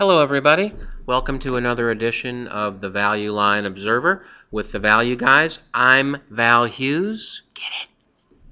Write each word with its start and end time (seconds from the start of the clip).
Hello, 0.00 0.22
everybody. 0.22 0.72
Welcome 1.04 1.40
to 1.40 1.56
another 1.56 1.90
edition 1.90 2.46
of 2.46 2.80
the 2.80 2.88
Value 2.88 3.32
Line 3.32 3.66
Observer 3.66 4.24
with 4.50 4.72
the 4.72 4.78
Value 4.78 5.14
Guys. 5.14 5.60
I'm 5.74 6.16
Val 6.30 6.64
Hughes. 6.64 7.42
Get 7.52 7.68
it? 7.82 7.88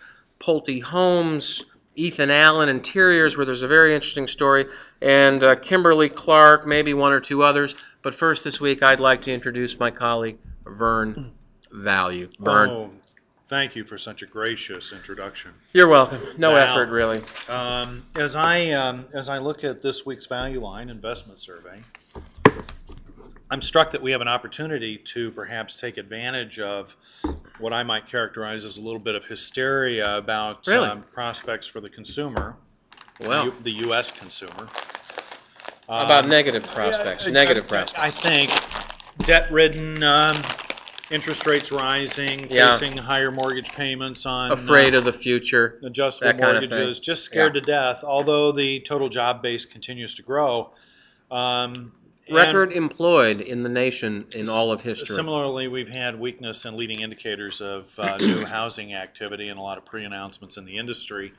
Pulte 0.48 0.82
Homes, 0.82 1.66
Ethan 1.94 2.30
Allen 2.30 2.70
Interiors, 2.70 3.36
where 3.36 3.44
there's 3.44 3.60
a 3.60 3.68
very 3.68 3.94
interesting 3.94 4.26
story, 4.26 4.64
and 5.02 5.42
uh, 5.42 5.56
Kimberly 5.56 6.08
Clark, 6.08 6.66
maybe 6.66 6.94
one 6.94 7.12
or 7.12 7.20
two 7.20 7.42
others. 7.42 7.74
But 8.00 8.14
first, 8.14 8.44
this 8.44 8.58
week, 8.58 8.82
I'd 8.82 8.98
like 8.98 9.20
to 9.22 9.30
introduce 9.30 9.78
my 9.78 9.90
colleague, 9.90 10.38
Vern 10.64 11.34
Value. 11.70 12.30
Vern, 12.40 12.70
Oh, 12.70 12.90
thank 13.44 13.76
you 13.76 13.84
for 13.84 13.98
such 13.98 14.22
a 14.22 14.26
gracious 14.26 14.94
introduction. 14.94 15.50
you're 15.74 15.88
welcome. 15.88 16.22
No 16.38 16.54
Val. 16.54 16.66
effort, 16.66 16.88
really. 16.88 17.20
Um, 17.50 18.06
as 18.16 18.34
I 18.34 18.70
um, 18.70 19.04
as 19.12 19.28
I 19.28 19.36
look 19.36 19.64
at 19.64 19.82
this 19.82 20.06
week's 20.06 20.24
Value 20.24 20.62
Line 20.62 20.88
investment 20.88 21.40
survey, 21.40 21.78
I'm 23.50 23.62
struck 23.62 23.90
that 23.92 24.02
we 24.02 24.10
have 24.10 24.20
an 24.20 24.28
opportunity 24.28 24.98
to 24.98 25.30
perhaps 25.30 25.74
take 25.74 25.96
advantage 25.96 26.60
of 26.60 26.94
what 27.58 27.72
I 27.72 27.82
might 27.82 28.06
characterize 28.06 28.64
as 28.64 28.76
a 28.76 28.82
little 28.82 29.00
bit 29.00 29.14
of 29.14 29.24
hysteria 29.24 30.16
about 30.18 30.66
Really? 30.66 30.86
um, 30.88 31.02
prospects 31.14 31.66
for 31.66 31.80
the 31.80 31.88
consumer, 31.88 32.56
Well, 33.20 33.46
U- 33.46 33.54
the 33.62 33.70
U.S. 33.86 34.16
consumer. 34.18 34.68
How 35.88 36.04
about 36.04 36.24
Um, 36.24 36.30
negative 36.30 36.62
prospects? 36.66 37.24
I- 37.24 37.28
I- 37.28 37.32
negative 37.32 37.64
I- 37.64 37.68
prospects. 37.68 38.02
I 38.04 38.10
think 38.10 38.50
debt-ridden, 39.26 40.02
um, 40.02 40.36
interest 41.10 41.46
rates 41.46 41.72
rising, 41.72 42.46
Yeah. 42.50 42.72
facing 42.72 42.98
higher 42.98 43.30
mortgage 43.30 43.72
payments 43.72 44.26
on 44.26 44.52
Afraid 44.52 44.94
uh, 44.94 44.98
of 44.98 45.04
the 45.04 45.12
future. 45.12 45.78
adjustable 45.82 46.26
that 46.32 46.38
kind 46.38 46.58
of 46.62 46.70
mortgages, 46.70 47.00
just 47.00 47.24
scared 47.24 47.54
to 47.54 47.62
death. 47.62 48.04
Although 48.04 48.52
the 48.52 48.80
total 48.80 49.08
job 49.08 49.40
base 49.42 49.64
continues 49.64 50.14
to 50.16 50.22
grow. 50.22 50.74
Um, 51.30 51.92
Record 52.30 52.72
employed 52.72 53.40
in 53.40 53.62
the 53.62 53.68
nation 53.68 54.26
in 54.34 54.48
all 54.48 54.72
of 54.72 54.80
history. 54.80 55.14
Similarly, 55.14 55.68
we've 55.68 55.88
had 55.88 56.18
weakness 56.18 56.64
in 56.64 56.76
leading 56.76 57.00
indicators 57.00 57.60
of 57.60 57.96
uh, 57.98 58.16
new 58.20 58.44
housing 58.44 58.94
activity 58.94 59.48
and 59.48 59.58
a 59.58 59.62
lot 59.62 59.78
of 59.78 59.84
pre-announcements 59.84 60.56
in 60.56 60.64
the 60.64 60.78
industry. 60.78 61.32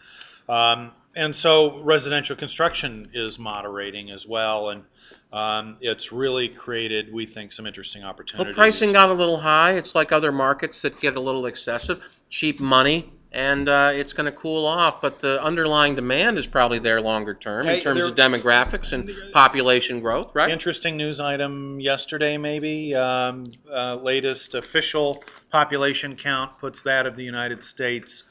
Um, 0.47 0.91
and 1.15 1.35
so 1.35 1.79
residential 1.81 2.35
construction 2.35 3.09
is 3.13 3.37
moderating 3.37 4.09
as 4.11 4.27
well, 4.27 4.69
and 4.69 4.83
um, 5.31 5.77
it's 5.79 6.11
really 6.11 6.49
created, 6.49 7.13
we 7.13 7.25
think, 7.25 7.51
some 7.51 7.67
interesting 7.67 8.03
opportunities. 8.03 8.55
Well, 8.55 8.65
pricing 8.65 8.91
got 8.91 9.09
a 9.09 9.13
little 9.13 9.37
high. 9.37 9.73
It's 9.73 9.93
like 9.93 10.11
other 10.11 10.31
markets 10.31 10.81
that 10.81 10.99
get 10.99 11.15
a 11.15 11.19
little 11.19 11.45
excessive. 11.45 12.03
Cheap 12.29 12.59
money, 12.59 13.11
and 13.31 13.69
uh, 13.69 13.91
it's 13.93 14.13
going 14.13 14.25
to 14.25 14.31
cool 14.31 14.65
off. 14.65 15.01
But 15.01 15.19
the 15.19 15.41
underlying 15.43 15.95
demand 15.95 16.37
is 16.37 16.47
probably 16.47 16.79
there 16.79 17.01
longer 17.01 17.33
term 17.33 17.67
in 17.67 17.81
terms 17.81 18.03
of 18.03 18.15
demographics 18.15 18.91
and 18.93 19.09
population 19.33 19.99
growth, 19.99 20.31
right? 20.33 20.49
Interesting 20.49 20.97
news 20.97 21.19
item 21.19 21.79
yesterday, 21.79 22.37
maybe. 22.37 22.95
Um, 22.95 23.51
uh, 23.71 23.95
latest 23.95 24.55
official 24.55 25.23
population 25.51 26.15
count 26.15 26.57
puts 26.59 26.81
that 26.83 27.05
of 27.05 27.15
the 27.15 27.23
United 27.23 27.63
States 27.63 28.23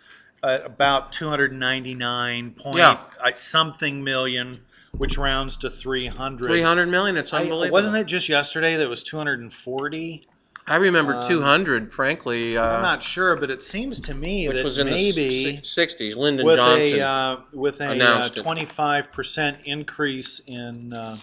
at 0.43 0.65
about 0.65 1.13
299 1.13 2.53
point 2.53 2.79
Yeah. 2.79 2.99
uh, 3.21 3.33
something 3.33 4.03
million, 4.05 4.61
which 4.93 5.19
rounds 5.19 5.57
to 5.59 5.71
300. 5.71 6.47
300 6.47 6.87
million. 6.89 7.17
It's 7.17 7.33
I- 7.33 7.41
unbelievable. 7.43 7.73
wasn't 7.73 7.97
it 7.97 8.05
just 8.07 8.29
yesterday 8.29 8.77
that 8.77 8.83
it 8.85 8.89
was 8.89 9.03
240? 9.03 10.27
I 10.69 10.77
remember 10.77 11.17
um, 11.17 11.23
200, 11.27 11.93
frankly, 11.93 12.59
I'm 12.59 12.77
uh, 12.77 12.83
not 12.83 13.03
sure, 13.03 13.37
but 13.37 13.51
it 13.51 13.63
seems 13.63 14.01
to 14.01 14.15
me 14.15 14.49
which 14.49 14.59
that 14.59 14.65
was 14.65 14.79
in 14.79 14.87
maybe 14.89 15.57
the 15.57 15.63
60s. 15.63 16.17
Lyndon 16.17 16.47
with 16.47 16.57
Johnson. 16.57 17.01
a 17.01 17.03
uh, 17.03 17.41
with 17.53 17.81
a 17.81 18.05
uh, 18.05 18.29
25% 18.29 19.65
increase 19.65 20.41
in 20.41 20.93
uh, 20.93 21.17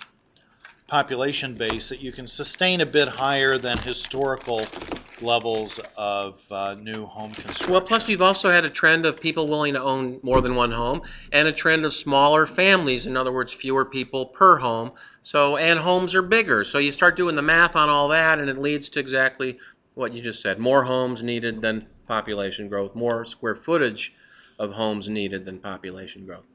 population 0.87 1.55
base, 1.57 1.89
that 1.89 2.01
you 2.01 2.11
can 2.11 2.27
sustain 2.27 2.81
a 2.81 2.85
bit 2.85 3.07
higher 3.07 3.57
than 3.57 3.79
historical 3.79 4.75
levels 5.19 5.79
of 5.95 6.45
uh, 6.51 6.75
new 6.75 7.05
home 7.05 7.35
construction. 7.35 7.71
Well, 7.71 7.81
plus 7.81 8.07
we've 8.07 8.21
also 8.21 8.49
had 8.49 8.65
a 8.65 8.69
trend 8.69 9.05
of 9.05 9.19
people 9.19 9.47
willing 9.47 9.73
to 9.73 9.81
own 9.81 10.19
more 10.23 10.41
than 10.41 10.55
one 10.55 10.71
home, 10.71 11.01
and 11.31 11.47
a 11.47 11.53
trend 11.53 11.85
of 11.85 11.93
smaller 11.93 12.45
families. 12.45 13.05
In 13.07 13.15
other 13.15 13.31
words, 13.31 13.53
fewer 13.53 13.85
people 13.85 14.27
per 14.27 14.57
home. 14.57 14.91
So, 15.21 15.57
and 15.57 15.79
homes 15.79 16.13
are 16.15 16.21
bigger. 16.21 16.63
So 16.63 16.77
you 16.77 16.91
start 16.91 17.15
doing 17.15 17.35
the 17.35 17.41
math 17.41 17.75
on 17.75 17.89
all 17.89 18.09
that, 18.09 18.39
and 18.39 18.49
it 18.49 18.57
leads 18.57 18.89
to 18.89 18.99
exactly 18.99 19.57
what 19.93 20.13
you 20.13 20.21
just 20.21 20.41
said: 20.41 20.59
more 20.59 20.83
homes 20.83 21.23
needed 21.23 21.61
than 21.61 21.87
population 22.07 22.67
growth, 22.67 22.93
more 22.95 23.25
square 23.25 23.55
footage 23.55 24.13
of 24.59 24.73
homes 24.73 25.09
needed 25.09 25.45
than 25.45 25.59
population 25.59 26.25
growth. 26.25 26.45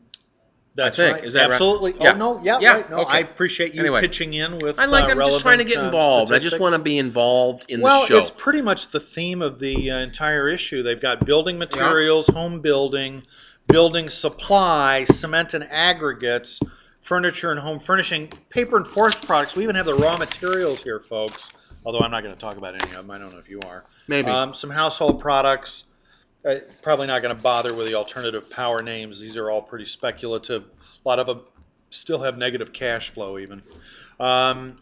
That's 0.75 0.97
think. 0.97 1.17
right. 1.17 1.25
Is 1.25 1.35
that 1.35 1.43
right? 1.43 1.53
Absolutely. 1.53 1.95
Yeah. 2.01 2.13
Oh 2.13 2.17
no, 2.17 2.41
yeah, 2.43 2.59
Yeah, 2.61 2.73
right. 2.75 2.91
No, 2.91 2.99
okay. 2.99 3.11
I 3.11 3.19
appreciate 3.19 3.75
you 3.75 3.81
Anyway. 3.81 4.01
pitching 4.01 4.35
in 4.35 4.59
with. 4.59 4.79
I 4.79 4.85
like. 4.85 5.05
uh, 5.05 5.09
I'm 5.09 5.19
just 5.19 5.41
trying 5.41 5.59
to 5.59 5.65
get 5.65 5.79
uh, 5.79 5.87
involved. 5.87 6.33
I 6.33 6.39
just 6.39 6.61
want 6.61 6.75
to 6.75 6.81
be 6.81 6.99
involved 6.99 7.67
in 7.69 7.81
well, 7.81 8.03
the 8.03 8.07
show. 8.07 8.15
Well, 8.15 8.23
it's 8.23 8.31
pretty 8.31 8.63
much 8.63 8.89
the 8.89 9.01
theme 9.01 9.43
of 9.43 9.59
the 9.59 9.91
uh, 9.91 9.99
entire 9.99 10.49
issue. 10.49 10.83
They've 10.83 11.01
got 11.01 11.27
building 11.27 11.59
materials, 11.59 12.29
home 12.29 12.61
building, 12.61 13.25
building 13.67 14.09
supply, 14.09 15.05
cement 15.05 15.55
and 15.55 15.65
aggregates, 15.65 16.61
furniture 17.01 17.51
and 17.51 17.59
home 17.59 17.81
furnishing, 17.81 18.29
paper 18.49 18.77
and 18.77 18.87
forest 18.87 19.27
products. 19.27 19.57
We 19.57 19.65
even 19.65 19.75
have 19.75 19.87
the 19.87 19.95
raw 19.95 20.17
materials 20.17 20.83
here, 20.83 21.01
folks. 21.01 21.51
Although 21.85 22.01
I'm 22.01 22.11
not 22.11 22.23
going 22.23 22.35
to 22.35 22.41
talk 22.41 22.59
about 22.59 22.75
any 22.75 22.85
of 22.91 22.97
them. 22.97 23.11
I 23.11 23.19
don't 23.19 23.33
know 23.33 23.39
if 23.39 23.49
you 23.49 23.61
are. 23.67 23.85
Maybe. 24.07 24.31
Um, 24.31 24.55
some 24.55 24.71
household 24.71 25.21
products. 25.21 25.85
Uh, 26.45 26.57
probably 26.83 27.07
not 27.07 27.23
going 27.23 27.37
to 27.37 27.43
bother 27.43 27.75
with 27.75 27.87
the 27.87 27.95
alternative 27.95 28.49
power 28.49 28.83
names. 28.83 29.21
These 29.21 29.37
are 29.37 29.51
all 29.51 29.61
pretty 29.61 29.85
speculative. 29.85 30.65
A 31.05 31.09
lot 31.09 31.19
of 31.19 31.27
them 31.27 31.43
still 31.91 32.19
have 32.21 32.39
negative 32.39 32.73
cash 32.73 33.11
flow, 33.11 33.39
even. 33.39 33.63
Um, 34.19 34.77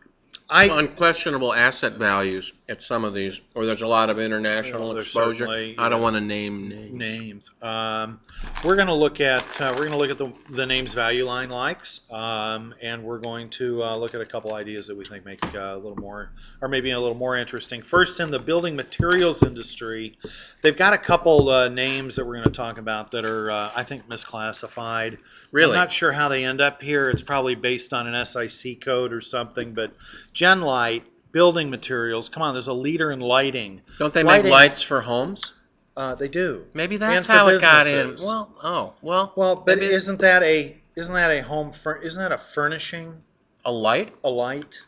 I 0.48 0.66
unquestionable 0.66 1.52
asset 1.52 1.94
values 1.94 2.52
at 2.68 2.82
some 2.82 3.04
of 3.04 3.14
these, 3.14 3.40
or 3.54 3.64
there's 3.64 3.80
a 3.80 3.86
lot 3.86 4.10
of 4.10 4.18
international 4.18 4.92
there's 4.92 5.06
exposure. 5.06 5.46
certainly, 5.46 5.74
I 5.78 5.88
don't 5.88 6.00
yeah. 6.00 6.02
want 6.02 6.16
to 6.16 6.20
name 6.20 6.68
names. 6.68 6.92
names. 6.92 7.50
Um, 7.62 8.20
we're 8.62 8.76
going 8.76 8.88
to 8.88 8.94
look 8.94 9.22
at 9.22 9.42
uh, 9.60 9.72
we're 9.74 9.88
going 9.88 9.92
to 9.92 9.96
look 9.96 10.10
at 10.10 10.18
the, 10.18 10.32
the 10.50 10.66
names 10.66 10.92
value 10.92 11.24
line 11.24 11.48
likes, 11.48 12.00
um, 12.10 12.74
and 12.82 13.02
we're 13.02 13.20
going 13.20 13.48
to 13.50 13.82
uh, 13.82 13.96
look 13.96 14.14
at 14.14 14.20
a 14.20 14.26
couple 14.26 14.52
ideas 14.52 14.86
that 14.88 14.96
we 14.96 15.06
think 15.06 15.24
make 15.24 15.42
uh, 15.54 15.58
a 15.58 15.76
little 15.76 15.96
more, 15.96 16.30
or 16.60 16.68
maybe 16.68 16.90
a 16.90 17.00
little 17.00 17.16
more 17.16 17.38
interesting. 17.38 17.80
First, 17.80 18.20
in 18.20 18.30
the 18.30 18.38
building 18.38 18.76
materials 18.76 19.42
industry, 19.42 20.18
they've 20.60 20.76
got 20.76 20.92
a 20.92 20.98
couple 20.98 21.48
uh, 21.48 21.68
names 21.70 22.16
that 22.16 22.26
we're 22.26 22.34
going 22.34 22.44
to 22.44 22.50
talk 22.50 22.76
about 22.76 23.12
that 23.12 23.24
are 23.24 23.50
uh, 23.50 23.70
I 23.74 23.84
think 23.84 24.06
misclassified. 24.08 25.18
Really? 25.52 25.72
I'm 25.72 25.76
not 25.76 25.92
sure 25.92 26.12
how 26.12 26.28
they 26.28 26.44
end 26.44 26.60
up 26.60 26.82
here. 26.82 27.08
It's 27.08 27.22
probably 27.22 27.54
based 27.54 27.94
on 27.94 28.12
an 28.12 28.26
SIC 28.26 28.82
code 28.82 29.14
or 29.14 29.22
something, 29.22 29.72
but 29.72 29.92
Genlyte. 30.34 31.04
Building 31.38 31.70
materials. 31.70 32.28
Come 32.28 32.42
on, 32.42 32.52
there's 32.52 32.66
a 32.66 32.72
leader 32.72 33.12
in 33.12 33.20
lighting. 33.20 33.80
Don't 34.00 34.12
they 34.12 34.24
make 34.24 34.42
lights 34.42 34.82
for 34.82 35.00
homes? 35.00 35.52
Uh, 35.96 36.16
they 36.16 36.26
do. 36.26 36.64
Maybe 36.74 36.96
that's 36.96 37.28
how 37.28 37.46
it 37.46 37.60
got 37.60 37.86
in. 37.86 38.16
Well, 38.18 38.52
oh, 38.60 38.94
well, 39.02 39.32
Well, 39.36 39.54
but 39.54 39.78
maybe 39.78 39.92
isn't 39.92 40.18
that 40.20 40.42
a 40.42 40.76
isn't 40.96 41.14
that 41.14 41.30
a 41.30 41.40
home 41.44 41.70
fur, 41.70 41.94
isn't 41.98 42.20
that 42.20 42.32
a 42.32 42.38
furnishing 42.38 43.22
a 43.64 43.70
light. 43.70 44.12
a 44.24 44.28
light? 44.28 44.80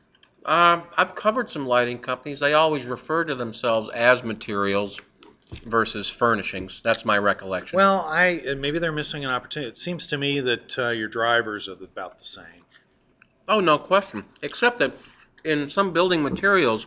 Um, 0.44 0.82
I've 0.96 1.14
covered 1.14 1.48
some 1.48 1.68
lighting 1.68 2.00
companies. 2.00 2.40
They 2.40 2.54
always 2.54 2.84
refer 2.84 3.22
to 3.26 3.36
themselves 3.36 3.88
as 3.90 4.24
materials. 4.24 4.98
versus 5.66 6.08
furnishings. 6.08 6.80
That's 6.82 7.04
my 7.04 7.18
recollection. 7.18 7.76
Well, 7.76 8.00
I 8.08 8.40
uh, 8.50 8.54
maybe 8.56 8.80
they're 8.80 8.90
missing 8.90 9.24
an 9.24 9.30
opportunity. 9.30 9.68
It 9.70 9.78
seems 9.78 10.08
to 10.08 10.18
me 10.18 10.40
that 10.40 10.76
uh, 10.76 10.88
your 10.88 11.08
drivers 11.08 11.68
are 11.68 11.74
about 11.74 12.18
the 12.18 12.24
same. 12.24 12.64
Oh, 13.46 13.60
no 13.60 13.78
question. 13.78 14.24
Except 14.42 14.78
that 14.78 14.92
in 15.44 15.68
some 15.68 15.92
building 15.92 16.22
materials, 16.22 16.86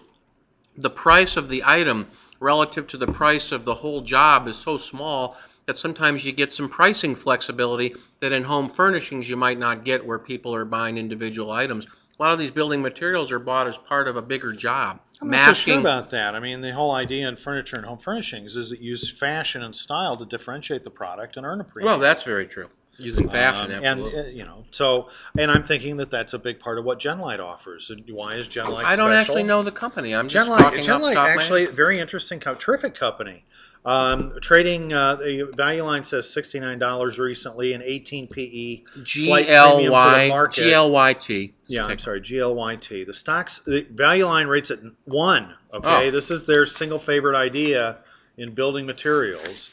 the 0.78 0.90
price 0.90 1.38
of 1.38 1.50
the 1.50 1.64
item 1.66 2.08
relative 2.40 2.88
to 2.88 2.98
the 2.98 3.08
price 3.08 3.52
of 3.52 3.66
the 3.66 3.76
whole 3.76 4.02
job 4.02 4.48
is 4.48 4.58
so 4.58 4.78
small 4.78 5.38
that 5.66 5.78
sometimes 5.78 6.26
you 6.26 6.32
get 6.32 6.52
some 6.52 6.68
pricing 6.68 7.16
flexibility 7.16 7.96
that 8.20 8.32
in 8.32 8.44
home 8.44 8.70
furnishings 8.70 9.30
you 9.30 9.38
might 9.38 9.58
not 9.58 9.86
get 9.86 10.06
where 10.06 10.20
people 10.20 10.54
are 10.54 10.66
buying 10.66 10.98
individual 10.98 11.52
items. 11.52 11.86
A 11.86 12.22
lot 12.22 12.34
of 12.34 12.40
these 12.40 12.52
building 12.52 12.82
materials 12.82 13.32
are 13.32 13.40
bought 13.40 13.68
as 13.68 13.78
part 13.78 14.08
of 14.08 14.18
a 14.18 14.22
bigger 14.22 14.54
job. 14.54 15.00
I'm 15.22 15.30
not 15.30 15.48
so 15.48 15.54
sure 15.54 15.80
about 15.80 16.10
that. 16.12 16.36
I 16.36 16.40
mean, 16.40 16.62
the 16.62 16.74
whole 16.74 16.92
idea 16.92 17.28
in 17.28 17.38
furniture 17.38 17.78
and 17.78 17.86
home 17.86 17.98
furnishings 17.98 18.58
is 18.58 18.72
it 18.72 18.82
use 18.82 19.10
fashion 19.18 19.64
and 19.64 19.76
style 19.76 20.18
to 20.18 20.26
differentiate 20.26 20.84
the 20.84 20.92
product 20.92 21.38
and 21.38 21.46
earn 21.46 21.62
a 21.62 21.64
premium. 21.64 21.92
Well, 21.92 22.00
that's 22.00 22.24
very 22.24 22.46
true. 22.46 22.70
Using 23.00 23.28
fashion, 23.28 23.72
Um, 23.72 23.78
and 23.78 23.86
absolutely. 23.86 24.20
uh, 24.20 24.26
you 24.26 24.44
know, 24.46 24.66
so 24.72 25.10
and 25.38 25.50
I'm 25.50 25.64
thinking 25.64 25.98
that 25.98 26.12
that's 26.12 26.34
a 26.34 26.40
big 26.40 26.60
part 26.60 26.78
of 26.78 26.86
what 26.86 27.00
Genlyte 27.00 27.40
offers. 27.40 27.90
And 27.90 28.04
why 28.10 28.36
is 28.36 28.48
Genlyte? 28.48 28.84
I 28.84 28.96
don't 28.96 29.10
special? 29.10 29.14
actually 29.14 29.44
know 29.44 29.64
the 29.64 29.72
company. 29.72 30.14
I'm 30.14 30.28
just 30.30 30.50
Genlyte, 30.50 30.84
Genlyte 30.84 31.16
actually 31.16 31.66
very 31.66 31.98
interesting, 31.98 32.40
terrific 32.40 32.94
company. 32.94 33.46
Um, 33.86 34.32
trading 34.42 34.94
uh, 34.94 35.16
the 35.16 35.52
value 35.56 35.84
line 35.84 36.04
says 36.06 36.30
sixty 36.30 36.60
nine 36.60 36.80
dollars 36.80 37.18
recently, 37.20 37.74
and 37.74 37.82
eighteen 37.84 38.28
PE. 38.28 38.84
G 39.04 39.30
L 39.50 39.72
premium 39.74 39.80
to 39.80 39.86
the 39.86 39.92
Y. 39.92 40.48
G 40.52 40.74
L 40.74 40.92
Y 40.92 41.14
T. 41.14 41.54
Yeah, 41.68 41.86
I'm 41.88 41.98
sorry, 41.98 42.22
GLYT. 42.22 43.06
The 43.08 43.14
stocks, 43.14 43.60
the 43.66 43.82
value 43.92 44.26
line 44.26 44.48
rates 44.48 44.70
at 44.72 44.80
one. 45.06 45.54
Okay, 45.74 46.08
Oh. 46.08 46.12
this 46.12 46.30
is 46.32 46.46
their 46.46 46.66
single 46.68 47.00
favorite 47.00 47.36
idea 47.36 47.98
in 48.38 48.54
building 48.54 48.86
materials. 48.86 49.72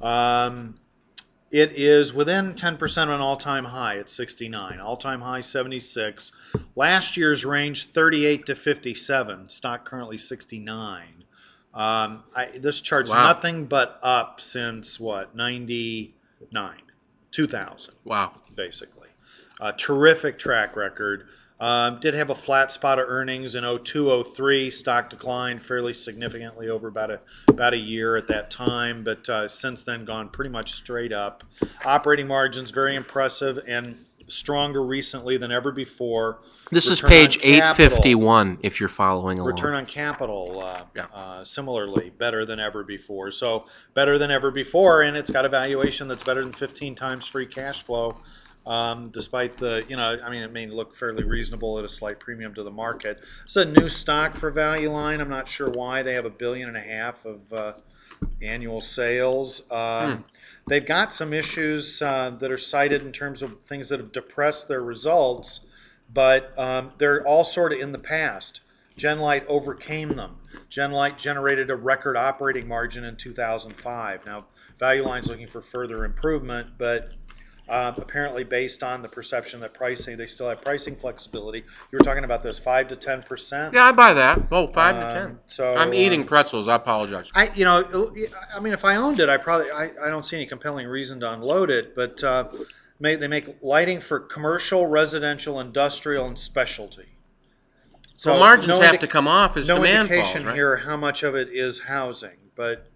Um, 0.00 0.74
it 1.52 1.72
is 1.72 2.12
within 2.14 2.54
10% 2.54 3.02
of 3.04 3.08
an 3.10 3.20
all-time 3.20 3.64
high 3.64 3.98
at 3.98 4.08
69. 4.10 4.80
All-time 4.80 5.20
high 5.20 5.42
76. 5.42 6.32
Last 6.74 7.16
year's 7.16 7.44
range 7.44 7.88
38 7.88 8.46
to 8.46 8.54
57. 8.54 9.48
Stock 9.50 9.84
currently 9.84 10.16
69. 10.18 11.02
Um, 11.74 12.22
I, 12.34 12.46
this 12.58 12.80
chart's 12.80 13.12
Wow. 13.12 13.26
nothing 13.28 13.66
but 13.66 13.98
up 14.02 14.40
since 14.40 14.98
what 14.98 15.34
99, 15.34 16.72
2000 17.30 17.94
Wow. 18.04 18.32
basically. 18.54 19.08
A 19.60 19.72
terrific 19.72 20.38
track 20.38 20.74
record. 20.76 21.28
Um, 21.62 22.00
did 22.00 22.14
have 22.14 22.30
a 22.30 22.34
flat 22.34 22.72
spot 22.72 22.98
of 22.98 23.08
earnings 23.08 23.54
in 23.54 23.62
02, 23.62 24.24
03. 24.24 24.68
Stock 24.68 25.08
declined 25.08 25.62
fairly 25.62 25.94
significantly 25.94 26.68
over 26.68 26.88
about 26.88 27.12
a 27.12 27.20
about 27.46 27.72
a 27.72 27.76
year 27.76 28.16
at 28.16 28.26
that 28.26 28.50
time, 28.50 29.04
but 29.04 29.28
uh, 29.28 29.46
since 29.46 29.84
then 29.84 30.04
gone 30.04 30.28
pretty 30.28 30.50
much 30.50 30.72
straight 30.72 31.12
up. 31.12 31.44
Operating 31.84 32.26
margins 32.26 32.72
very 32.72 32.96
impressive 32.96 33.60
and 33.68 33.96
stronger 34.28 34.82
recently 34.82 35.36
than 35.36 35.52
ever 35.52 35.70
before. 35.70 36.40
This 36.72 36.86
is 36.86 37.00
Return 37.00 37.04
on 37.04 37.26
page 37.26 37.34
capital. 37.42 37.84
851 37.98 38.58
if 38.62 38.80
you're 38.80 38.88
following 38.88 39.38
along. 39.38 39.52
Return 39.52 39.74
on 39.74 39.86
capital, 39.86 40.60
uh, 40.64 40.82
Yeah. 40.96 41.04
uh, 41.14 41.44
similarly, 41.44 42.10
better 42.18 42.44
than 42.44 42.58
ever 42.58 42.82
before. 42.82 43.30
So, 43.30 43.66
better 43.94 44.18
than 44.18 44.32
ever 44.32 44.50
before, 44.50 45.02
and 45.02 45.16
it's 45.16 45.30
got 45.30 45.44
a 45.44 45.48
valuation 45.48 46.08
that's 46.08 46.24
better 46.24 46.42
than 46.42 46.52
15 46.52 46.96
times 46.96 47.26
free 47.26 47.46
cash 47.46 47.82
flow, 47.82 48.16
um, 48.66 49.10
despite 49.10 49.56
the, 49.56 49.84
you 49.88 49.96
know, 49.96 50.18
I 50.24 50.30
mean, 50.30 50.42
it 50.42 50.52
may 50.52 50.66
look 50.66 50.94
fairly 50.94 51.24
reasonable 51.24 51.78
at 51.78 51.84
a 51.84 51.88
slight 51.88 52.20
premium 52.20 52.54
to 52.54 52.62
the 52.62 52.70
market. 52.70 53.20
It's 53.44 53.56
a 53.56 53.64
new 53.64 53.88
stock 53.88 54.34
for 54.34 54.50
Value 54.50 54.90
Line. 54.90 55.20
I'm 55.20 55.30
not 55.30 55.48
sure 55.48 55.70
why. 55.70 56.02
They 56.02 56.14
have 56.14 56.26
a 56.26 56.30
billion 56.30 56.68
and 56.68 56.76
a 56.76 56.80
half 56.80 57.24
of 57.24 57.52
uh, 57.52 57.72
annual 58.40 58.80
sales. 58.80 59.62
Um, 59.70 60.16
Hmm. 60.16 60.22
They've 60.68 60.86
got 60.86 61.12
some 61.12 61.32
issues 61.32 62.00
uh, 62.02 62.30
that 62.38 62.52
are 62.52 62.58
cited 62.58 63.02
in 63.02 63.12
terms 63.12 63.42
of 63.42 63.60
things 63.62 63.88
that 63.88 63.98
have 63.98 64.12
depressed 64.12 64.68
their 64.68 64.80
results, 64.80 65.60
but 66.12 66.56
um, 66.58 66.92
they're 66.98 67.26
all 67.26 67.44
sort 67.44 67.72
of 67.72 67.80
in 67.80 67.90
the 67.90 67.98
past. 67.98 68.60
Genlyte 68.96 69.44
overcame 69.46 70.14
them. 70.14 70.36
Genlyte 70.70 71.18
generated 71.18 71.70
a 71.70 71.74
record 71.76 72.16
operating 72.16 72.68
margin 72.68 73.04
in 73.04 73.16
2005. 73.16 74.26
Now, 74.26 74.44
Value 74.78 75.02
Line's 75.02 75.28
looking 75.28 75.48
for 75.48 75.60
further 75.60 76.04
improvement, 76.04 76.68
but 76.78 77.12
uh, 77.72 77.94
apparently 77.96 78.44
based 78.44 78.82
on 78.82 79.00
the 79.00 79.08
perception 79.08 79.58
that 79.60 79.72
pricing, 79.72 80.18
they 80.18 80.26
still 80.26 80.46
have 80.46 80.60
pricing 80.60 80.94
flexibility. 80.94 81.60
You 81.60 81.98
were 81.98 82.04
talking 82.04 82.24
about 82.24 82.42
this 82.42 82.58
five 82.58 82.86
to 82.88 82.96
ten 82.96 83.22
percent. 83.22 83.72
Yeah, 83.72 83.84
I 83.84 83.92
buy 83.92 84.12
that. 84.12 84.42
Oh, 84.52 84.66
five 84.66 84.96
to 84.96 85.10
ten. 85.10 85.38
So 85.46 85.72
I'm 85.72 85.94
eating 85.94 86.20
um, 86.20 86.26
pretzels. 86.26 86.68
I 86.68 86.76
apologize. 86.76 87.30
I, 87.34 87.50
you 87.54 87.64
know, 87.64 88.12
I 88.54 88.60
mean, 88.60 88.74
if 88.74 88.84
I 88.84 88.96
owned 88.96 89.20
it, 89.20 89.30
I 89.30 89.38
probably, 89.38 89.70
I, 89.70 89.84
I 90.02 90.10
don't 90.10 90.22
see 90.22 90.36
any 90.36 90.44
compelling 90.44 90.86
reason 90.86 91.18
to 91.20 91.32
unload 91.32 91.70
it. 91.70 91.96
But 91.96 92.22
uh, 92.22 92.48
may, 93.00 93.16
they 93.16 93.26
make 93.26 93.62
lighting 93.62 94.00
for 94.00 94.20
commercial, 94.20 94.86
residential, 94.86 95.58
industrial, 95.58 96.26
and 96.26 96.38
specialty. 96.38 97.06
So 98.16 98.38
margins 98.38 98.68
no 98.68 98.80
have 98.82 98.94
indi- 98.94 99.06
to 99.06 99.10
come 99.10 99.26
off 99.26 99.56
as 99.56 99.66
no 99.66 99.76
demand 99.76 100.10
indication 100.10 100.42
falls, 100.42 100.44
right? 100.44 100.54
here 100.54 100.76
how 100.76 100.98
much 100.98 101.22
of 101.22 101.34
it 101.34 101.48
is 101.50 101.80
housing, 101.80 102.36
but 102.54 102.86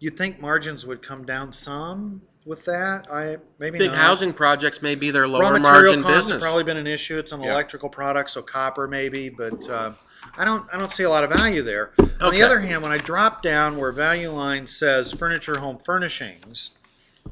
you'd 0.00 0.18
think 0.18 0.38
margins 0.38 0.84
would 0.84 1.00
come 1.00 1.24
down 1.24 1.50
some 1.50 2.20
with 2.48 2.64
that. 2.64 3.06
I 3.12 3.36
maybe 3.58 3.78
Big 3.78 3.90
not. 3.90 3.98
housing 3.98 4.32
projects 4.32 4.80
may 4.80 4.94
be 4.94 5.10
their 5.10 5.22
Raw 5.24 5.28
lower 5.28 5.58
material 5.58 5.62
margin 5.62 6.02
costs 6.02 6.14
have 6.14 6.22
business. 6.24 6.42
probably 6.42 6.64
been 6.64 6.78
an 6.78 6.86
issue. 6.86 7.18
It's 7.18 7.32
an 7.32 7.42
Yeah. 7.42 7.52
electrical 7.52 7.88
product, 7.90 8.30
so 8.30 8.42
copper 8.42 8.88
maybe, 8.88 9.28
but 9.28 9.68
uh, 9.68 9.92
I 10.36 10.44
don't 10.44 10.66
I 10.72 10.78
don't 10.78 10.92
see 10.92 11.04
a 11.04 11.10
lot 11.10 11.22
of 11.24 11.30
value 11.30 11.62
there. 11.62 11.92
On 12.20 12.28
Okay. 12.28 12.38
the 12.38 12.42
other 12.44 12.58
hand, 12.58 12.82
when 12.82 12.90
I 12.90 12.98
drop 12.98 13.42
down 13.42 13.76
where 13.76 13.92
Value 13.92 14.30
Line 14.30 14.66
says 14.66 15.12
furniture, 15.12 15.58
home 15.58 15.78
furnishings, 15.78 16.70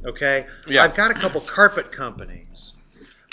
okay, 0.04 0.46
Yeah. 0.68 0.84
I've 0.84 0.94
got 0.94 1.10
a 1.10 1.14
couple 1.14 1.40
carpet 1.40 1.90
companies. 1.90 2.74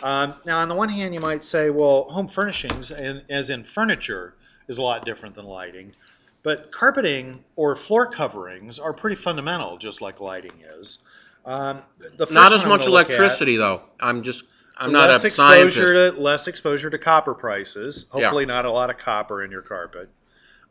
Um, 0.02 0.34
now, 0.46 0.60
on 0.60 0.70
the 0.70 0.76
one 0.76 0.90
hand, 0.90 1.14
you 1.14 1.20
might 1.22 1.44
say, 1.46 1.70
well, 1.70 2.04
home 2.04 2.28
furnishings, 2.28 2.92
and, 2.92 3.24
as 3.30 3.50
in 3.50 3.64
furniture, 3.64 4.34
is 4.68 4.78
a 4.78 4.82
lot 4.82 5.06
different 5.06 5.36
than 5.36 5.46
lighting. 5.46 5.94
But 6.44 6.74
carpeting 6.74 7.42
or 7.56 7.74
floor 7.76 8.08
coverings 8.08 8.80
are 8.80 8.92
pretty 8.92 9.16
fundamental, 9.16 9.78
just 9.78 10.02
like 10.02 10.20
lighting 10.20 10.52
is. 10.78 11.00
Um, 11.46 11.82
the 12.00 12.26
first 12.26 12.32
Not 12.32 12.54
as 12.54 12.66
much 12.66 12.82
gonna 12.82 12.84
at- 12.84 12.88
electricity 13.10 13.58
though. 13.58 13.82
I'm 14.00 14.24
just 14.24 14.46
I'm 14.78 14.92
not 14.92 15.10
a 15.10 15.16
exposure 15.16 15.36
scientist. 15.72 16.16
to 16.16 16.22
less 16.22 16.48
exposure 16.48 16.90
to 16.90 16.98
copper 16.98 17.34
prices. 17.34 18.06
Yeah. 18.16 18.22
Hopefully, 18.22 18.46
not 18.46 18.66
a 18.66 18.72
lot 18.72 18.90
of 18.90 18.98
copper 18.98 19.44
in 19.44 19.52
your 19.52 19.62
carpet. 19.62 20.10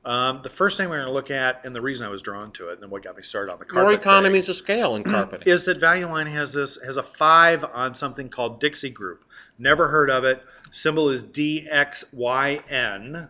Um, 0.04 0.40
the 0.42 0.50
first 0.50 0.76
thing 0.76 0.88
we're 0.88 0.96
going 0.96 1.06
to 1.06 1.12
look 1.12 1.30
at, 1.30 1.64
and 1.64 1.72
the 1.76 1.80
reason 1.80 2.04
I 2.04 2.10
was 2.10 2.22
drawn 2.22 2.50
to 2.54 2.70
it, 2.70 2.80
and 2.82 2.90
what 2.90 3.04
got 3.04 3.16
me 3.16 3.22
started 3.22 3.52
on 3.52 3.60
the 3.60 3.64
carpet 3.64 3.84
More 3.84 3.92
economies 3.92 4.48
of 4.48 4.56
scale 4.56 4.96
in 4.96 5.04
carpeting. 5.04 5.46
is 5.46 5.64
that 5.66 5.78
Value 5.78 6.08
Line 6.08 6.26
has 6.26 6.52
this 6.52 6.76
has 6.84 6.96
a 6.96 7.04
five 7.04 7.64
on 7.64 7.94
something 7.94 8.28
called 8.28 8.58
Dixie 8.58 8.90
Group. 8.90 9.24
Never 9.60 9.86
heard 9.86 10.10
of 10.10 10.24
it. 10.24 10.42
Symbol 10.72 11.08
is 11.10 11.22
DXYN. 11.22 13.28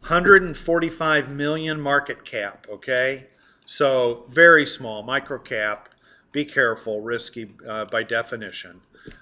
145 0.00 1.30
million 1.30 1.80
market 1.80 2.22
cap. 2.26 2.66
Okay, 2.70 3.26
so 3.64 4.26
very 4.28 4.66
small, 4.66 5.02
micro 5.02 5.38
cap. 5.38 5.88
Be 6.34 6.44
careful, 6.44 7.00
risky 7.00 7.48
uh, 7.66 7.84
by 7.84 8.02
definition. 8.02 8.80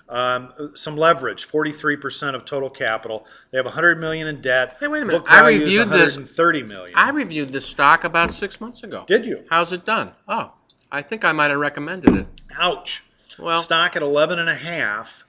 Um, 0.08 0.72
some 0.74 0.96
leverage, 0.96 1.46
43% 1.46 2.34
of 2.34 2.46
total 2.46 2.70
capital. 2.70 3.26
They 3.50 3.58
have 3.58 3.66
100 3.66 4.00
million 4.00 4.28
in 4.28 4.40
debt. 4.40 4.78
Hey, 4.80 4.86
wait 4.86 5.02
a 5.02 5.04
minute. 5.04 5.18
Book 5.18 5.30
I 5.30 5.46
reviewed 5.46 5.90
this- 5.90 6.16
130 6.16 6.62
million. 6.62 6.94
I 6.96 7.10
reviewed 7.10 7.52
this 7.52 7.66
stock 7.66 8.04
about 8.04 8.32
six 8.32 8.62
months 8.62 8.82
ago. 8.82 9.04
Did 9.06 9.26
you? 9.26 9.44
How's 9.50 9.74
it 9.74 9.84
done? 9.84 10.12
Oh, 10.26 10.52
I 10.90 11.02
think 11.02 11.22
I 11.26 11.32
might 11.32 11.50
have 11.50 11.60
recommended 11.60 12.14
it. 12.16 12.26
Ouch. 12.58 13.02
Well, 13.38 13.60
stock 13.60 13.94
at 13.94 14.02
11 14.02 14.38
and 14.38 14.48
a 14.48 14.54
half 14.54 15.24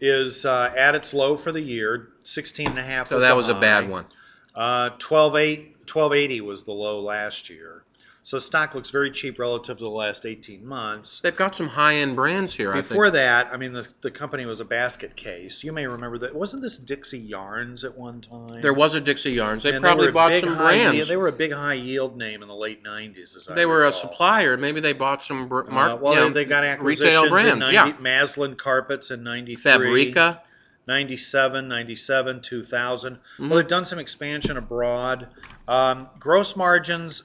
is 0.00 0.46
uh, 0.46 0.72
at 0.74 0.94
its 0.94 1.12
low 1.12 1.36
for 1.36 1.52
the 1.52 1.60
year 1.60 2.08
16 2.22 2.68
and 2.68 2.78
a 2.78 2.82
half 2.82 3.08
so 3.08 3.18
that 3.18 3.28
the 3.30 3.36
was 3.36 3.48
a 3.48 3.54
bad 3.54 3.90
one. 3.90 4.06
uh, 4.54 4.90
12.8 4.98 5.72
1280 5.86 6.40
was 6.40 6.64
the 6.64 6.72
low 6.72 7.00
last 7.00 7.48
year 7.50 7.82
so 8.26 8.40
stock 8.40 8.74
looks 8.74 8.90
very 8.90 9.08
cheap 9.12 9.38
relative 9.38 9.76
to 9.78 9.84
the 9.84 9.88
last 9.88 10.26
18 10.26 10.66
months 10.66 11.20
They've 11.20 11.36
got 11.36 11.54
some 11.54 11.68
high-end 11.68 12.16
brands 12.16 12.52
here. 12.52 12.72
I 12.72 12.80
before 12.80 13.06
think. 13.06 13.14
that 13.14 13.46
i 13.52 13.56
mean 13.56 13.72
the, 13.72 13.86
the 14.00 14.10
company 14.10 14.46
was 14.46 14.58
a 14.58 14.64
basket 14.64 15.14
case 15.14 15.62
you 15.62 15.72
may 15.72 15.86
remember 15.86 16.18
that 16.18 16.34
wasn't 16.34 16.62
this 16.62 16.76
dixie 16.76 17.18
yarns 17.20 17.84
at 17.84 17.96
one 17.96 18.20
time 18.20 18.60
There 18.60 18.74
was 18.74 18.94
a 18.94 19.00
Dixie 19.00 19.30
Yarns. 19.32 19.62
They 19.62 19.72
And 19.72 19.80
probably 19.82 20.08
a 20.08 20.12
bought 20.12 20.32
some 20.34 20.48
yield- 20.50 20.58
brands. 20.58 21.08
they 21.08 21.16
were 21.16 21.28
a 21.28 21.32
big 21.32 21.52
high 21.52 21.74
yield 21.74 22.16
name 22.18 22.42
in 22.42 22.48
the 22.48 22.54
late 22.54 22.82
90s 22.82 23.36
as 23.36 23.48
I 23.48 23.54
They 23.54 23.64
were 23.66 23.84
a 23.84 23.86
recall. 23.86 24.00
supplier. 24.00 24.56
Maybe 24.56 24.80
they 24.80 24.92
bought 24.92 25.22
some 25.22 25.46
br- 25.46 25.70
Uh, 25.70 25.94
well, 25.96 26.14
you 26.14 26.20
know, 26.20 26.28
they 26.30 26.44
got 26.44 26.64
acquisitions 26.64 27.06
retail 27.06 27.28
brands. 27.28 27.60
90, 27.60 27.74
yeah, 27.74 27.92
Masland 28.00 28.56
Carpets 28.58 29.10
in 29.12 29.22
93. 29.22 29.56
Fabrica. 29.56 30.42
97, 30.88 31.68
97, 31.68 32.40
2000. 32.40 33.14
Mhm. 33.38 33.48
Well, 33.50 33.58
they've 33.58 33.68
done 33.68 33.84
some 33.84 33.98
expansion 33.98 34.56
abroad. 34.56 35.28
Um, 35.68 36.08
gross 36.18 36.56
margins, 36.56 37.24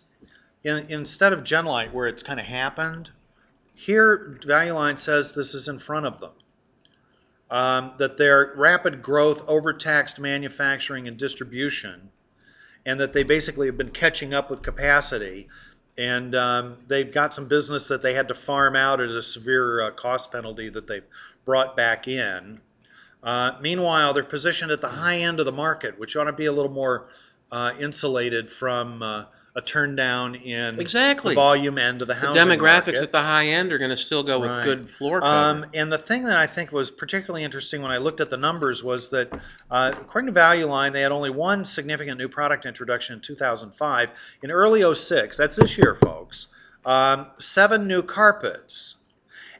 in, 0.63 0.85
instead 0.89 1.33
of 1.33 1.39
Genlyte, 1.43 1.91
where 1.93 2.07
it's 2.07 2.23
kind 2.23 2.39
of 2.39 2.45
happened, 2.45 3.09
here 3.73 4.39
Value 4.45 4.73
Line 4.73 4.97
says 4.97 5.33
this 5.33 5.53
is 5.53 5.67
in 5.67 5.79
front 5.79 6.05
of 6.05 6.19
them. 6.19 6.31
Um, 7.49 7.91
that 7.97 8.15
their 8.15 8.53
rapid 8.55 9.01
growth 9.01 9.43
overtaxed 9.47 10.19
manufacturing 10.19 11.09
and 11.09 11.17
distribution, 11.17 12.09
and 12.85 12.99
that 13.01 13.11
they 13.11 13.23
basically 13.23 13.67
have 13.67 13.77
been 13.77 13.91
catching 13.91 14.33
up 14.33 14.49
with 14.49 14.61
capacity. 14.61 15.49
and 15.97 16.33
um, 16.35 16.77
they've 16.87 17.11
got 17.13 17.33
some 17.33 17.47
business 17.47 17.87
that 17.89 18.01
they 18.01 18.13
had 18.13 18.29
to 18.29 18.33
farm 18.33 18.75
out 18.75 19.01
at 19.01 19.09
a 19.09 19.21
severe 19.21 19.83
uh, 19.83 19.91
cost 19.91 20.31
penalty 20.31 20.69
that 20.69 20.87
they 20.87 21.01
brought 21.45 21.75
back 21.75 22.07
in. 22.07 22.59
Uh, 23.23 23.51
meanwhile, 23.61 24.13
they're 24.13 24.23
positioned 24.23 24.71
at 24.71 24.81
the 24.81 24.87
high 24.87 25.17
end 25.17 25.39
of 25.39 25.45
the 25.45 25.51
market, 25.51 25.99
which 25.99 26.15
ought 26.15 26.23
to 26.23 26.33
be 26.33 26.45
a 26.45 26.51
little 26.51 26.71
more 26.71 27.09
uh, 27.51 27.73
insulated 27.79 28.51
from 28.51 29.03
uh, 29.03 29.25
a 29.55 29.61
turn 29.61 29.95
down 29.97 30.35
in 30.35 30.79
Exactly. 30.79 31.31
the 31.33 31.35
volume 31.35 31.77
end 31.77 32.01
of 32.01 32.07
the 32.07 32.13
The 32.13 32.19
demographics 32.21 32.59
market. 32.85 32.95
at 32.95 33.11
the 33.11 33.21
high 33.21 33.47
end 33.47 33.73
are 33.73 33.77
going 33.77 33.89
to 33.91 33.97
still 33.97 34.23
go 34.23 34.39
with 34.39 34.49
Right. 34.51 34.63
good 34.63 34.89
floor 34.89 35.19
cover. 35.19 35.31
Um, 35.33 35.65
and 35.73 35.91
the 35.91 35.97
thing 35.97 36.23
that 36.23 36.37
I 36.37 36.47
think 36.47 36.71
was 36.71 36.89
particularly 36.89 37.43
interesting 37.43 37.81
when 37.81 37.91
I 37.91 37.97
looked 37.97 38.21
at 38.21 38.29
the 38.29 38.37
numbers 38.37 38.81
was 38.83 39.09
that, 39.09 39.29
uh, 39.69 39.91
according 39.99 40.27
to 40.27 40.31
Value 40.31 40.67
Line, 40.67 40.93
they 40.93 41.01
had 41.01 41.11
only 41.11 41.29
one 41.31 41.65
significant 41.65 42.17
new 42.17 42.29
product 42.29 42.65
introduction 42.65 43.15
in 43.15 43.21
2005. 43.21 44.09
In 44.41 44.51
early 44.51 44.83
06, 44.83 45.35
that's 45.35 45.57
this 45.57 45.77
year, 45.77 45.95
folks, 45.95 46.47
um, 46.85 47.27
seven 47.37 47.87
new 47.87 48.01
carpets. 48.01 48.95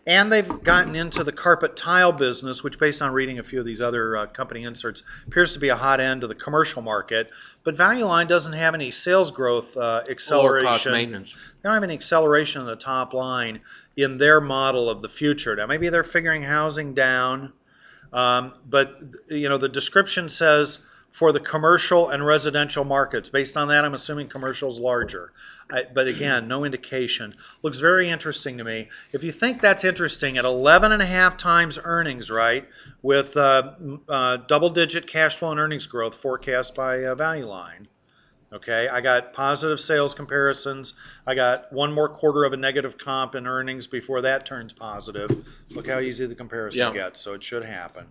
And 0.07 0.31
they've 0.31 0.63
gotten 0.63 0.95
into 0.95 1.23
the 1.23 1.31
carpet 1.31 1.75
tile 1.75 2.11
business, 2.11 2.63
which, 2.63 2.79
based 2.79 3.03
on 3.03 3.11
reading 3.11 3.37
a 3.37 3.43
few 3.43 3.59
of 3.59 3.65
these 3.65 3.81
other 3.81 4.17
uh, 4.17 4.25
company 4.25 4.63
inserts, 4.63 5.03
appears 5.27 5.51
to 5.51 5.59
be 5.59 5.69
a 5.69 5.75
hot 5.75 5.99
end 5.99 6.23
of 6.23 6.29
the 6.29 6.35
commercial 6.35 6.81
market. 6.81 7.29
But 7.63 7.77
Value 7.77 8.05
Line 8.05 8.25
doesn't 8.25 8.53
have 8.53 8.73
any 8.73 8.89
sales 8.89 9.29
growth 9.29 9.77
uh, 9.77 9.79
Lower 9.79 9.99
cost 9.99 10.09
acceleration 10.09 10.91
maintenance. 10.91 11.33
they 11.33 11.67
don't 11.69 11.73
have 11.75 11.83
any 11.83 11.93
acceleration 11.93 12.61
in 12.61 12.67
the 12.67 12.75
top 12.75 13.13
line 13.13 13.61
in 13.95 14.17
their 14.17 14.41
model 14.41 14.89
of 14.89 15.03
the 15.03 15.09
future. 15.09 15.55
Now, 15.55 15.67
maybe 15.67 15.89
they're 15.89 16.03
figuring 16.03 16.41
housing 16.41 16.95
down, 16.95 17.53
um, 18.11 18.53
but 18.67 18.99
you 19.29 19.49
know 19.49 19.59
the 19.59 19.69
description 19.69 20.29
says 20.29 20.79
for 21.11 21.33
the 21.33 21.39
commercial 21.39 22.09
and 22.09 22.25
residential 22.25 22.85
markets. 22.85 23.29
Based 23.29 23.57
on 23.57 23.67
that, 23.67 23.83
I'm 23.83 23.93
assuming 23.93 24.29
commercial's 24.29 24.79
larger. 24.79 25.33
I, 25.69 25.83
but 25.93 26.07
again, 26.07 26.47
no 26.47 26.63
indication. 26.63 27.35
Looks 27.61 27.79
very 27.79 28.09
interesting 28.09 28.57
to 28.57 28.63
me. 28.63 28.87
If 29.11 29.23
you 29.23 29.33
think 29.33 29.59
that's 29.61 29.83
interesting, 29.83 30.37
at 30.37 30.45
11 30.45 30.93
and 30.93 31.01
a 31.01 31.05
half 31.05 31.35
times 31.37 31.77
earnings, 31.83 32.31
right, 32.31 32.67
with 33.01 33.35
uh, 33.35 33.73
uh, 34.07 34.37
double-digit 34.47 35.05
cash 35.05 35.35
flow 35.35 35.51
and 35.51 35.59
earnings 35.59 35.85
growth 35.85 36.15
forecast 36.15 36.75
by 36.75 37.03
uh, 37.03 37.13
Value 37.15 37.45
Line. 37.45 37.87
Okay, 38.53 38.89
I 38.89 38.99
got 38.99 39.31
positive 39.33 39.79
sales 39.79 40.13
comparisons. 40.13 40.93
I 41.25 41.35
got 41.35 41.71
one 41.71 41.93
more 41.93 42.09
quarter 42.09 42.43
of 42.43 42.51
a 42.51 42.57
negative 42.57 42.97
comp 42.97 43.35
in 43.35 43.47
earnings 43.47 43.87
before 43.87 44.21
that 44.23 44.45
turns 44.45 44.73
positive. 44.73 45.29
Look 45.71 45.87
how 45.87 45.99
easy 45.99 46.25
the 46.25 46.35
comparison 46.35 46.79
Yeah. 46.79 46.93
gets, 46.93 47.21
so 47.21 47.33
it 47.33 47.43
should 47.43 47.63
happen. 47.63 48.07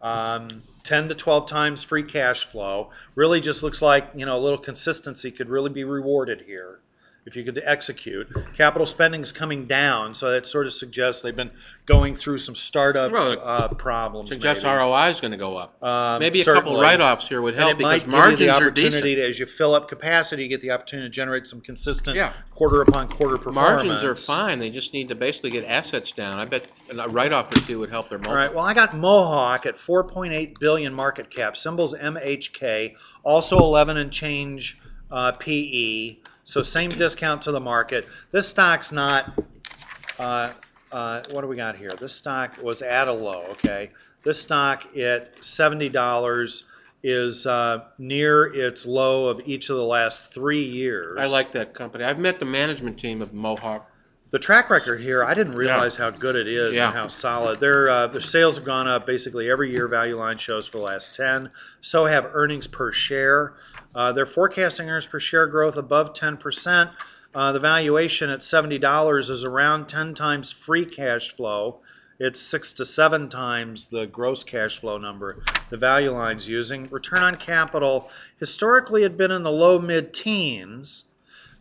Um, 0.00 0.62
10 0.84 1.08
to 1.08 1.14
12 1.14 1.48
times 1.48 1.82
free 1.82 2.04
cash 2.04 2.44
flow. 2.44 2.90
Really 3.14 3.40
just 3.40 3.62
looks 3.62 3.82
like, 3.82 4.10
you 4.14 4.26
know, 4.26 4.36
a 4.36 4.40
little 4.40 4.58
consistency 4.58 5.30
could 5.30 5.48
really 5.48 5.70
be 5.70 5.84
rewarded 5.84 6.42
here 6.42 6.80
if 7.28 7.36
you 7.36 7.44
could 7.44 7.62
execute. 7.64 8.26
Capital 8.54 8.86
spending 8.86 9.20
is 9.20 9.30
coming 9.30 9.66
down, 9.66 10.14
so 10.14 10.30
that 10.32 10.46
sort 10.46 10.66
of 10.66 10.72
suggests 10.72 11.22
they've 11.22 11.36
been 11.36 11.50
going 11.86 12.14
through 12.14 12.38
some 12.38 12.54
startup 12.54 13.12
Well, 13.12 13.38
uh, 13.42 13.68
problems. 13.68 14.30
Suggests 14.30 14.64
maybe. 14.64 14.76
ROI 14.76 15.08
is 15.10 15.20
going 15.20 15.30
to 15.32 15.36
go 15.36 15.56
up. 15.56 15.80
Um, 15.82 16.18
Maybe 16.20 16.40
a 16.40 16.44
couple 16.44 16.72
certainly. 16.72 16.80
write-offs 16.82 17.28
here 17.28 17.40
would 17.42 17.54
And 17.54 17.62
help 17.62 17.72
it 17.74 17.78
because 17.78 18.06
might 18.06 18.06
give 18.06 18.10
you 18.12 18.18
margins 18.18 18.38
the 18.40 18.48
are 18.48 18.54
opportunity 18.56 19.14
decent. 19.14 19.16
to, 19.16 19.28
as 19.28 19.38
you 19.38 19.46
fill 19.46 19.74
up 19.74 19.88
capacity, 19.88 20.42
you 20.42 20.48
get 20.48 20.60
the 20.62 20.70
opportunity 20.70 21.08
to 21.08 21.12
generate 21.12 21.46
some 21.46 21.60
consistent 21.60 22.16
Yeah. 22.16 22.32
quarter 22.50 22.80
upon 22.82 23.08
quarter 23.08 23.36
performance. 23.36 23.84
Margins 23.84 24.02
are 24.02 24.14
fine. 24.16 24.58
They 24.58 24.70
just 24.70 24.92
need 24.94 25.08
to 25.10 25.14
basically 25.14 25.50
get 25.50 25.64
assets 25.66 26.12
down. 26.12 26.38
I 26.38 26.46
bet 26.46 26.66
a 26.98 27.08
write-off 27.08 27.54
or 27.54 27.60
two 27.60 27.78
would 27.80 27.90
help 27.90 28.08
their 28.08 28.18
All 28.18 28.22
multiple. 28.24 28.36
right. 28.42 28.54
Well, 28.54 28.64
I 28.64 28.72
got 28.74 28.96
Mohawk 28.96 29.66
at 29.66 29.76
4.8 29.76 30.58
billion 30.58 30.94
market 30.94 31.30
cap. 31.30 31.56
Symbols 31.56 31.94
MHK. 31.94 32.94
Also 33.22 33.58
11 33.58 33.96
and 33.98 34.10
change 34.10 34.78
uh, 35.10 35.32
PE. 35.32 36.16
So 36.48 36.62
same 36.62 36.90
discount 36.92 37.42
to 37.42 37.52
the 37.52 37.60
market. 37.60 38.08
This 38.32 38.48
stock's 38.48 38.90
not. 38.90 39.38
Uh, 40.18 40.50
uh, 40.90 41.22
what 41.30 41.42
do 41.42 41.46
we 41.46 41.56
got 41.56 41.76
here? 41.76 41.90
This 42.00 42.14
stock 42.14 42.56
was 42.62 42.80
at 42.80 43.06
a 43.06 43.12
low. 43.12 43.44
Okay. 43.50 43.90
This 44.22 44.40
stock 44.40 44.96
at 44.96 45.44
seventy 45.44 45.90
dollars 45.90 46.64
is 47.02 47.46
uh, 47.46 47.84
near 47.98 48.46
its 48.46 48.86
low 48.86 49.28
of 49.28 49.42
each 49.46 49.68
of 49.68 49.76
the 49.76 49.84
last 49.84 50.32
three 50.32 50.64
years. 50.64 51.18
I 51.20 51.26
like 51.26 51.52
that 51.52 51.74
company. 51.74 52.04
I've 52.04 52.18
met 52.18 52.38
the 52.38 52.46
management 52.46 52.98
team 52.98 53.20
of 53.20 53.34
Mohawk. 53.34 53.86
the 54.30 54.38
track 54.38 54.70
record 54.70 55.02
here, 55.02 55.22
I 55.22 55.34
didn't 55.34 55.54
realize 55.54 55.96
how 55.96 56.08
good 56.10 56.34
it 56.34 56.48
is 56.48 56.74
Yeah. 56.74 56.86
and 56.86 56.96
how 56.96 57.08
solid. 57.08 57.60
Their 57.60 57.90
uh, 57.90 58.06
their 58.06 58.22
sales 58.22 58.56
have 58.56 58.64
gone 58.64 58.88
up 58.88 59.04
basically 59.06 59.50
every 59.50 59.70
year. 59.70 59.86
Value 59.86 60.18
Line 60.18 60.38
shows 60.38 60.66
for 60.66 60.78
the 60.78 60.84
last 60.84 61.12
ten. 61.12 61.50
So 61.82 62.06
have 62.06 62.30
earnings 62.32 62.66
per 62.66 62.90
share. 62.90 63.52
Uh, 63.94 64.12
they're 64.12 64.26
forecasting 64.26 64.88
earnings 64.88 65.06
per 65.06 65.20
share 65.20 65.46
growth 65.46 65.76
above 65.76 66.12
ten 66.14 66.36
percent. 66.36 66.90
Uh, 67.34 67.52
the 67.52 67.60
valuation 67.60 68.30
at 68.30 68.42
seventy 68.42 68.78
dollars 68.78 69.30
is 69.30 69.44
around 69.44 69.88
ten 69.88 70.14
times 70.14 70.50
free 70.50 70.84
cash 70.84 71.34
flow. 71.34 71.80
It's 72.20 72.40
six 72.40 72.72
to 72.74 72.86
seven 72.86 73.28
times 73.28 73.86
the 73.86 74.06
gross 74.06 74.42
cash 74.42 74.78
flow 74.78 74.98
number 74.98 75.42
the 75.70 75.76
value 75.76 76.10
line's 76.10 76.48
using. 76.48 76.88
Return 76.90 77.22
on 77.22 77.36
capital 77.36 78.10
historically 78.40 79.02
had 79.02 79.16
been 79.16 79.30
in 79.30 79.42
the 79.42 79.52
low 79.52 79.78
mid 79.78 80.12
teens 80.12 81.04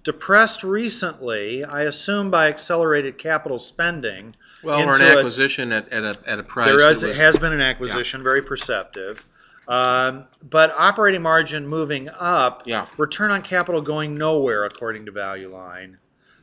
depressed 0.04 0.64
recently, 0.64 1.64
I 1.66 1.84
assume 1.84 2.32
by 2.32 2.48
accelerated 2.48 3.18
capital 3.18 3.60
spending. 3.60 4.36
Well, 4.64 4.80
or 4.80 4.96
an 4.96 5.02
into 5.02 5.14
a- 5.14 5.20
acquisition 5.20 5.72
at, 5.74 5.90
at, 5.90 6.04
a, 6.04 6.18
at 6.26 6.40
a 6.40 6.44
price. 6.44 6.68
There 6.68 6.90
is, 6.92 7.04
was- 7.04 7.18
has 7.18 7.38
been 7.38 7.54
an 7.54 7.62
acquisition, 7.62 8.24
very 8.24 8.42
perceptive. 8.42 9.24
Um, 9.68 10.26
but 10.50 10.74
operating 10.78 11.22
margin 11.22 11.68
moving 11.68 12.10
up, 12.10 12.64
Yeah. 12.66 12.86
return 12.98 13.32
on 13.32 13.42
capital 13.42 13.82
going 13.82 14.16
nowhere 14.16 14.64
according 14.64 15.06
to 15.08 15.12
Value 15.12 15.50
Line. 15.50 15.98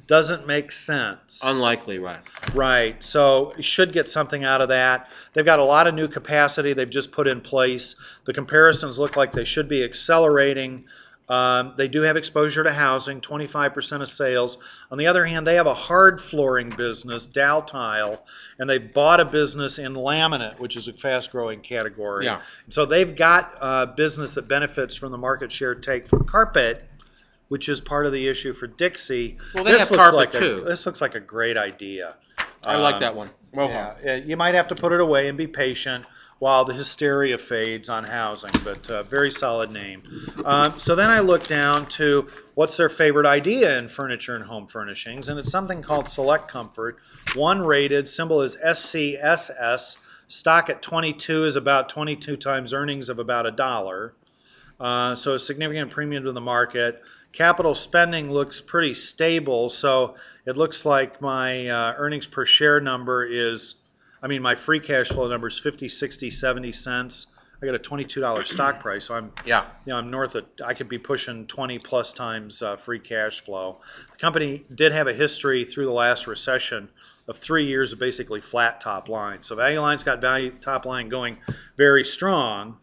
Doesn't 0.07 0.47
make 0.47 0.71
sense. 0.71 1.41
Unlikely, 1.43 1.99
right? 1.99 2.21
Right. 2.53 3.03
So 3.03 3.55
you 3.57 3.63
should 3.63 3.95
get 3.95 4.11
something 4.11 4.45
out 4.45 4.61
of 4.61 4.69
that. 4.69 5.09
They've 5.33 5.45
got 5.47 5.61
a 5.61 5.65
lot 5.65 5.87
of 5.87 5.95
new 5.95 6.09
capacity 6.09 6.75
they've 6.75 6.91
just 6.91 7.11
put 7.11 7.27
in 7.27 7.41
place. 7.41 7.97
The 8.27 8.35
comparisons 8.35 8.99
look 8.99 9.17
like 9.17 9.33
they 9.33 9.45
should 9.47 9.67
be 9.67 9.83
accelerating. 9.83 10.85
Um, 11.29 11.73
they 11.79 11.89
do 11.89 12.03
have 12.03 12.17
exposure 12.19 12.63
to 12.65 12.73
housing, 12.73 13.21
25% 13.23 14.03
of 14.03 14.09
sales. 14.09 14.59
On 14.91 14.99
the 14.99 15.07
other 15.07 15.25
hand, 15.25 15.47
they 15.47 15.55
have 15.55 15.67
a 15.67 15.73
hard 15.75 16.21
flooring 16.21 16.69
business, 16.71 17.25
Dal-Tile, 17.25 18.23
and 18.59 18.69
they've 18.69 18.93
bought 18.93 19.21
a 19.21 19.25
business 19.25 19.79
in 19.79 19.95
laminate, 19.95 20.59
which 20.59 20.77
is 20.77 20.87
a 20.89 20.93
fast 20.93 21.33
growing 21.33 21.61
category. 21.61 22.27
Yeah. 22.27 22.43
So 22.69 22.85
they've 22.85 23.17
got 23.17 23.55
uh, 23.59 23.87
business 23.87 24.35
that 24.35 24.49
benefits 24.49 24.95
from 24.97 25.13
the 25.13 25.19
market 25.19 25.51
share 25.51 25.75
take 25.75 26.07
from 26.07 26.25
carpet, 26.27 26.85
which 27.49 27.71
is 27.71 27.81
part 27.81 28.05
of 28.05 28.13
the 28.13 28.29
issue 28.29 28.53
for 28.53 28.67
Dixie. 28.67 29.39
Well, 29.55 29.65
they 29.65 29.73
This 29.73 29.81
have 29.89 29.91
looks 29.93 30.03
carpet, 30.03 30.17
like 30.17 30.35
a- 30.35 30.39
too. 30.39 30.65
this 30.67 30.85
looks 30.85 31.01
like 31.01 31.15
a 31.15 31.21
great 31.21 31.57
idea. 31.57 32.17
I 32.67 32.77
like 32.77 32.95
Um, 32.97 33.01
that 33.01 33.15
one. 33.17 33.31
Mohawk. 33.55 33.99
yeah, 34.05 34.17
you 34.17 34.37
might 34.37 34.55
have 34.55 34.69
to 34.69 34.75
put 34.75 34.93
it 34.93 35.01
away 35.01 35.29
and 35.29 35.39
be 35.39 35.47
patient 35.47 36.05
while 36.45 36.67
the 36.67 36.75
hysteria 36.75 37.39
fades 37.39 37.89
on 37.89 38.05
housing, 38.05 38.51
but 38.65 38.91
uh, 38.91 39.03
very 39.05 39.31
solid 39.31 39.73
name. 39.73 40.03
Um, 40.45 40.79
so 40.79 40.95
then 40.95 41.09
I 41.09 41.21
look 41.21 41.47
down 41.47 41.87
to 41.97 42.29
what's 42.55 42.77
their 42.77 42.91
favorite 42.91 43.25
idea 43.25 43.79
in 43.79 43.89
furniture 43.89 44.37
and 44.37 44.45
home 44.45 44.67
furnishings, 44.67 45.31
and 45.31 45.39
it's 45.39 45.51
something 45.51 45.81
called 45.81 46.07
Select 46.07 46.49
Comfort. 46.49 46.99
One 47.35 47.63
rated, 47.63 48.11
symbol 48.11 48.43
is 48.43 48.57
SCSS. 48.57 49.97
Stock 50.29 50.69
at 50.69 50.83
22 50.83 51.47
is 51.47 51.57
about 51.57 51.89
22 51.89 52.37
times 52.37 52.75
earnings 52.75 53.09
of 53.09 53.19
about 53.19 53.47
a 53.47 53.51
dollar. 53.51 54.13
Uh, 54.79 55.17
so 55.17 55.33
a 55.33 55.39
significant 55.39 55.93
premium 55.93 56.25
to 56.25 56.33
the 56.33 56.43
market. 56.43 57.01
Capital 57.33 57.75
spending 57.75 58.31
looks 58.31 58.61
pretty 58.61 58.93
stable, 58.93 59.71
so 59.71 60.17
it 60.45 60.59
looks 60.59 60.85
like 60.85 61.23
my 61.23 61.69
uh, 61.69 61.95
earnings 61.97 62.27
per 62.27 62.45
share 62.45 62.83
number 62.83 63.25
is, 63.25 63.77
I 64.25 64.27
mean, 64.27 64.43
my 64.43 64.57
free 64.57 64.81
cash 64.81 65.09
flow 65.09 65.29
number 65.29 65.47
is 65.47 65.59
50, 65.59 65.89
60, 65.89 66.31
70 66.31 66.73
cents. 66.73 67.29
I 67.63 67.67
got 67.67 67.75
a 67.77 67.79
$22 67.79 68.47
stock 68.55 68.81
price, 68.81 69.05
so 69.05 69.15
I'm, 69.15 69.31
Yeah. 69.45 69.67
you 69.85 69.93
know, 69.93 69.99
I'm 69.99 70.11
north 70.11 70.35
of, 70.35 70.47
I 70.65 70.75
could 70.75 70.89
be 70.89 70.99
pushing 70.99 71.47
20 71.47 71.79
plus 71.79 72.13
times 72.13 72.63
uh, 72.63 72.75
free 72.77 72.99
cash 72.99 73.43
flow. 73.43 73.81
The 74.13 74.19
company 74.19 74.65
did 74.75 74.91
have 74.91 75.07
a 75.07 75.15
history 75.15 75.65
through 75.65 75.85
the 75.85 75.93
last 75.93 76.27
recession 76.27 76.89
of 77.29 77.37
three 77.37 77.67
years 77.67 77.93
of 77.93 78.01
basically 78.01 78.41
flat 78.41 78.81
top 78.81 79.09
line. 79.09 79.43
So 79.43 79.55
Value 79.55 79.81
Line's 79.81 80.03
got 80.03 80.21
value 80.21 80.51
top 80.61 80.85
line 80.87 81.09
going 81.09 81.37
very 81.77 82.05
strong 82.05 82.79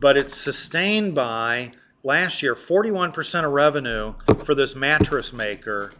but 0.00 0.16
it's 0.16 0.34
sustained 0.36 1.14
by 1.14 1.72
last 2.02 2.42
year 2.42 2.54
41% 2.54 3.44
of 3.44 3.52
revenue 3.52 4.14
for 4.44 4.54
this 4.54 4.74
mattress 4.74 5.32
maker 5.32 5.92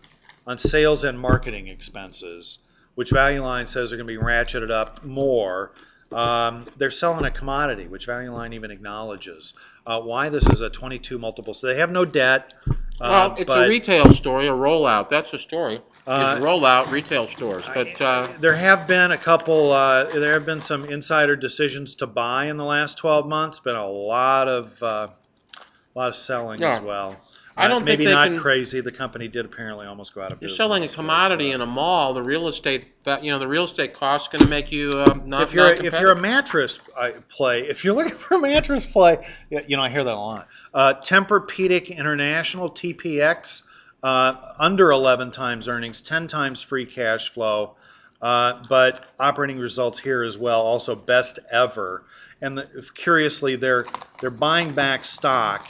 on 0.46 0.56
sales 0.58 1.04
and 1.04 1.20
marketing 1.20 1.68
expenses, 1.68 2.58
which 3.00 3.12
Value 3.12 3.42
Line 3.42 3.66
says 3.66 3.94
are 3.94 3.96
going 3.96 4.06
to 4.06 4.12
be 4.12 4.22
ratcheted 4.22 4.70
up 4.70 5.02
more. 5.02 5.72
Um, 6.12 6.66
they're 6.76 6.90
selling 6.90 7.24
a 7.24 7.30
commodity, 7.30 7.86
which 7.86 8.04
Value 8.04 8.30
Line 8.30 8.52
even 8.52 8.70
acknowledges. 8.70 9.54
Uh, 9.86 10.02
why 10.02 10.28
this 10.28 10.46
is 10.50 10.60
a 10.60 10.68
22 10.68 11.18
multiple? 11.18 11.54
So 11.54 11.68
they 11.68 11.76
have 11.76 11.90
no 11.90 12.04
debt. 12.04 12.52
Well, 13.00 13.30
uh, 13.30 13.34
it's 13.38 13.44
but, 13.44 13.64
a 13.64 13.68
retail 13.70 14.12
story, 14.12 14.48
a 14.48 14.52
rollout. 14.52 15.08
That's 15.08 15.32
a 15.32 15.38
story. 15.38 15.80
Uh, 16.06 16.36
rollout 16.40 16.90
retail 16.90 17.26
stores. 17.26 17.64
But 17.72 17.98
uh, 18.02 18.28
there 18.38 18.54
have 18.54 18.86
been 18.86 19.12
a 19.12 19.18
couple. 19.18 19.72
Uh, 19.72 20.04
there 20.04 20.34
have 20.34 20.44
been 20.44 20.60
some 20.60 20.84
insider 20.84 21.36
decisions 21.36 21.94
to 21.94 22.06
buy 22.06 22.48
in 22.48 22.58
the 22.58 22.66
last 22.66 22.98
12 22.98 23.26
months. 23.26 23.60
Been 23.60 23.76
a 23.76 23.88
lot 23.88 24.46
of 24.46 24.82
uh, 24.82 25.08
a 25.56 25.98
lot 25.98 26.08
of 26.10 26.16
selling 26.16 26.60
Yeah. 26.60 26.72
as 26.72 26.80
well. 26.82 27.16
I 27.60 27.66
Uh, 27.66 27.68
don't 27.68 27.84
think 27.84 27.98
maybe 27.98 28.06
they 28.06 28.12
not 28.14 28.28
can- 28.28 28.38
crazy. 28.40 28.80
The 28.80 28.92
company 28.92 29.28
did 29.28 29.44
apparently 29.44 29.86
almost 29.86 30.14
go 30.14 30.22
out 30.22 30.32
of 30.32 30.40
business. 30.40 30.58
You're 30.58 30.64
selling 30.66 30.84
a 30.84 30.88
commodity 30.88 31.52
uh, 31.52 31.56
in 31.56 31.60
a 31.60 31.66
mall. 31.66 32.14
The 32.14 32.22
real 32.22 32.48
estate, 32.48 32.86
you 33.22 33.30
know, 33.30 33.38
the 33.38 33.46
real 33.48 33.64
estate 33.64 33.92
cost 33.92 34.26
is 34.26 34.38
going 34.38 34.44
to 34.44 34.50
make 34.50 34.72
you 34.72 34.98
um, 35.06 35.22
not. 35.28 35.42
if 35.42 35.52
you're 35.52 35.66
a, 35.66 35.84
if 35.84 36.00
you're 36.00 36.12
a 36.12 36.20
mattress 36.20 36.80
uh, 36.96 37.10
play, 37.28 37.62
if 37.68 37.84
you're 37.84 37.94
looking 37.94 38.16
for 38.16 38.34
a 38.36 38.40
mattress 38.40 38.86
play, 38.86 39.26
you 39.50 39.76
know 39.76 39.82
I 39.82 39.88
hear 39.90 40.04
that 40.04 40.14
a 40.14 40.18
lot. 40.18 40.48
Uh, 40.72 40.94
Tempur-Pedic 40.94 41.96
International 41.96 42.70
(TPX) 42.70 43.62
uh, 44.02 44.34
under 44.58 44.90
11 44.90 45.30
times 45.30 45.68
earnings, 45.68 46.00
10 46.02 46.26
times 46.26 46.62
free 46.62 46.86
cash 46.86 47.28
flow, 47.30 47.76
uh, 48.22 48.58
but 48.68 49.04
operating 49.18 49.58
results 49.58 49.98
here 49.98 50.22
as 50.22 50.38
well, 50.38 50.60
also 50.62 50.94
best 50.94 51.38
ever. 51.50 52.04
And 52.42 52.56
the, 52.56 52.86
curiously, 52.94 53.56
they're 53.56 53.84
they're 54.20 54.30
buying 54.30 54.72
back 54.72 55.04
stock, 55.04 55.66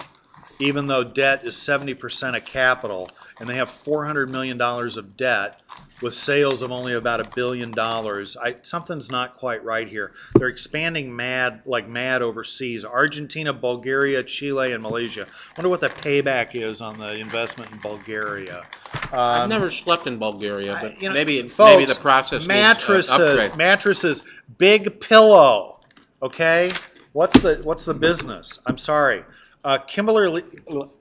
even 0.61 0.87
though 0.87 1.02
debt 1.02 1.45
is 1.45 1.57
70% 1.57 2.37
of 2.37 2.45
capital, 2.45 3.11
and 3.38 3.49
they 3.49 3.57
have 3.57 3.71
400 3.71 4.31
million 4.31 4.59
dollars 4.59 4.97
of 4.97 5.17
debt 5.17 5.61
with 6.02 6.14
sales 6.14 6.62
of 6.62 6.71
only 6.71 6.95
about 6.95 7.21
a 7.21 7.25
billion 7.25 7.75
dollars. 7.75 8.37
I, 8.37 8.57
something's 8.62 9.11
not 9.11 9.37
quite 9.37 9.62
right 9.64 9.87
here. 9.87 10.12
They're 10.35 10.49
expanding 10.49 11.14
mad 11.14 11.61
like 11.67 11.88
mad 11.88 12.23
overseas. 12.23 12.85
Argentina, 12.87 13.52
Bulgaria, 13.52 14.23
Chile, 14.23 14.73
and 14.73 14.83
Malaysia. 14.83 15.26
Wonder 15.59 15.69
what 15.69 15.81
the 15.81 15.90
payback 15.90 16.55
is 16.55 16.81
on 16.81 16.99
the 16.99 17.12
investment 17.17 17.71
in 17.71 17.79
Bulgaria. 17.79 18.64
I've 19.12 19.43
Um, 19.43 19.50
never 19.50 19.71
slept 19.71 20.07
in 20.07 20.19
Bulgaria, 20.19 20.75
I- 20.75 20.81
but 20.81 21.02
you 21.02 21.09
know, 21.09 21.14
maybe 21.14 21.43
folks, 21.49 21.59
maybe 21.76 21.85
the 21.85 21.95
process 22.00 22.47
mattresses, 22.47 23.11
uh, 23.11 23.50
mattresses, 23.57 24.23
big 24.59 25.00
pillow. 25.00 25.81
Okay, 26.23 26.73
what's 27.12 27.38
the 27.40 27.61
what's 27.62 27.85
the 27.85 27.95
business? 27.95 28.59
I'm 28.67 28.79
sorry, 28.79 29.23
uh, 29.64 29.79
Kimberly 29.79 30.45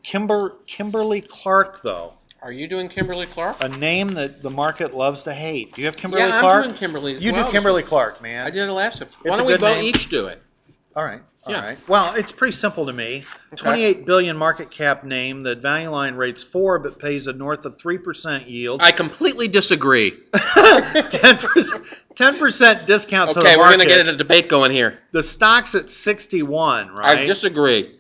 Kimber 0.04 0.56
Kimberly 0.66 1.22
Clark 1.22 1.82
though, 1.82 2.14
Are 2.42 2.52
you 2.52 2.68
doing 2.68 2.90
Kimberly 2.90 3.26
Clark? 3.26 3.64
a 3.64 3.70
name 3.70 4.10
that 4.14 4.42
the 4.42 4.50
market 4.50 4.94
loves 4.94 5.24
to 5.24 5.34
hate. 5.34 5.74
Do 5.74 5.82
you 5.82 5.88
have 5.88 5.98
Kimberly 5.98 6.24
yeah, 6.24 6.40
Clark? 6.40 6.64
I'm 6.64 6.70
doing 6.70 6.80
Kimberly. 6.80 7.16
As 7.16 7.24
you 7.24 7.34
well. 7.34 7.46
do 7.46 7.52
Kimberly 7.52 7.84
Clark, 7.84 8.22
man. 8.22 8.46
I 8.46 8.50
did 8.50 8.68
it 8.68 8.72
last 8.72 9.00
time. 9.00 9.10
Why 9.22 9.30
It's 9.30 9.38
don't 9.38 9.48
we 9.48 9.58
both 9.58 9.84
each 9.84 10.10
do 10.10 10.28
it? 10.28 10.42
All 10.96 11.04
right. 11.04 11.22
All 11.46 11.54
right. 11.54 11.78
Yeah. 11.78 11.86
Well, 11.88 12.14
it's 12.16 12.34
pretty 12.34 12.52
simple 12.52 12.86
to 12.88 12.94
me. 12.94 13.24
28 13.56 14.06
billion 14.06 14.36
market 14.36 14.72
cap 14.72 15.04
name 15.06 15.44
that 15.44 15.62
Value 15.62 15.90
Line 15.90 16.16
rates 16.16 16.44
four, 16.44 16.80
but 16.80 17.00
pays 17.00 17.28
a 17.28 17.34
north 17.34 17.66
of 17.66 17.78
three 17.78 17.98
percent 17.98 18.48
yield. 18.48 18.82
I 18.84 18.92
completely 18.92 19.48
disagree. 19.48 20.12
Ten 20.34 21.38
percent, 21.38 21.86
ten 22.16 22.38
percent 22.38 22.86
discount 22.86 23.32
to 23.32 23.40
the 23.40 23.46
market. 23.46 23.54
Okay, 23.54 23.58
we're 23.58 23.78
going 23.78 23.80
to 23.80 23.86
get 23.86 24.08
a 24.08 24.18
debate 24.18 24.50
going 24.50 24.72
here. 24.72 24.98
the 25.12 25.24
stock's 25.24 25.76
at 25.76 25.90
61, 25.90 26.90
right? 26.90 27.20
I 27.20 27.26
disagree. 27.26 27.99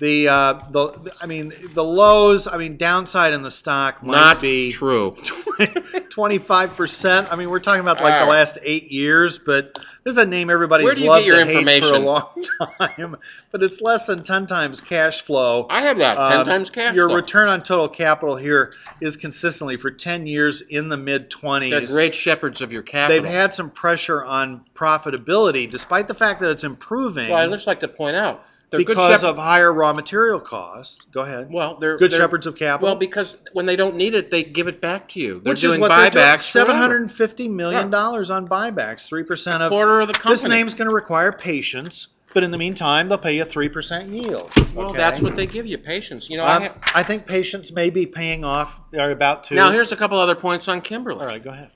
The 0.00 0.28
uh, 0.28 0.52
the 0.70 1.14
I 1.20 1.26
mean 1.26 1.52
the 1.74 1.84
lows. 1.84 2.46
I 2.48 2.56
mean 2.56 2.76
downside 2.76 3.32
in 3.34 3.42
the 3.42 3.50
stock 3.50 4.02
might 4.02 4.12
Not 4.16 4.40
be 4.40 4.72
true. 4.72 5.14
25 6.10 6.74
percent. 6.74 7.32
I 7.32 7.36
mean 7.36 7.50
we're 7.50 7.60
talking 7.60 7.80
about 7.80 8.00
like 8.00 8.18
the 8.24 8.30
last 8.30 8.58
eight 8.62 8.90
years, 8.90 9.38
but 9.38 9.74
this 10.04 10.12
is 10.12 10.18
a 10.18 10.24
name 10.26 10.48
everybody's 10.50 10.84
Where 10.86 10.94
do 10.94 11.02
you 11.02 11.08
loved 11.08 11.24
get 11.26 11.36
your 11.36 11.38
to 11.38 11.44
hate 11.44 11.82
for 11.82 11.94
a 11.94 11.98
information? 11.98 12.04
long 12.04 12.44
time. 12.78 13.16
But 13.50 13.62
it's 13.62 13.82
less 13.82 14.06
than 14.06 14.22
10 14.22 14.46
times 14.46 14.80
cash 14.80 15.20
flow. 15.20 15.66
I 15.68 15.82
have 15.82 15.98
that. 15.98 16.16
Ten 16.16 16.40
Um, 16.40 16.46
times 16.46 16.70
cash 16.70 16.94
Your 16.94 17.08
flow. 17.08 17.16
return 17.16 17.48
on 17.48 17.60
total 17.60 17.88
capital 17.88 18.36
here 18.36 18.72
is 19.02 19.16
consistently 19.18 19.76
for 19.76 19.90
10 19.90 20.26
years 20.26 20.62
in 20.62 20.88
the 20.88 20.96
mid 20.96 21.30
20s. 21.30 21.70
They're 21.70 21.86
great 21.86 22.14
shepherds 22.14 22.62
of 22.62 22.72
your 22.72 22.82
capital. 22.82 23.22
They've 23.22 23.30
had 23.30 23.52
some 23.52 23.68
pressure 23.70 24.24
on 24.24 24.64
profitability, 24.74 25.70
despite 25.70 26.08
the 26.08 26.14
fact 26.14 26.40
that 26.40 26.50
it's 26.50 26.64
improving 26.64 27.28
Well, 27.30 27.38
I'd 27.38 27.50
just 27.50 27.66
like 27.66 27.80
to 27.80 27.88
point 27.88 28.16
out 28.16 28.44
they're 28.70 28.78
because 28.78 29.24
of 29.24 29.36
higher 29.36 29.72
raw 29.72 29.92
material 29.92 30.38
costs. 30.40 31.04
Go 31.12 31.22
ahead. 31.22 31.52
well, 31.52 31.76
they're 31.80 31.98
Good 31.98 32.12
they're, 32.12 32.20
shepherds 32.20 32.46
of 32.46 32.56
capital. 32.56 32.86
Well, 32.90 32.96
because 32.96 33.36
when 33.52 33.66
they 33.66 33.76
don't 33.76 33.96
need 33.96 34.14
it, 34.14 34.30
they 34.30 34.44
give 34.44 34.68
it 34.68 34.80
back 34.80 35.08
to 35.10 35.20
you. 35.20 35.40
They're 35.40 35.52
which 35.52 35.60
doing 35.60 35.74
is 35.74 35.80
what 35.80 35.90
buybacks. 35.90 36.42
Seven 36.42 36.76
hundred 36.76 37.02
and 37.02 37.10
fifty 37.12 37.48
million 37.48 37.90
forever. 37.90 37.96
hundred 38.02 38.20
and 38.20 38.28
fifty 38.28 38.28
million 38.28 38.30
dollars 38.30 38.30
on 38.30 38.48
buybacks. 38.48 39.06
Three 39.06 39.24
percent 39.24 39.62
of 39.62 39.70
quarter 39.70 40.00
of 40.00 40.06
the 40.08 40.14
company. 40.14 40.34
this 40.34 40.44
name's 40.44 40.74
going 40.74 40.88
to 40.88 40.94
require 40.94 41.32
patience, 41.32 42.08
but 42.32 42.44
in 42.44 42.52
the 42.52 42.58
meantime, 42.58 43.08
they'll 43.08 43.18
pay 43.18 43.36
you 43.36 43.44
three 43.44 43.68
percent 43.68 44.08
yield. 44.10 44.52
Well, 44.74 44.90
okay? 44.90 44.98
that's 44.98 45.20
what 45.20 45.34
they 45.34 45.46
give 45.46 45.66
you, 45.66 45.76
patience. 45.76 46.30
You 46.30 46.36
know, 46.36 46.44
I 46.44 46.56
Um, 46.56 46.62
have, 46.62 46.76
I 46.94 47.02
think 47.02 47.26
patience 47.26 47.72
may 47.72 47.90
be 47.90 48.06
paying 48.06 48.44
off. 48.44 48.80
They're 48.92 49.10
about 49.10 49.44
to. 49.44 49.54
now 49.54 49.72
here's 49.72 49.90
a 49.90 49.96
couple 49.96 50.16
other 50.18 50.36
points 50.36 50.68
on 50.68 50.80
Kimberly. 50.80 51.20
all 51.20 51.26
right. 51.26 51.42
Go 51.42 51.50
ahead. 51.50 51.70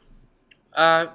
Uh, 0.72 1.07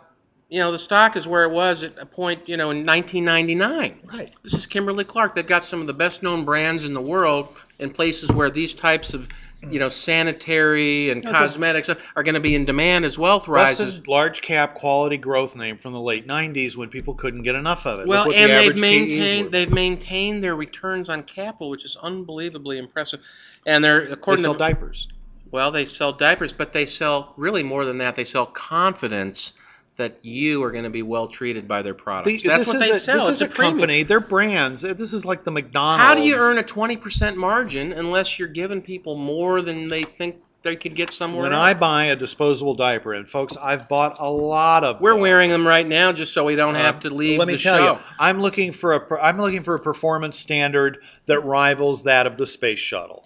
you 0.49 0.59
know, 0.59 0.71
the 0.71 0.79
stock 0.79 1.15
is 1.15 1.27
where 1.27 1.43
it 1.43 1.51
was 1.51 1.83
at 1.83 1.93
a 1.99 2.05
point, 2.05 2.49
you 2.49 2.57
know, 2.57 2.71
in 2.71 2.83
1999. 2.85 3.99
Right. 4.11 4.31
This 4.43 4.55
is 4.55 4.65
Kimberly 4.65 5.03
Clark. 5.03 5.35
They've 5.35 5.45
got 5.45 5.63
some 5.63 5.79
of 5.81 5.87
the 5.87 5.93
best 5.93 6.23
known 6.23 6.43
brands 6.43 6.85
in 6.85 6.93
the 6.93 7.01
world 7.01 7.55
in 7.77 7.91
places 7.91 8.31
where 8.31 8.49
these 8.49 8.73
types 8.73 9.13
of, 9.13 9.29
you 9.61 9.77
know, 9.77 9.89
sanitary 9.89 11.11
and 11.11 11.21
That's 11.21 11.35
a- 11.35 11.39
cosmetics 11.39 11.89
are 12.15 12.23
going 12.23 12.33
to 12.33 12.41
be 12.41 12.55
in 12.55 12.65
demand 12.65 13.05
as 13.05 13.19
wealth 13.19 13.47
rises. 13.47 14.07
Large 14.07 14.41
cap 14.41 14.73
quality 14.73 15.17
growth 15.17 15.55
name 15.55 15.77
from 15.77 15.93
the 15.93 16.01
late 16.01 16.25
'90s 16.25 16.75
when 16.75 16.89
people 16.89 17.13
couldn't 17.13 17.43
get 17.43 17.53
enough 17.53 17.85
of 17.85 17.99
it. 17.99 18.07
Well, 18.07 18.25
what 18.25 18.35
the 18.35 18.41
and 18.41 18.51
they've 18.51 18.75
maintained 18.79 19.51
they've 19.51 19.71
maintained 19.71 20.43
their 20.43 20.55
returns 20.55 21.09
on 21.09 21.23
capital, 21.23 21.69
which 21.69 21.85
is 21.85 21.95
unbelievably 22.01 22.79
impressive. 22.79 23.19
And 23.67 23.83
they're 23.83 24.07
They 24.07 24.13
according 24.13 24.43
sell 24.43 24.53
to 24.53 24.59
diapers. 24.59 25.07
well, 25.51 25.69
they 25.69 25.85
sell 25.85 26.11
diapers, 26.13 26.53
but 26.53 26.73
they 26.73 26.87
sell 26.87 27.33
really 27.37 27.61
more 27.61 27.85
than 27.85 27.99
that. 27.99 28.15
They 28.15 28.23
sell 28.23 28.47
confidence 28.47 29.53
that 29.99 30.17
you 30.25 30.63
are 30.63 30.71
going 30.71 30.85
to 30.85 30.89
be 30.89 31.03
well 31.03 31.27
treated 31.27 31.67
by 31.67 31.81
their 31.83 31.93
products. 31.93 32.41
The- 32.41 32.49
That's 32.49 32.67
what 32.67 32.79
they 32.79 32.89
a, 32.91 32.95
sell. 32.99 33.17
This 33.19 33.27
it's 33.27 33.35
is 33.37 33.41
a, 33.43 33.47
premium. 33.47 33.77
company. 33.77 34.03
They're 34.03 34.19
brands. 34.19 34.81
This 34.81 35.13
is 35.13 35.25
like 35.25 35.43
the 35.43 35.51
McDonald's. 35.51 36.03
How 36.03 36.15
do 36.15 36.21
you 36.21 36.35
earn 36.37 36.57
a 36.57 36.63
20% 36.63 37.35
margin 37.35 37.93
unless 37.93 38.39
you're 38.39 38.47
giving 38.47 38.81
people 38.81 39.15
more 39.15 39.61
than 39.61 39.87
they 39.89 40.03
think 40.03 40.37
they 40.63 40.75
could 40.75 40.95
get 40.95 41.13
somewhere 41.13 41.43
When 41.43 41.53
else? 41.53 41.61
I 41.67 41.73
buy 41.73 42.05
a 42.05 42.15
disposable 42.15 42.73
diaper, 42.75 43.13
and 43.13 43.27
folks, 43.29 43.55
I've 43.57 43.87
bought 43.87 44.17
a 44.19 44.29
lot 44.29 44.83
of. 44.83 44.99
We're 45.01 45.11
them. 45.13 45.21
wearing 45.21 45.49
them 45.49 45.67
right 45.67 45.87
now 45.87 46.11
just 46.11 46.33
so 46.33 46.43
we 46.45 46.55
don't 46.55 46.75
have 46.75 46.95
Um, 46.95 47.01
to 47.01 47.09
leave 47.11 47.39
Let 47.39 47.47
me 47.47 47.57
tell 47.57 47.77
show. 47.77 47.93
you, 47.93 47.99
I'm 48.19 48.41
looking 48.41 48.71
for 48.71 48.95
a. 48.95 49.21
I'm 49.21 49.39
looking 49.39 49.63
for 49.63 49.75
a 49.75 49.79
performance 49.79 50.37
standard 50.39 50.97
that 51.27 51.41
rivals 51.41 52.03
that 52.03 52.25
of 52.25 52.35
the 52.37 52.45
space 52.47 52.79
shuttle. 52.79 53.25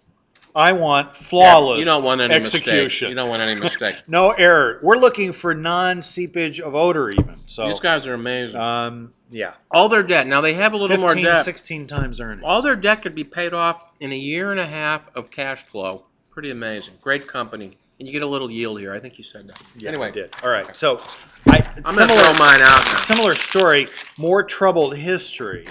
I 0.55 0.71
want 0.73 1.15
flawless 1.15 1.79
you 1.79 1.85
don't 1.85 2.03
want 2.03 2.21
any 2.21 2.33
execution. 2.33 2.83
mistake. 2.83 3.09
You 3.09 3.15
don't 3.15 3.29
want 3.29 3.41
any 3.41 3.59
mistake. 3.59 3.95
no 4.07 4.31
error. 4.31 4.79
We're 4.83 4.97
looking 4.97 5.31
for 5.31 5.53
non-seepage 5.55 6.59
of 6.59 6.75
odor, 6.75 7.09
even. 7.09 7.35
So, 7.47 7.67
These 7.67 7.79
guys 7.79 8.05
are 8.05 8.13
amazing. 8.13 8.59
um, 8.59 9.13
yeah, 9.31 9.53
all 9.71 9.89
their 9.89 10.03
debt. 10.03 10.27
Now 10.27 10.41
they 10.41 10.53
have 10.53 10.73
a 10.73 10.77
little 10.77 10.95
15, 10.95 11.23
more 11.23 11.33
debt. 11.33 11.43
16 11.43 11.87
times 11.87 12.19
earnings. 12.21 12.43
All 12.45 12.61
their 12.61 12.75
debt 12.75 13.01
could 13.01 13.15
be 13.15 13.23
paid 13.23 13.53
off 13.53 13.83
in 13.99 14.11
a 14.11 14.15
year 14.15 14.51
and 14.51 14.59
a 14.59 14.65
half 14.65 15.09
of 15.15 15.31
cash 15.31 15.63
flow. 15.63 16.05
Pretty 16.29 16.51
amazing. 16.51 16.93
Great 17.01 17.27
company. 17.27 17.77
And 17.99 18.07
you 18.07 18.11
get 18.11 18.21
a 18.21 18.27
little 18.27 18.51
yield 18.51 18.79
here. 18.79 18.93
I 18.93 18.99
think 18.99 19.17
you 19.17 19.23
said 19.23 19.47
that. 19.47 19.59
yeah, 19.75 19.89
anyway, 19.89 20.07
I 20.07 20.11
did. 20.11 20.33
All 20.43 20.49
right. 20.49 20.75
So, 20.75 20.99
I, 21.47 21.59
to 21.59 21.91
similar, 21.91 22.19
throw 22.19 22.33
mine 22.33 22.61
out 22.61 22.85
now. 22.85 22.97
similar 22.97 23.35
story, 23.35 23.87
more 24.17 24.43
troubled 24.43 24.95
history. 24.95 25.67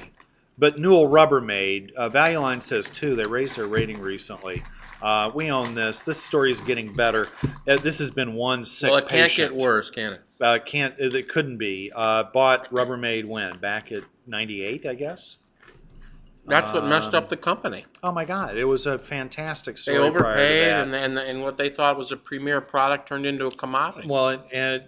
But 0.63 0.79
Newell 0.79 1.09
Rubbermaid, 1.09 1.93
uh, 1.95 2.09
Value 2.09 2.39
Line 2.39 2.61
says 2.61 2.89
too, 2.89 3.17
they 3.17 3.25
raised 3.25 3.57
their 3.57 3.67
rating 3.67 4.01
recently. 4.01 4.63
Uh, 5.03 5.29
we 5.35 5.51
own 5.51 5.75
this. 5.75 6.03
This 6.03 6.23
story 6.23 6.53
is 6.53 6.61
getting 6.61 6.93
better. 6.93 7.27
Uh, 7.67 7.79
this 7.79 7.99
has 7.99 8.13
been 8.13 8.35
one 8.35 8.65
sick 8.65 8.89
Well, 8.89 8.99
it 8.99 9.09
can't 9.09 9.29
patient. 9.29 9.55
get 9.55 9.61
worse, 9.61 9.91
can 9.91 10.13
it? 10.13 10.21
Uh, 10.41 10.61
can't 10.65 10.95
it 11.01 11.29
couldn't 11.29 11.57
be. 11.57 11.91
Uh, 11.93 12.23
bought 12.33 12.71
Rubbermaid 12.71 13.25
when 13.25 13.59
back 13.59 13.91
at 13.91 14.05
'98, 14.29 14.87
I 14.87 14.95
guess. 14.95 15.39
That's 16.47 16.73
what 16.73 16.87
messed 16.87 17.15
Um, 17.15 17.25
up 17.25 17.29
the 17.29 17.37
company. 17.37 17.85
Oh 18.05 18.13
my 18.13 18.25
God, 18.25 18.57
it 18.57 18.65
was 18.65 18.87
a 18.87 19.01
fantastic 19.01 19.75
They 19.75 19.81
story. 19.81 20.11
prior 20.13 20.13
to 20.13 20.19
overpaid, 20.19 20.73
and, 20.73 20.95
and 20.95 21.19
and 21.19 21.43
what 21.43 21.59
they 21.59 21.71
thought 21.71 21.99
was 21.99 22.13
a 22.13 22.17
premier 22.17 22.61
product 22.61 23.09
turned 23.09 23.27
into 23.27 23.47
a 23.47 23.51
commodity. 23.51 24.07
Well, 24.09 24.29
and, 24.29 24.43
and 24.53 24.83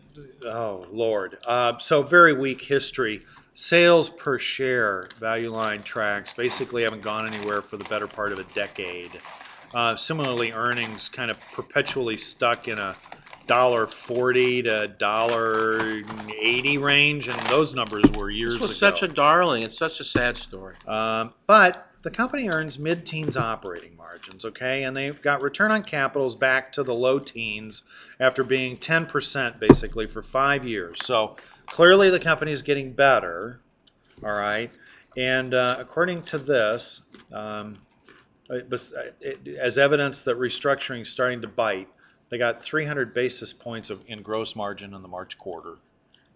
oh 0.47 0.87
Lord, 0.93 1.39
uh, 1.49 1.79
so 1.79 2.05
very 2.05 2.33
weak 2.33 2.61
history. 2.61 3.23
Sales 3.55 4.11
per 4.11 4.37
share, 4.39 5.09
value 5.21 5.51
line 5.51 5.83
tracks 5.83 6.33
basically 6.33 6.83
haven't 6.83 7.03
gone 7.03 7.33
anywhere 7.33 7.63
for 7.63 7.77
the 7.77 7.85
better 7.85 8.09
part 8.09 8.33
of 8.33 8.39
a 8.41 8.45
decade. 8.53 9.21
Uh, 9.73 9.95
similarly, 9.95 10.51
earnings 10.53 11.09
kind 11.09 11.31
of 11.31 11.37
perpetually 11.53 12.17
stuck 12.17 12.67
in 12.67 12.79
a 12.79 12.97
dollar 13.47 13.87
forty 13.87 14.63
to 14.63 14.89
dollar 14.89 16.03
eighty 16.41 16.79
range, 16.79 17.29
and 17.29 17.39
those 17.49 17.75
numbers 17.75 18.11
were 18.19 18.29
years 18.31 18.55
this 18.55 18.63
was 18.63 18.71
ago. 18.71 18.91
such 18.91 19.03
a 19.03 19.09
darling. 19.09 19.63
It's 19.63 19.79
such 19.79 20.01
a 20.01 20.05
sad 20.05 20.37
story. 20.37 20.75
Um, 20.87 21.33
but 21.47 21.87
the 22.03 22.11
company 22.11 22.49
earns 22.49 22.79
mid-teens 22.79 23.37
operating 23.37 23.97
margins, 23.97 24.45
okay, 24.45 24.83
and 24.85 24.97
they've 24.97 25.21
got 25.23 25.41
return 25.43 25.71
on 25.71 25.83
capitals 25.83 26.37
back 26.37 26.73
to 26.73 26.83
the 26.83 26.95
low 26.95 27.19
teens 27.19 27.83
after 28.21 28.45
being 28.45 28.77
10% 28.77 29.59
basically 29.59 30.07
for 30.07 30.23
five 30.23 30.67
years. 30.67 31.05
So 31.05 31.37
clearly 31.67 32.11
the 32.11 32.21
company 32.21 32.53
is 32.53 32.63
getting 32.63 32.93
better, 32.93 33.61
all 34.23 34.33
right. 34.33 34.71
And 35.17 35.55
uh, 35.55 35.77
according 35.79 36.23
to 36.23 36.39
this, 36.39 37.03
um, 37.33 37.79
was- 38.49 38.93
it- 39.21 39.47
as 39.57 39.79
evidence 39.79 40.23
that 40.23 40.39
restructuring 40.39 41.03
is 41.03 41.09
starting 41.09 41.43
to 41.43 41.49
bite, 41.49 41.89
they 42.31 42.39
got 42.39 42.63
300 42.65 43.15
basis 43.15 43.53
points 43.53 43.91
of 43.91 44.01
in 44.07 44.23
gross 44.23 44.57
margin 44.57 44.95
in 44.95 45.03
the 45.03 45.09
March 45.09 45.39
quarter. 45.39 45.77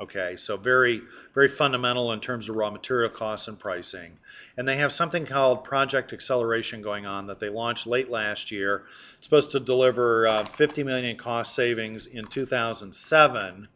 Okay, 0.01 0.37
so 0.37 0.57
very, 0.57 1.03
very 1.35 1.49
fundamental 1.49 2.13
in 2.13 2.21
terms 2.21 2.49
of 2.49 2.55
raw 2.55 2.71
material 2.71 3.11
costs 3.11 3.49
and 3.49 3.59
pricing. 3.59 4.17
And 4.57 4.69
they 4.69 4.77
have 4.77 4.93
something 4.93 5.27
called 5.27 5.65
Project 5.65 6.13
Acceleration 6.13 6.83
going 6.83 7.05
on 7.05 7.27
that 7.27 7.41
they 7.41 7.49
launched 7.49 7.85
late 7.85 8.09
last 8.09 8.53
year. 8.53 8.85
It's 9.17 9.27
supposed 9.27 9.51
to 9.53 9.61
deliver 9.61 10.29
uh, 10.29 10.45
50 10.45 10.85
million 10.85 11.17
cost 11.17 11.53
savings 11.57 12.07
in 12.07 12.25
2007. 12.27 13.67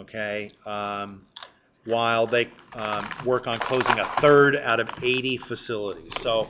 Okay, 0.00 0.50
um, 0.66 1.26
while 1.84 2.26
they 2.26 2.48
um, 2.74 3.06
work 3.24 3.46
on 3.46 3.58
closing 3.58 3.98
a 3.98 4.04
third 4.04 4.56
out 4.56 4.80
of 4.80 4.90
80 5.02 5.36
facilities. 5.36 6.18
So 6.20 6.48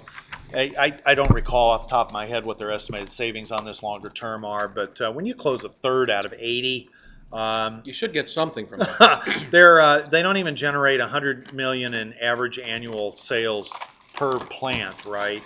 I, 0.55 0.73
I, 0.79 0.99
I 1.07 1.15
don't 1.15 1.31
recall 1.31 1.71
off 1.71 1.87
the 1.87 1.91
top 1.91 2.09
of 2.09 2.13
my 2.13 2.27
head 2.27 2.45
what 2.45 2.59
their 2.59 2.71
estimated 2.71 3.13
savings 3.13 3.53
on 3.53 3.65
this 3.65 3.83
longer 3.83 4.09
term 4.09 4.45
are, 4.45 4.69
but 4.69 5.01
uh, 5.01 5.11
when 5.13 5.27
you 5.27 5.35
close 5.35 5.65
a 5.65 5.69
third 5.69 6.11
out 6.11 6.25
of 6.25 6.35
80, 6.37 6.91
um, 7.33 7.83
You 7.85 7.93
should 7.93 8.13
get 8.13 8.29
something 8.29 8.67
from 8.67 8.81
that. 8.81 9.47
they're 9.51 9.81
uh, 9.81 10.09
they 10.09 10.23
don't 10.23 10.37
even 10.37 10.57
generate 10.57 11.01
100 11.01 11.53
million 11.55 11.95
in 11.95 12.13
average 12.15 12.59
annual 12.59 13.17
sales 13.17 13.77
per 14.15 14.39
plant, 14.39 15.05
right? 15.07 15.43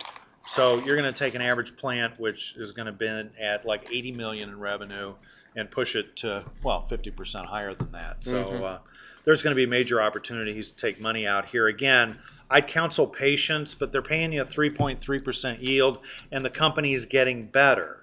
So 0.46 0.78
you're 0.78 0.96
going 0.96 1.12
to 1.12 1.18
take 1.18 1.34
an 1.34 1.42
average 1.42 1.76
plant 1.76 2.18
which 2.18 2.54
is 2.56 2.72
going 2.72 2.86
to 2.86 2.92
be 2.92 3.06
at 3.40 3.64
like 3.64 3.88
80 3.90 4.12
million 4.12 4.48
in 4.48 4.58
revenue 4.58 5.14
and 5.56 5.70
push 5.70 5.96
it 5.96 6.16
to 6.16 6.44
well 6.62 6.86
50% 6.90 7.46
higher 7.46 7.74
than 7.74 7.92
that. 7.92 8.24
So 8.24 8.44
Mhm. 8.44 8.62
uh, 8.62 8.78
there's 9.24 9.42
going 9.42 9.52
to 9.52 9.56
be 9.56 9.66
major 9.66 10.02
opportunities 10.02 10.72
to 10.72 10.76
take 10.76 11.00
money 11.00 11.26
out 11.26 11.46
here. 11.46 11.66
Again, 11.66 12.18
I'd 12.50 12.66
counsel 12.66 13.06
patience, 13.06 13.74
but 13.74 13.90
they're 13.90 14.02
paying 14.02 14.32
you 14.32 14.42
a 14.42 14.44
3.3% 14.44 15.62
yield, 15.62 15.98
and 16.30 16.44
the 16.44 16.50
company's 16.50 17.06
getting 17.06 17.46
better. 17.46 18.00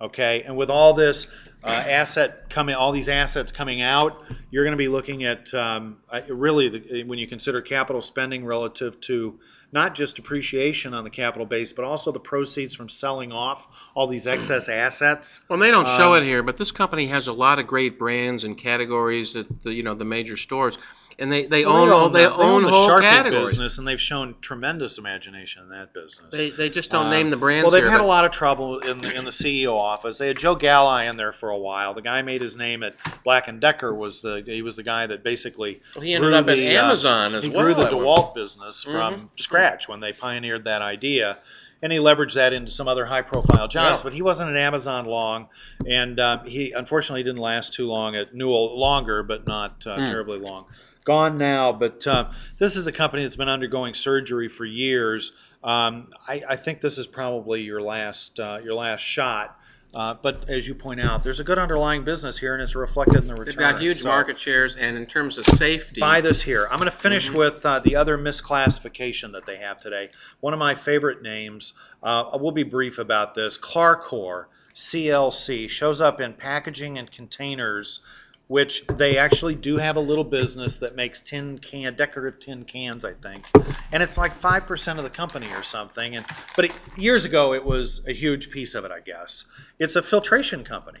Okay, 0.00 0.42
and 0.42 0.56
with 0.56 0.70
all 0.70 0.92
this 0.94 1.26
uh, 1.64 1.68
asset 1.68 2.48
coming, 2.50 2.76
all 2.76 2.92
these 2.92 3.08
assets 3.08 3.50
coming 3.50 3.82
out, 3.82 4.22
you're 4.50 4.62
going 4.62 4.76
to 4.76 4.78
be 4.78 4.86
looking 4.86 5.24
at 5.24 5.52
um, 5.54 5.96
really 6.28 6.68
the, 6.68 7.02
when 7.04 7.18
you 7.18 7.26
consider 7.26 7.60
capital 7.60 8.00
spending 8.00 8.44
relative 8.44 9.00
to 9.00 9.40
not 9.72 9.94
just 9.94 10.16
depreciation 10.16 10.94
on 10.94 11.04
the 11.04 11.10
capital 11.10 11.46
base, 11.46 11.72
but 11.72 11.84
also 11.84 12.10
the 12.10 12.20
proceeds 12.20 12.74
from 12.74 12.88
selling 12.88 13.32
off 13.32 13.66
all 13.94 14.06
these 14.06 14.26
excess 14.26 14.68
assets. 14.68 15.40
Well, 15.48 15.58
they 15.58 15.70
don't 15.70 15.86
show 15.86 16.14
Um, 16.14 16.22
it 16.22 16.26
here, 16.26 16.42
but 16.42 16.56
this 16.56 16.72
company 16.72 17.06
has 17.06 17.26
a 17.28 17.32
lot 17.32 17.58
of 17.58 17.66
great 17.66 17.98
brands 17.98 18.44
and 18.44 18.56
categories 18.56 19.34
that 19.34 19.62
the 19.62 19.72
you 19.72 19.82
know 19.82 19.94
the 19.94 20.04
major 20.04 20.36
stores, 20.36 20.78
and 21.20 21.32
they 21.32 21.46
they 21.46 21.64
Well, 21.64 21.76
own 21.76 21.88
all 21.90 22.08
they 22.10 22.22
the- 22.24 22.34
own 22.34 22.62
the 22.62 22.70
whole 22.70 23.00
categories. 23.00 23.50
business, 23.50 23.78
and 23.78 23.86
they've 23.88 24.00
shown 24.00 24.36
tremendous 24.40 24.98
imagination 24.98 25.62
in 25.64 25.68
that 25.70 25.92
business. 25.92 26.28
They 26.30 26.50
they 26.50 26.70
just 26.70 26.90
don't 26.90 27.06
Um, 27.06 27.10
name 27.10 27.30
the 27.30 27.36
brands 27.36 27.64
Well, 27.64 27.72
they've 27.72 27.82
here. 27.82 27.90
had 27.90 28.00
a 28.00 28.04
lot 28.04 28.24
of 28.24 28.30
trouble 28.30 28.78
in 28.78 29.00
the, 29.00 29.12
in 29.12 29.24
the 29.24 29.32
CEO 29.32 29.76
office. 29.76 30.18
They 30.18 30.28
had 30.28 30.38
Joe 30.38 30.54
Galli 30.54 31.06
in 31.06 31.16
there 31.16 31.32
for 31.32 31.50
a 31.50 31.58
while. 31.58 31.94
The 31.94 32.02
guy 32.02 32.22
made 32.22 32.40
his 32.40 32.56
name 32.56 32.82
at 32.82 32.94
Black 33.24 33.48
and 33.48 33.60
Decker. 33.60 33.92
Was 33.94 34.22
the 34.22 34.42
he 34.46 34.62
was 34.62 34.76
the 34.76 34.82
guy 34.84 35.06
that 35.06 35.24
basically 35.24 35.80
well, 35.94 36.04
he 36.04 36.14
ended 36.14 36.28
grew 36.30 36.36
up 36.38 36.48
at 36.48 36.56
the, 36.56 36.76
uh, 36.76 36.82
Amazon 36.84 37.34
as 37.34 37.42
well. 37.48 37.50
he 37.66 37.72
grew 37.72 37.74
the 37.74 37.88
at 37.88 37.92
DeWalt 37.92 38.34
business 38.34 38.82
from 38.84 39.14
Mhm. 39.14 39.28
scratch 39.40 39.88
when 39.88 40.00
they 40.00 40.12
pioneered 40.12 40.64
that 40.64 40.82
idea. 40.82 41.38
And 41.80 41.92
he 41.92 42.00
leveraged 42.00 42.34
that 42.34 42.52
into 42.52 42.72
some 42.72 42.88
other 42.88 43.04
high-profile 43.06 43.68
jobs, 43.68 44.00
Yeah. 44.00 44.02
but 44.02 44.12
he 44.12 44.20
wasn't 44.20 44.50
at 44.50 44.56
Amazon 44.56 45.04
long, 45.04 45.46
and 45.86 46.18
um, 46.18 46.44
he 46.44 46.72
unfortunately 46.72 47.22
didn't 47.22 47.40
last 47.40 47.72
too 47.72 47.86
long 47.86 48.16
at 48.16 48.34
Newell. 48.34 48.76
Longer, 48.76 49.22
but 49.22 49.46
not 49.46 49.86
uh, 49.86 49.94
Hmm. 49.94 50.06
terribly 50.06 50.40
long. 50.40 50.64
Gone 51.08 51.38
now, 51.38 51.72
but 51.72 52.06
um, 52.06 52.32
this 52.58 52.76
is 52.76 52.86
a 52.86 52.92
company 52.92 53.22
that's 53.22 53.34
been 53.36 53.48
undergoing 53.48 53.94
surgery 53.94 54.46
for 54.46 54.66
years. 54.66 55.32
Um, 55.64 56.08
I, 56.28 56.42
I 56.50 56.56
think 56.56 56.82
this 56.82 56.98
is 56.98 57.06
probably 57.06 57.62
your 57.62 57.80
last 57.80 58.38
uh, 58.38 58.58
your 58.62 58.74
last 58.74 59.00
shot. 59.00 59.58
Uh, 59.94 60.12
but 60.22 60.50
as 60.50 60.68
you 60.68 60.74
point 60.74 61.00
out, 61.02 61.22
there's 61.22 61.40
a 61.40 61.44
good 61.44 61.58
underlying 61.58 62.04
business 62.04 62.36
here, 62.36 62.52
and 62.52 62.62
it's 62.62 62.74
reflected 62.74 63.16
in 63.22 63.26
the 63.26 63.32
return. 63.32 63.46
They've 63.46 63.56
got 63.56 63.80
huge 63.80 64.02
So- 64.02 64.08
market 64.08 64.38
shares, 64.38 64.76
and 64.76 64.98
in 64.98 65.06
terms 65.06 65.38
of 65.38 65.46
safety, 65.46 65.98
buy 65.98 66.20
this 66.20 66.42
here. 66.42 66.68
I'm 66.70 66.78
going 66.78 66.90
to 66.90 66.96
finish 66.96 67.30
Mhm. 67.30 67.36
with 67.38 67.64
uh, 67.64 67.78
the 67.78 67.96
other 67.96 68.18
misclassification 68.18 69.32
that 69.32 69.46
they 69.46 69.56
have 69.56 69.80
today. 69.80 70.10
One 70.40 70.52
of 70.52 70.58
my 70.58 70.74
favorite 70.74 71.22
names. 71.22 71.72
Uh, 72.02 72.24
we'll 72.34 72.52
be 72.52 72.64
brief 72.64 72.98
about 72.98 73.34
this. 73.34 73.56
Clarcor 73.56 74.44
CLC 74.74 75.70
shows 75.70 76.02
up 76.02 76.20
in 76.20 76.34
packaging 76.34 76.98
and 76.98 77.10
containers, 77.10 78.00
which 78.48 78.84
they 78.86 79.18
actually 79.18 79.54
do 79.54 79.76
have 79.76 79.96
a 79.96 80.00
little 80.00 80.24
business 80.24 80.78
that 80.78 80.96
makes 80.96 81.20
tin 81.20 81.58
can 81.58 81.94
decorative 81.94 82.40
tin 82.40 82.64
cans, 82.64 83.04
I 83.04 83.12
think, 83.12 83.44
and 83.92 84.02
it's 84.02 84.18
like 84.18 84.34
five 84.34 84.66
percent 84.66 84.98
of 84.98 85.04
the 85.04 85.10
company 85.10 85.46
or 85.54 85.62
something. 85.62 86.16
And 86.16 86.26
but 86.56 86.66
it, 86.66 86.72
years 86.96 87.24
ago, 87.24 87.54
it 87.54 87.64
was 87.64 88.02
a 88.06 88.12
huge 88.12 88.50
piece 88.50 88.74
of 88.74 88.84
it, 88.84 88.90
I 88.90 89.00
guess. 89.00 89.44
It's 89.78 89.96
a 89.96 90.02
filtration 90.02 90.64
company. 90.64 91.00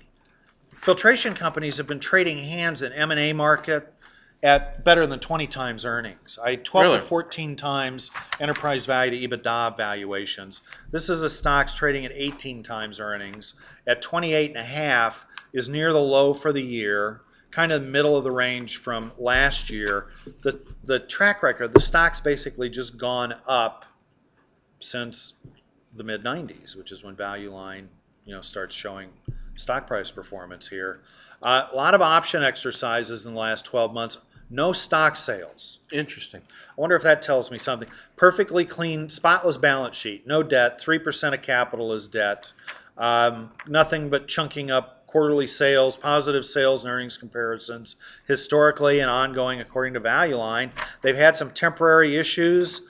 Filtration 0.82 1.34
companies 1.34 1.78
have 1.78 1.86
been 1.86 2.00
trading 2.00 2.38
hands 2.38 2.82
in 2.82 2.92
M&A 2.92 3.32
market 3.32 3.92
at 4.42 4.84
better 4.84 5.06
than 5.06 5.18
20 5.18 5.48
times 5.48 5.84
earnings. 5.84 6.38
I 6.42 6.56
12 6.56 6.84
Really? 6.84 6.98
to 7.00 7.04
14 7.04 7.56
times 7.56 8.10
enterprise 8.40 8.86
value 8.86 9.28
to 9.28 9.36
EBITDA 9.36 9.76
valuations. 9.76 10.60
This 10.92 11.08
is 11.08 11.22
a 11.22 11.28
stock's 11.30 11.74
trading 11.74 12.04
at 12.04 12.12
18 12.14 12.62
times 12.62 13.00
earnings. 13.00 13.54
At 13.86 14.00
28 14.00 14.50
and 14.50 14.58
a 14.58 14.62
half 14.64 15.26
is 15.52 15.68
near 15.68 15.92
the 15.92 15.98
low 16.00 16.32
for 16.34 16.52
the 16.52 16.62
year, 16.62 17.22
kind 17.50 17.72
of 17.72 17.82
middle 17.82 18.16
of 18.16 18.24
the 18.24 18.30
range 18.30 18.78
from 18.78 19.12
last 19.18 19.70
year. 19.70 20.08
The 20.42 20.60
the 20.84 21.00
track 21.00 21.42
record, 21.42 21.72
the 21.72 21.80
stock's 21.80 22.20
basically 22.20 22.68
just 22.68 22.98
gone 22.98 23.34
up 23.46 23.84
since 24.80 25.34
the 25.96 26.04
mid 26.04 26.22
90s, 26.22 26.76
which 26.76 26.92
is 26.92 27.02
when 27.02 27.16
Value 27.16 27.52
Line, 27.52 27.88
you 28.24 28.34
know, 28.34 28.42
starts 28.42 28.74
showing 28.74 29.10
stock 29.56 29.86
price 29.86 30.10
performance 30.10 30.68
here. 30.68 31.00
Uh, 31.42 31.66
a 31.72 31.76
lot 31.76 31.94
of 31.94 32.02
option 32.02 32.42
exercises 32.42 33.26
in 33.26 33.34
the 33.34 33.38
last 33.38 33.64
12 33.64 33.92
months. 33.92 34.18
No 34.50 34.72
stock 34.72 35.14
sales. 35.16 35.78
interesting. 35.92 36.40
I 36.40 36.80
wonder 36.80 36.96
if 36.96 37.02
that 37.02 37.20
tells 37.20 37.50
me 37.50 37.58
something. 37.58 37.88
Perfectly 38.16 38.64
clean, 38.64 39.10
spotless 39.10 39.58
balance 39.58 39.94
sheet. 39.94 40.26
No 40.26 40.42
debt. 40.42 40.80
Three 40.80 40.98
percent 40.98 41.34
of 41.34 41.42
capital 41.42 41.92
is 41.92 42.06
debt. 42.06 42.50
Um, 42.96 43.52
nothing 43.66 44.08
but 44.08 44.26
chunking 44.26 44.70
up 44.70 44.97
quarterly 45.08 45.46
sales, 45.46 45.96
positive 45.96 46.46
sales 46.46 46.84
and 46.84 46.92
earnings 46.92 47.16
comparisons, 47.16 47.96
historically 48.28 49.00
and 49.00 49.10
ongoing 49.10 49.60
according 49.60 49.94
to 49.94 50.00
Value 50.00 50.36
Line. 50.36 50.70
They've 51.02 51.16
had 51.16 51.36
some 51.36 51.50
temporary 51.50 52.16
issues 52.16 52.82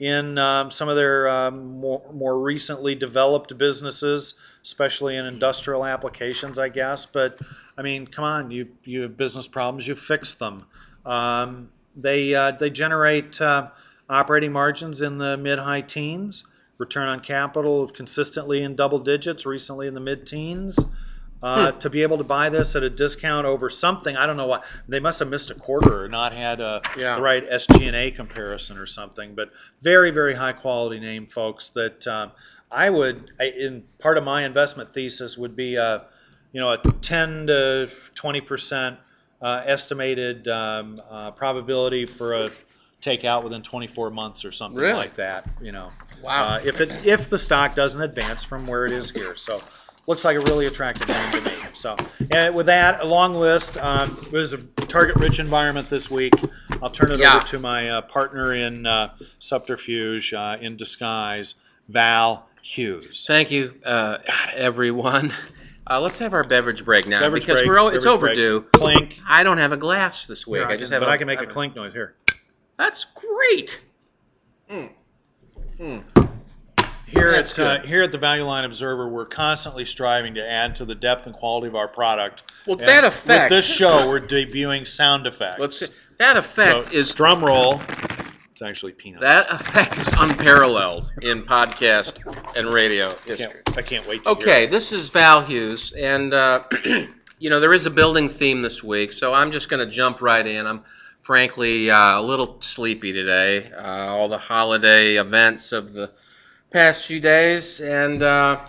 in 0.00 0.38
um, 0.38 0.70
some 0.70 0.88
of 0.88 0.96
their 0.96 1.28
um, 1.28 1.78
more, 1.78 2.02
more 2.12 2.38
recently 2.38 2.94
developed 2.94 3.56
businesses, 3.56 4.34
especially 4.64 5.16
in 5.16 5.26
industrial 5.26 5.84
applications, 5.84 6.58
I 6.58 6.70
guess. 6.70 7.06
But 7.06 7.38
I 7.76 7.82
mean, 7.82 8.06
come 8.06 8.24
on, 8.24 8.50
you 8.50 8.68
you 8.84 9.02
have 9.02 9.16
business 9.16 9.46
problems, 9.46 9.86
you 9.86 9.94
fix 9.94 10.34
them. 10.34 10.64
Um, 11.04 11.68
they 11.94 12.34
uh, 12.34 12.52
they 12.52 12.70
generate 12.70 13.40
uh, 13.40 13.68
operating 14.08 14.52
margins 14.52 15.02
in 15.02 15.18
the 15.18 15.36
mid 15.36 15.58
high 15.58 15.82
teens, 15.82 16.44
return 16.78 17.08
on 17.08 17.20
capital 17.20 17.88
consistently 17.88 18.62
in 18.62 18.76
double 18.76 18.98
digits, 18.98 19.44
recently 19.44 19.88
in 19.88 19.94
the 19.94 20.00
mid 20.00 20.26
teens. 20.26 20.78
Uh, 21.46 21.70
To 21.70 21.88
be 21.88 22.02
able 22.02 22.18
to 22.18 22.24
buy 22.24 22.48
this 22.48 22.74
at 22.74 22.82
a 22.82 22.90
discount 22.90 23.46
over 23.46 23.70
something, 23.70 24.16
I 24.16 24.26
don't 24.26 24.36
know 24.36 24.48
why 24.48 24.62
they 24.88 24.98
must 24.98 25.20
have 25.20 25.28
missed 25.28 25.50
a 25.52 25.54
quarter 25.54 26.02
or 26.04 26.08
not 26.08 26.32
had 26.32 26.60
a, 26.60 26.82
Yeah. 26.98 27.14
the 27.14 27.22
right 27.22 27.48
SG&A 27.48 28.10
comparison 28.10 28.78
or 28.78 28.86
something. 28.86 29.36
But 29.36 29.50
very 29.80 30.10
very 30.10 30.34
high 30.34 30.54
quality 30.54 30.98
name, 30.98 31.26
folks. 31.26 31.68
That 31.70 32.04
um, 32.08 32.32
I 32.72 32.90
would 32.90 33.30
I, 33.38 33.44
in 33.44 33.84
part 34.00 34.18
of 34.18 34.24
my 34.24 34.44
investment 34.44 34.90
thesis 34.90 35.38
would 35.38 35.54
be 35.54 35.76
a 35.76 36.06
you 36.52 36.60
know 36.60 36.72
a 36.72 36.78
10 36.78 37.46
to 37.46 37.90
20 38.14 38.40
percent 38.40 38.98
uh, 39.40 39.62
estimated 39.64 40.48
um, 40.48 40.96
uh, 41.08 41.30
probability 41.30 42.06
for 42.06 42.32
a 42.34 42.50
takeout 43.00 43.44
within 43.44 43.62
24 43.62 44.10
months 44.10 44.44
or 44.44 44.50
something 44.50 44.80
Really? 44.80 44.94
like 44.94 45.14
that. 45.14 45.48
You 45.62 45.70
know, 45.70 45.90
Wow. 46.20 46.54
uh, 46.56 46.60
if 46.64 46.80
it 46.80 46.90
if 47.06 47.30
the 47.30 47.38
stock 47.38 47.76
doesn't 47.76 48.00
advance 48.02 48.42
from 48.42 48.66
where 48.66 48.84
it 48.84 48.90
is 48.92 49.10
here, 49.10 49.36
so 49.36 49.60
looks 50.06 50.24
like 50.24 50.36
a 50.36 50.40
really 50.40 50.66
attractive 50.66 51.08
name 51.08 51.32
to 51.32 51.40
me. 51.42 51.52
So, 51.74 51.96
and 52.30 52.54
with 52.54 52.66
that, 52.66 53.00
a 53.00 53.04
long 53.04 53.34
list. 53.34 53.76
Um, 53.78 54.16
it 54.26 54.32
was 54.32 54.52
a 54.54 54.58
target-rich 54.58 55.38
environment 55.40 55.90
this 55.90 56.10
week. 56.10 56.32
I'll 56.82 56.90
turn 56.90 57.12
it 57.12 57.18
Yeah. 57.20 57.36
over 57.36 57.46
to 57.48 57.58
my 57.58 57.88
uh, 57.90 58.00
partner 58.02 58.54
in 58.54 58.86
uh, 58.86 59.14
subterfuge 59.38 60.32
uh, 60.32 60.56
in 60.60 60.76
disguise, 60.76 61.54
Val 61.88 62.48
Hughes. 62.62 63.24
Thank 63.26 63.50
you, 63.50 63.74
uh, 63.84 64.18
everyone. 64.54 65.32
Uh, 65.88 66.00
let's 66.00 66.18
have 66.18 66.32
our 66.34 66.42
beverage 66.42 66.84
break 66.84 67.06
now 67.06 67.20
Beverage 67.20 67.42
because 67.46 67.60
break, 67.60 67.68
we're 67.68 67.78
o- 67.78 67.88
it's 67.88 68.04
beverage 68.04 68.36
break. 68.36 68.38
overdue. 68.38 68.66
Clink. 68.72 69.18
I 69.28 69.44
don't 69.44 69.58
have 69.58 69.70
a 69.70 69.76
glass 69.76 70.26
this 70.26 70.44
week. 70.46 70.60
Here, 70.62 70.68
I, 70.68 70.72
I 70.72 70.76
just 70.76 70.90
can- 70.90 70.94
have 70.94 71.02
but 71.02 71.08
a, 71.10 71.12
I 71.12 71.16
can 71.16 71.26
make 71.28 71.38
I 71.40 71.44
a 71.44 71.46
clink 71.46 71.76
noise 71.76 71.92
here. 71.92 72.16
That's 72.76 73.04
great. 73.14 73.80
Mm. 74.70 74.90
Mm. 75.78 76.28
Here 77.06 77.28
at 77.28 77.56
uh, 77.58 77.80
here 77.82 78.02
at 78.02 78.10
the 78.10 78.18
Value 78.18 78.42
Line 78.44 78.64
Observer, 78.64 79.08
we're 79.08 79.26
constantly 79.26 79.84
striving 79.84 80.34
to 80.34 80.50
add 80.50 80.74
to 80.76 80.84
the 80.84 80.94
depth 80.94 81.26
and 81.26 81.34
quality 81.34 81.68
of 81.68 81.76
our 81.76 81.86
product. 81.88 82.52
Well, 82.66 82.78
And 82.78 82.88
that 82.88 83.04
effect. 83.04 83.50
With 83.50 83.58
this 83.58 83.64
show, 83.64 84.08
we're 84.08 84.20
debuting 84.20 84.84
sound 84.86 85.26
effects. 85.26 85.60
let's 85.60 85.78
see. 85.78 85.86
That 86.18 86.36
effect 86.36 86.86
So, 86.86 86.92
is 86.92 87.14
drum 87.14 87.44
roll. 87.44 87.80
It's 88.50 88.62
actually 88.62 88.92
peanuts. 88.92 89.22
that 89.22 89.50
effect 89.52 89.98
is 89.98 90.08
unparalleled 90.18 91.12
in 91.22 91.42
podcast 91.44 92.16
and 92.56 92.66
radio 92.68 93.08
I 93.10 93.28
history. 93.28 93.36
can't, 93.66 93.78
I 93.78 93.82
can't 93.82 94.06
wait. 94.08 94.24
To 94.24 94.30
Okay, 94.30 94.66
this 94.66 94.92
is 94.92 95.10
Val 95.10 95.42
Hughes, 95.42 95.92
and 95.92 96.32
uh, 96.32 96.64
you 97.38 97.50
know, 97.50 97.60
there 97.60 97.74
is 97.74 97.84
a 97.86 97.90
building 97.90 98.28
theme 98.30 98.62
this 98.62 98.82
week, 98.82 99.12
so 99.12 99.32
I'm 99.34 99.52
just 99.52 99.68
going 99.68 99.86
to 99.86 99.92
jump 99.94 100.22
right 100.22 100.46
in. 100.46 100.66
I'm 100.66 100.82
frankly 101.20 101.90
uh, 101.90 102.18
a 102.18 102.22
little 102.22 102.56
sleepy 102.62 103.12
today. 103.12 103.70
Uh, 103.72 104.06
all 104.06 104.28
the 104.28 104.38
holiday 104.38 105.16
events 105.16 105.72
of 105.72 105.92
the 105.92 106.10
past 106.70 107.06
few 107.06 107.20
days, 107.20 107.80
and 107.80 108.22
uh, 108.22 108.60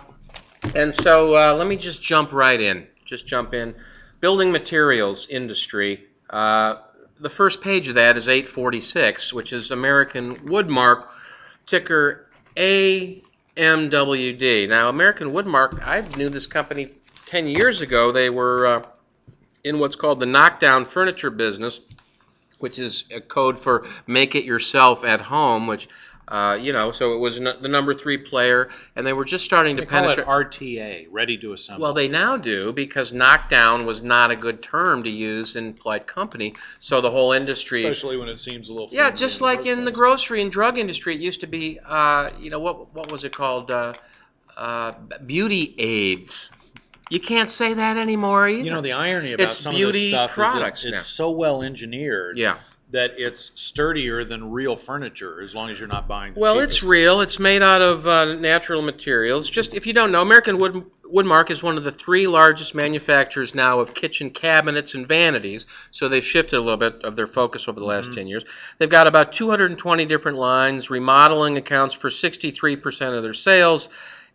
and 0.74 0.94
so 0.94 1.34
uh, 1.34 1.54
let 1.54 1.66
me 1.66 1.76
just 1.76 2.02
jump 2.02 2.32
right 2.32 2.60
in. 2.60 2.86
Just 3.04 3.26
jump 3.26 3.54
in. 3.54 3.74
Building 4.20 4.50
materials 4.50 5.28
industry. 5.28 6.04
Uh, 6.30 6.76
the 7.20 7.30
first 7.30 7.60
page 7.60 7.88
of 7.88 7.96
that 7.96 8.16
is 8.16 8.28
846, 8.28 9.32
which 9.32 9.52
is 9.52 9.70
American 9.70 10.36
Woodmark, 10.36 11.08
ticker 11.66 12.26
AMWD. 12.56 14.68
Now, 14.68 14.88
American 14.88 15.32
Woodmark, 15.32 15.86
I 15.86 16.00
knew 16.16 16.28
this 16.28 16.46
company 16.46 16.90
10 17.26 17.48
years 17.48 17.80
ago. 17.80 18.12
They 18.12 18.30
were 18.30 18.66
uh, 18.66 18.82
in 19.64 19.78
what's 19.78 19.96
called 19.96 20.20
the 20.20 20.26
knockdown 20.26 20.84
furniture 20.84 21.30
business, 21.30 21.80
which 22.58 22.78
is 22.78 23.04
a 23.12 23.20
code 23.20 23.58
for 23.58 23.86
make 24.06 24.34
it 24.34 24.44
yourself 24.44 25.04
at 25.04 25.20
home, 25.20 25.66
which 25.66 25.88
uh, 26.28 26.58
you 26.60 26.72
know, 26.72 26.92
so 26.92 27.14
it 27.14 27.18
was 27.18 27.40
n- 27.40 27.56
the 27.60 27.68
number 27.68 27.94
three 27.94 28.18
player, 28.18 28.68
and 28.94 29.06
they 29.06 29.12
were 29.12 29.24
just 29.24 29.44
starting 29.44 29.76
They 29.76 29.82
to 29.82 29.86
call 29.86 30.10
it 30.10 30.16
penetrate. 30.16 30.26
RTA, 30.26 31.06
ready 31.10 31.38
to 31.38 31.52
assemble. 31.52 31.82
Well, 31.84 31.94
they 31.94 32.08
now 32.08 32.36
do 32.36 32.72
because 32.72 33.12
knockdown 33.12 33.86
was 33.86 34.02
not 34.02 34.30
a 34.30 34.36
good 34.36 34.62
term 34.62 35.02
to 35.04 35.10
use 35.10 35.56
in 35.56 35.72
polite 35.74 36.06
company. 36.06 36.54
So 36.78 37.00
the 37.00 37.10
whole 37.10 37.32
industry, 37.32 37.84
especially 37.84 38.18
when 38.18 38.28
it 38.28 38.40
seems 38.40 38.68
a 38.68 38.74
little. 38.74 38.88
yeah, 38.92 39.10
just 39.10 39.38
the 39.38 39.44
like 39.44 39.60
first 39.60 39.68
in 39.70 39.84
the 39.84 39.92
grocery 39.92 40.42
and 40.42 40.52
drug 40.52 40.78
industry, 40.78 41.14
it 41.14 41.20
used 41.20 41.40
to 41.40 41.46
be, 41.46 41.78
uh, 41.84 42.30
you 42.38 42.50
know, 42.50 42.60
what 42.60 42.94
what 42.94 43.10
was 43.10 43.24
it 43.24 43.32
called? 43.32 43.70
Uh, 43.70 43.94
uh, 44.56 44.92
beauty 45.24 45.74
aids. 45.78 46.50
You 47.10 47.20
can't 47.20 47.48
say 47.48 47.72
that 47.74 47.96
anymore 47.96 48.48
either. 48.48 48.62
You 48.64 48.70
know 48.70 48.82
the 48.82 48.92
irony 48.92 49.32
about 49.32 49.44
It's 49.50 49.58
some 49.58 49.72
of 49.72 49.78
beauty 49.78 49.98
this 49.98 50.10
stuff 50.10 50.32
products 50.32 50.80
is 50.80 50.86
it, 50.86 50.90
now. 50.90 50.96
it's 50.98 51.06
so 51.06 51.30
well 51.30 51.62
engineered 51.62 52.36
yeah. 52.36 52.58
That 52.90 53.12
it's 53.18 53.50
sturdier 53.54 54.24
than 54.24 54.50
real 54.50 54.74
furniture 54.74 55.40
as 55.42 55.54
long 55.54 55.68
as 55.70 55.78
you're 55.78 55.88
not 55.88 56.08
buying. 56.08 56.32
Well, 56.34 56.60
it's 56.60 56.82
real. 56.82 57.20
It's 57.20 57.38
made 57.38 57.62
out 57.62 57.82
of 57.82 58.06
uh, 58.06 58.34
natural 58.36 58.80
materials. 58.82 59.48
Just 59.48 59.74
if 59.74 59.86
you 59.86 59.92
don't 59.92 60.10
know, 60.12 60.22
American 60.22 60.58
Wood 60.58 60.84
Woodmark 61.04 61.50
is 61.50 61.62
one 61.62 61.78
of 61.78 61.84
the 61.84 61.92
three 61.92 62.26
largest 62.26 62.74
manufacturers 62.74 63.54
now 63.54 63.80
of 63.80 63.94
kitchen 63.94 64.30
cabinets 64.30 64.94
and 64.94 65.08
vanities. 65.08 65.64
So 65.90 66.08
they've 66.08 66.24
shifted 66.24 66.56
a 66.58 66.60
little 66.60 66.76
bit 66.76 67.02
of 67.02 67.16
their 67.16 67.26
focus 67.26 67.66
over 67.66 67.80
the 67.80 67.86
last 67.86 68.10
Mhm. 68.10 68.14
10 68.16 68.26
years. 68.28 68.44
They've 68.76 68.90
got 68.90 69.06
about 69.06 69.32
220 69.32 70.04
different 70.04 70.36
lines. 70.36 70.90
Remodeling 70.90 71.56
accounts 71.56 71.94
for 71.94 72.10
63% 72.10 73.14
of 73.16 73.22
their 73.22 73.32
sales. 73.32 73.88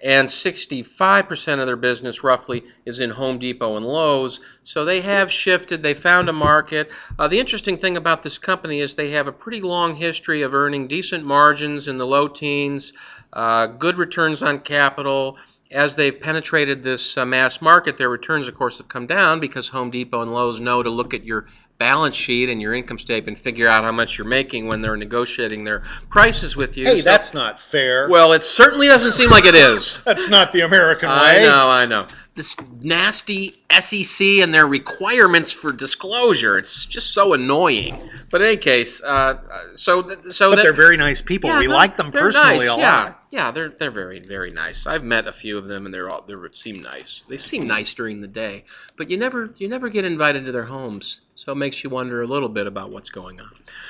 And 0.04 0.28
65% 0.28 1.60
of 1.62 1.66
their 1.66 1.78
business, 1.78 2.26
roughly, 2.26 2.66
is 2.86 3.00
in 3.00 3.10
Home 3.10 3.40
Depot 3.40 3.78
and 3.78 3.86
Lowe's. 3.86 4.42
So 4.64 4.84
they 4.84 5.00
have 5.00 5.32
shifted. 5.32 5.82
They 5.82 5.94
found 5.94 6.28
a 6.28 6.34
market. 6.34 6.92
Uh, 7.18 7.30
the 7.30 7.40
interesting 7.40 7.78
thing 7.78 7.96
about 7.96 8.22
this 8.22 8.38
company 8.38 8.82
is 8.82 8.96
they 8.96 9.12
have 9.12 9.28
a 9.28 9.32
pretty 9.32 9.62
long 9.62 9.96
history 9.96 10.42
of 10.42 10.54
earning 10.54 10.88
decent 10.88 11.24
margins 11.24 11.88
in 11.88 11.98
the 11.98 12.06
low 12.06 12.28
teens, 12.28 12.92
uh, 13.32 13.68
good 13.68 13.98
returns 13.98 14.44
on 14.44 14.60
capital. 14.60 15.38
As 15.72 15.96
they've 15.96 16.20
penetrated 16.20 16.84
this 16.84 17.18
uh, 17.18 17.26
mass 17.26 17.62
market, 17.62 17.98
their 17.98 18.10
returns, 18.10 18.50
of 18.50 18.56
course, 18.56 18.80
have 18.80 18.90
come 18.90 19.08
down 19.08 19.40
because 19.40 19.70
Home 19.70 19.90
Depot 19.90 20.22
and 20.22 20.34
Lowe's 20.34 20.60
know 20.60 20.84
to 20.84 20.90
look 20.90 21.14
at 21.14 21.24
your 21.24 21.48
balance 21.78 22.16
sheet 22.16 22.50
and 22.50 22.62
your 22.62 22.74
income 22.74 23.00
statement, 23.00 23.38
figure 23.38 23.68
out 23.68 23.84
how 23.84 23.92
much 23.92 24.18
you're 24.18 24.28
making 24.28 24.68
when 24.68 24.82
they're 24.82 24.96
negotiating 24.98 25.64
their 25.64 25.84
prices 26.10 26.56
with 26.56 26.78
you. 26.78 26.86
Hey, 26.86 27.00
So- 27.00 27.04
that's 27.04 27.34
not 27.34 27.60
fair. 27.60 28.08
well, 28.10 28.34
it 28.34 28.44
certainly 28.44 28.88
doesn't 28.88 29.12
seem 29.14 29.30
like 29.30 29.46
it 29.46 29.56
is. 29.56 30.00
that's 30.06 30.28
not 30.30 30.54
the 30.54 30.62
American 30.62 31.10
way. 31.10 31.16
I 31.16 31.40
know, 31.40 31.70
I 31.70 31.86
know. 31.86 32.08
This 32.36 32.56
nasty 32.82 33.62
SEC 33.80 34.26
and 34.42 34.54
their 34.54 34.66
requirements 34.66 35.52
for 35.52 35.72
disclosure. 35.72 36.58
It's 36.58 36.86
just 36.86 37.14
so 37.14 37.34
annoying. 37.34 37.96
But 38.32 38.42
in 38.42 38.48
any 38.48 38.58
case, 38.58 39.04
uh, 39.04 39.38
so 39.76 40.02
th- 40.02 40.34
so 40.34 40.50
But 40.50 40.56
that, 40.56 40.62
they're 40.64 40.74
very 40.74 40.98
nice 40.98 41.22
people. 41.22 41.50
Yeah, 41.52 41.60
we 41.60 41.68
like 41.68 41.96
them 41.98 42.12
personally 42.12 42.60
nice, 42.60 42.76
a 42.76 42.80
yeah. 42.80 43.04
lot. 43.04 43.23
Yeah, 43.34 43.50
they're 43.50 43.70
they're 43.70 43.90
very 43.90 44.20
very 44.20 44.52
nice. 44.52 44.86
I've 44.86 45.04
met 45.04 45.28
a 45.28 45.32
few 45.32 45.58
of 45.58 45.68
them, 45.68 45.88
and 45.88 45.94
they're 45.94 46.08
all 46.08 46.22
they 46.22 46.36
seem 46.52 46.84
nice. 46.84 47.24
They 47.28 47.38
seem 47.38 47.66
nice 47.66 47.92
during 47.96 48.22
the 48.22 48.28
day, 48.28 48.66
but 48.96 49.10
you 49.10 49.18
never 49.18 49.52
you 49.58 49.68
never 49.68 49.90
get 49.90 50.06
invited 50.06 50.46
to 50.46 50.52
their 50.52 50.66
homes, 50.66 51.20
so 51.34 51.52
it 51.52 51.56
makes 51.56 51.84
you 51.84 51.90
wonder 51.90 52.22
a 52.22 52.28
little 52.28 52.48
bit 52.48 52.68
about 52.68 52.92
what's 52.92 53.10
going 53.10 53.42
on. 53.42 53.50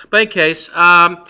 But 0.10 0.22
in 0.22 0.28
case. 0.30 0.70
Um, 0.74 1.26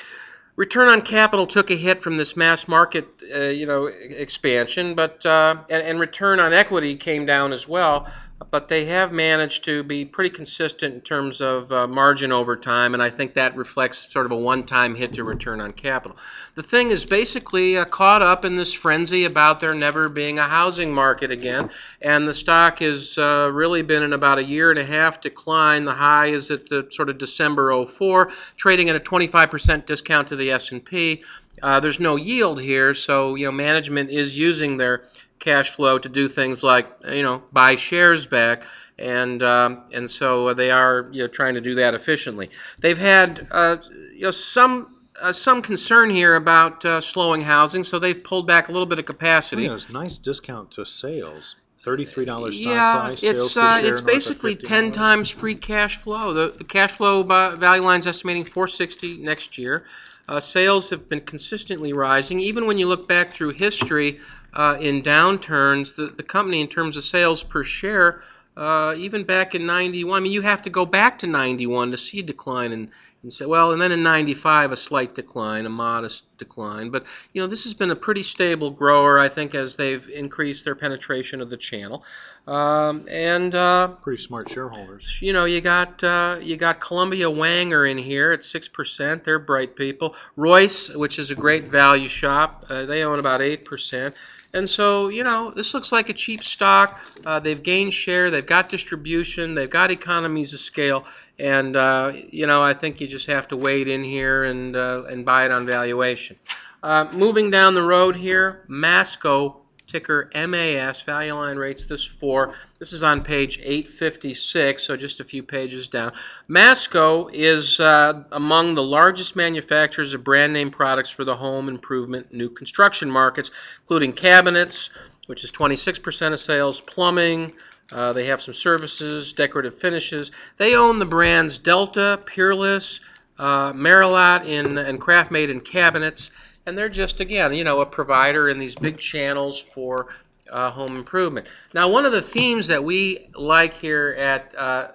Return 0.55 0.87
on 0.87 1.01
capital 1.01 1.47
took 1.47 1.71
a 1.71 1.75
hit 1.75 2.03
from 2.03 2.17
this 2.17 2.37
mass 2.37 2.67
market, 2.67 3.07
uh, 3.35 3.45
you 3.45 3.65
know, 3.65 3.87
expansion, 3.87 4.93
but 4.93 5.25
uh, 5.25 5.55
and, 5.67 5.81
and 5.81 5.99
return 5.99 6.39
on 6.39 6.53
equity 6.53 6.95
came 6.95 7.25
down 7.25 7.53
as 7.53 7.67
well. 7.67 8.07
But 8.53 8.67
they 8.67 8.85
have 8.85 9.11
managed 9.11 9.63
to 9.63 9.81
be 9.81 10.05
pretty 10.05 10.29
consistent 10.29 10.93
in 10.93 11.01
terms 11.01 11.41
of 11.41 11.71
uh, 11.71 11.87
margin 11.87 12.31
over 12.31 12.55
time, 12.55 12.93
and 12.93 13.01
I 13.01 13.09
think 13.09 13.33
that 13.33 13.55
reflects 13.55 14.13
sort 14.13 14.27
of 14.27 14.31
a 14.31 14.37
one-time 14.37 14.93
hit 14.93 15.13
to 15.13 15.23
return 15.23 15.59
on 15.59 15.71
capital. 15.71 16.19
The 16.53 16.61
thing 16.61 16.91
is 16.91 17.03
basically 17.03 17.79
uh, 17.79 17.85
caught 17.85 18.21
up 18.21 18.45
in 18.45 18.55
this 18.55 18.71
frenzy 18.71 19.25
about 19.25 19.59
there 19.59 19.73
never 19.73 20.07
being 20.07 20.37
a 20.37 20.43
housing 20.43 20.93
market 20.93 21.31
again, 21.31 21.71
and 21.99 22.27
the 22.27 22.33
stock 22.35 22.77
has 22.77 23.17
uh, 23.17 23.49
really 23.51 23.81
been 23.81 24.03
in 24.03 24.13
about 24.13 24.37
a 24.37 24.43
year 24.43 24.69
and 24.69 24.77
a 24.77 24.85
half 24.85 25.19
decline. 25.19 25.85
The 25.85 25.93
high 25.93 26.27
is 26.27 26.51
at 26.51 26.69
the 26.69 26.87
sort 26.91 27.09
of 27.09 27.17
December 27.17 27.83
04, 27.83 28.29
trading 28.55 28.87
at 28.87 28.95
a 28.95 28.99
25% 28.99 29.87
discount 29.87 30.27
to 30.27 30.35
the 30.35 30.51
S&P. 30.51 31.23
Uh, 31.63 31.79
there's 31.79 31.99
no 31.99 32.17
yield 32.17 32.59
here, 32.59 32.93
so 32.93 33.35
you 33.35 33.45
know 33.45 33.51
management 33.53 34.09
is 34.09 34.37
using 34.37 34.75
their 34.75 35.05
cash 35.39 35.69
flow 35.69 35.97
to 35.97 36.09
do 36.09 36.27
things 36.27 36.61
like 36.61 36.87
you 37.07 37.23
know 37.23 37.41
buy 37.53 37.77
shares 37.77 38.27
back, 38.27 38.63
and 38.99 39.41
um, 39.41 39.83
and 39.93 40.11
so 40.11 40.53
they 40.53 40.71
are 40.71 41.07
you 41.13 41.21
know 41.23 41.27
trying 41.27 41.53
to 41.53 41.61
do 41.61 41.75
that 41.75 41.93
efficiently. 41.93 42.49
They've 42.79 42.97
had 42.97 43.47
uh, 43.49 43.77
you 44.13 44.23
know 44.23 44.31
some 44.31 44.93
uh, 45.21 45.31
some 45.31 45.61
concern 45.61 46.09
here 46.09 46.35
about 46.35 46.83
uh, 46.83 46.99
slowing 46.99 47.39
housing, 47.39 47.85
so 47.85 47.97
they've 47.97 48.21
pulled 48.21 48.45
back 48.45 48.67
a 48.67 48.73
little 48.73 48.85
bit 48.85 48.99
of 48.99 49.05
capacity. 49.05 49.63
Yeah, 49.63 49.75
it's 49.75 49.89
nice 49.89 50.17
discount 50.17 50.71
to 50.71 50.85
sales. 50.85 51.55
Thirty-three 51.81 52.25
dollars 52.25 52.59
Yeah, 52.59 52.91
price. 52.91 53.23
it's 53.23 53.55
uh, 53.55 53.79
it's 53.81 54.01
basically 54.01 54.57
ten 54.57 54.91
times 54.91 55.29
free 55.29 55.55
cash 55.55 55.95
flow. 55.95 56.33
The, 56.33 56.55
the 56.57 56.65
cash 56.65 56.91
flow 56.91 57.23
bu- 57.23 57.55
value 57.55 57.89
is 57.91 58.05
estimating 58.07 58.43
460 58.43 59.17
next 59.19 59.57
year. 59.57 59.85
Uh, 60.27 60.39
sales 60.39 60.89
have 60.89 61.09
been 61.09 61.21
consistently 61.21 61.93
rising, 61.93 62.39
even 62.39 62.65
when 62.65 62.77
you 62.77 62.87
look 62.87 63.07
back 63.07 63.29
through 63.29 63.51
history. 63.51 64.19
Uh, 64.53 64.77
in 64.79 65.01
downturns, 65.01 65.95
the, 65.95 66.13
the 66.15 66.23
company, 66.23 66.61
in 66.61 66.67
terms 66.67 66.95
of 66.95 67.03
sales 67.03 67.41
per 67.41 67.63
share, 67.63 68.21
uh, 68.55 68.93
even 68.97 69.23
back 69.23 69.55
in 69.55 69.65
91, 69.65 70.15
I 70.15 70.23
mean, 70.23 70.31
you 70.31 70.41
have 70.41 70.61
to 70.61 70.69
go 70.69 70.85
back 70.85 71.19
to 71.19 71.27
91 71.27 71.91
to 71.91 71.97
see 71.97 72.19
a 72.19 72.23
decline 72.23 72.71
in, 72.71 72.91
in 73.23 73.31
say, 73.31 73.45
well, 73.45 73.71
and 73.71 73.81
then 73.81 73.91
in 73.91 74.03
95, 74.03 74.71
a 74.73 74.77
slight 74.77 75.15
decline, 75.15 75.65
a 75.65 75.69
modest 75.69 76.37
decline. 76.37 76.89
But, 76.89 77.05
you 77.31 77.41
know, 77.41 77.47
this 77.47 77.63
has 77.63 77.73
been 77.73 77.91
a 77.91 77.95
pretty 77.95 78.23
stable 78.23 78.69
grower, 78.69 79.17
I 79.19 79.29
think, 79.29 79.55
as 79.55 79.75
they've 79.77 80.07
increased 80.09 80.65
their 80.65 80.75
penetration 80.75 81.39
of 81.41 81.49
the 81.49 81.55
channel. 81.57 82.03
Um, 82.47 83.05
and, 83.09 83.55
uh, 83.55 83.87
Pretty 84.03 84.21
smart 84.21 84.49
shareholders. 84.49 85.19
you 85.21 85.31
know, 85.31 85.45
you 85.45 85.61
got 85.61 86.03
uh, 86.03 86.37
you 86.41 86.57
got 86.57 86.81
Columbia 86.81 87.27
Wanger 87.27 87.89
in 87.89 87.97
here 87.97 88.33
at 88.33 88.43
six 88.43 88.67
percent. 88.67 89.23
They're 89.23 89.39
bright 89.39 89.77
people. 89.77 90.15
Royce, 90.35 90.89
which 90.89 91.19
is 91.19 91.31
a 91.31 91.35
great 91.35 91.69
value 91.69 92.09
shop, 92.09 92.65
uh, 92.69 92.85
they 92.85 93.03
own 93.03 93.19
about 93.19 93.41
eight 93.41 93.63
percent. 93.63 94.13
And 94.55 94.69
so, 94.69 95.09
you 95.09 95.23
know, 95.23 95.49
this 95.49 95.73
looks 95.73 95.91
like 95.91 96.09
a 96.09 96.13
cheap 96.13 96.43
stock. 96.43 96.99
Uh, 97.25 97.39
they've 97.39 97.61
gained 97.61 97.93
share. 97.93 98.29
They've 98.29 98.45
got 98.45 98.69
distribution. 98.69 99.55
They've 99.55 99.69
got 99.69 99.89
economies 99.89 100.53
of 100.53 100.59
scale. 100.59 101.05
And 101.39 101.75
uh, 101.75 102.11
you 102.29 102.45
know, 102.45 102.61
I 102.61 102.75
think 102.75 103.01
you 103.01 103.07
just 103.07 103.25
have 103.27 103.47
to 103.47 103.57
wade 103.57 103.87
in 103.87 104.03
here 104.03 104.43
and 104.43 104.75
uh, 104.75 105.03
and 105.09 105.25
buy 105.25 105.45
it 105.45 105.51
on 105.51 105.65
valuation. 105.65 106.37
Uh, 106.83 107.07
moving 107.13 107.49
down 107.49 107.73
the 107.73 107.81
road 107.81 108.15
here, 108.15 108.63
Masco 108.67 109.62
ticker 109.87 110.29
MAS, 110.33 111.01
value 111.01 111.33
line 111.33 111.57
rates 111.57 111.85
this 111.85 112.03
for. 112.03 112.53
This 112.79 112.93
is 112.93 113.03
on 113.03 113.23
page 113.23 113.59
856, 113.61 114.83
so 114.83 114.97
just 114.97 115.19
a 115.19 115.23
few 115.23 115.43
pages 115.43 115.87
down. 115.87 116.13
Masco 116.47 117.29
is 117.31 117.79
uh, 117.79 118.23
among 118.31 118.75
the 118.75 118.83
largest 118.83 119.35
manufacturers 119.35 120.13
of 120.13 120.23
brand 120.23 120.53
name 120.53 120.71
products 120.71 121.09
for 121.09 121.23
the 121.23 121.35
home 121.35 121.69
improvement 121.69 122.33
new 122.33 122.49
construction 122.49 123.09
markets, 123.09 123.51
including 123.81 124.13
cabinets, 124.13 124.89
which 125.27 125.43
is 125.43 125.51
26% 125.51 126.33
of 126.33 126.39
sales, 126.39 126.81
plumbing. 126.81 127.53
Uh, 127.91 128.13
they 128.13 128.25
have 128.25 128.41
some 128.41 128.53
services, 128.53 129.33
decorative 129.33 129.77
finishes. 129.77 130.31
They 130.57 130.75
own 130.75 130.99
the 130.99 131.05
brands 131.05 131.59
Delta, 131.59 132.19
Peerless, 132.25 132.99
uh, 133.37 133.73
Merillat 133.73 134.45
in, 134.45 134.77
and 134.77 134.99
KraftMaid 134.99 135.49
in 135.49 135.59
cabinets 135.59 136.31
and 136.65 136.77
they're 136.77 136.89
just 136.89 137.19
again 137.19 137.53
you 137.53 137.63
know 137.63 137.81
a 137.81 137.85
provider 137.85 138.49
in 138.49 138.57
these 138.57 138.75
big 138.75 138.97
channels 138.97 139.59
for 139.59 140.07
uh, 140.49 140.71
home 140.71 140.97
improvement 140.97 141.47
now 141.73 141.89
one 141.89 142.05
of 142.05 142.11
the 142.11 142.21
themes 142.21 142.67
that 142.67 142.83
we 142.83 143.27
like 143.35 143.73
here 143.73 144.15
at 144.17 144.53
uh, 144.57 144.87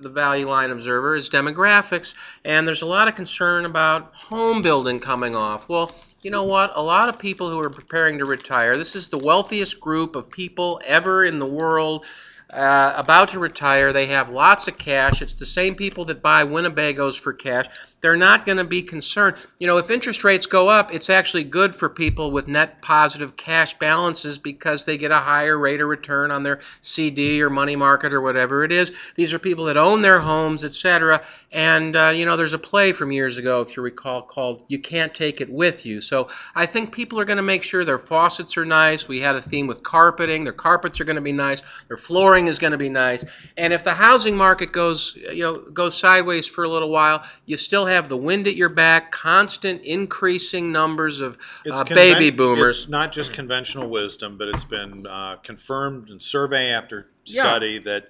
the 0.00 0.08
value 0.08 0.48
line 0.48 0.70
observer 0.70 1.14
is 1.14 1.30
demographics 1.30 2.14
and 2.44 2.66
there's 2.66 2.82
a 2.82 2.86
lot 2.86 3.08
of 3.08 3.14
concern 3.14 3.64
about 3.64 4.12
home 4.14 4.62
building 4.62 4.98
coming 4.98 5.36
off 5.36 5.68
well 5.68 5.92
you 6.22 6.30
know 6.30 6.44
what 6.44 6.72
a 6.74 6.82
lot 6.82 7.08
of 7.08 7.18
people 7.18 7.48
who 7.48 7.60
are 7.60 7.70
preparing 7.70 8.18
to 8.18 8.24
retire 8.24 8.76
this 8.76 8.96
is 8.96 9.08
the 9.08 9.18
wealthiest 9.18 9.78
group 9.80 10.16
of 10.16 10.30
people 10.30 10.80
ever 10.84 11.24
in 11.24 11.38
the 11.38 11.46
world 11.46 12.04
uh, 12.50 12.94
about 12.96 13.30
to 13.30 13.38
retire. 13.38 13.92
They 13.92 14.06
have 14.06 14.30
lots 14.30 14.68
of 14.68 14.78
cash. 14.78 15.20
It's 15.20 15.34
the 15.34 15.46
same 15.46 15.74
people 15.74 16.06
that 16.06 16.22
buy 16.22 16.44
Winnebagos 16.44 17.18
for 17.18 17.32
cash. 17.32 17.66
They're 18.00 18.16
not 18.16 18.46
going 18.46 18.58
to 18.58 18.64
be 18.64 18.82
concerned. 18.82 19.36
You 19.58 19.66
know, 19.66 19.78
if 19.78 19.90
interest 19.90 20.22
rates 20.22 20.46
go 20.46 20.68
up, 20.68 20.94
it's 20.94 21.10
actually 21.10 21.44
good 21.44 21.74
for 21.74 21.88
people 21.88 22.30
with 22.30 22.46
net 22.46 22.80
positive 22.80 23.36
cash 23.36 23.76
balances 23.78 24.38
because 24.38 24.84
they 24.84 24.98
get 24.98 25.10
a 25.10 25.16
higher 25.16 25.58
rate 25.58 25.80
of 25.80 25.88
return 25.88 26.30
on 26.30 26.44
their 26.44 26.60
CD 26.80 27.42
or 27.42 27.50
money 27.50 27.74
market 27.74 28.12
or 28.12 28.20
whatever 28.20 28.62
it 28.62 28.70
is. 28.70 28.92
These 29.16 29.34
are 29.34 29.38
people 29.38 29.64
that 29.64 29.76
own 29.76 30.02
their 30.02 30.20
homes, 30.20 30.62
etc. 30.62 31.22
And, 31.50 31.96
uh, 31.96 32.12
you 32.14 32.24
know, 32.24 32.36
there's 32.36 32.52
a 32.52 32.58
play 32.58 32.92
from 32.92 33.10
years 33.10 33.36
ago, 33.36 33.62
if 33.62 33.76
you 33.76 33.82
recall, 33.82 34.22
called 34.22 34.64
You 34.68 34.78
Can't 34.78 35.14
Take 35.14 35.40
It 35.40 35.50
With 35.50 35.84
You. 35.84 36.00
So 36.00 36.28
I 36.54 36.66
think 36.66 36.92
people 36.92 37.18
are 37.18 37.24
going 37.24 37.38
to 37.38 37.42
make 37.42 37.64
sure 37.64 37.84
their 37.84 37.98
faucets 37.98 38.56
are 38.56 38.64
nice. 38.64 39.08
We 39.08 39.20
had 39.20 39.34
a 39.34 39.42
theme 39.42 39.66
with 39.66 39.82
carpeting. 39.82 40.44
Their 40.44 40.52
carpets 40.52 41.00
are 41.00 41.04
going 41.04 41.16
to 41.16 41.22
be 41.22 41.32
nice. 41.32 41.62
Their 41.88 41.96
flooring 41.96 42.46
is 42.46 42.60
going 42.60 42.72
to 42.72 42.78
be 42.78 42.90
nice. 42.90 43.24
And 43.56 43.72
if 43.72 43.82
the 43.82 43.94
housing 43.94 44.36
market 44.36 44.70
goes, 44.70 45.16
you 45.16 45.42
know, 45.42 45.54
goes 45.56 45.98
sideways 45.98 46.46
for 46.46 46.62
a 46.62 46.68
little 46.68 46.90
while, 46.90 47.24
you 47.44 47.56
still 47.56 47.87
have 47.88 48.08
the 48.08 48.16
wind 48.16 48.46
at 48.46 48.56
your 48.56 48.68
back, 48.68 49.10
constant 49.10 49.82
increasing 49.82 50.72
numbers 50.72 51.20
of 51.20 51.38
uh, 51.70 51.84
conven- 51.84 51.94
baby 51.94 52.30
boomers. 52.30 52.80
It's 52.80 52.88
not 52.88 53.12
just 53.12 53.32
conventional 53.32 53.88
wisdom, 53.88 54.38
but 54.38 54.48
it's 54.48 54.64
been 54.64 55.06
uh, 55.06 55.36
confirmed 55.36 56.10
in 56.10 56.20
survey 56.20 56.70
after 56.70 57.08
Yeah. 57.24 57.42
study 57.42 57.78
that 57.80 58.08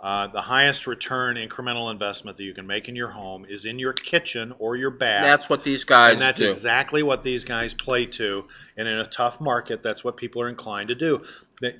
uh, 0.00 0.26
the 0.28 0.40
highest 0.40 0.86
return 0.86 1.36
incremental 1.36 1.90
investment 1.90 2.36
that 2.38 2.44
you 2.44 2.54
can 2.54 2.66
make 2.66 2.88
in 2.88 2.96
your 2.96 3.10
home 3.10 3.44
is 3.46 3.66
in 3.66 3.78
your 3.78 3.92
kitchen 3.92 4.54
or 4.58 4.74
your 4.74 4.90
bath. 4.90 5.22
That's 5.22 5.50
what 5.50 5.62
these 5.62 5.84
guys 5.84 6.08
do. 6.08 6.12
and 6.12 6.20
that's 6.22 6.40
do. 6.40 6.48
exactly 6.48 7.02
what 7.02 7.22
these 7.22 7.44
guys 7.44 7.74
play 7.74 8.06
to. 8.06 8.46
And 8.78 8.88
in 8.88 8.98
a 8.98 9.06
tough 9.06 9.42
market, 9.42 9.82
that's 9.82 10.02
what 10.02 10.16
people 10.16 10.40
are 10.40 10.48
inclined 10.48 10.88
to 10.88 10.94
do. 10.94 11.22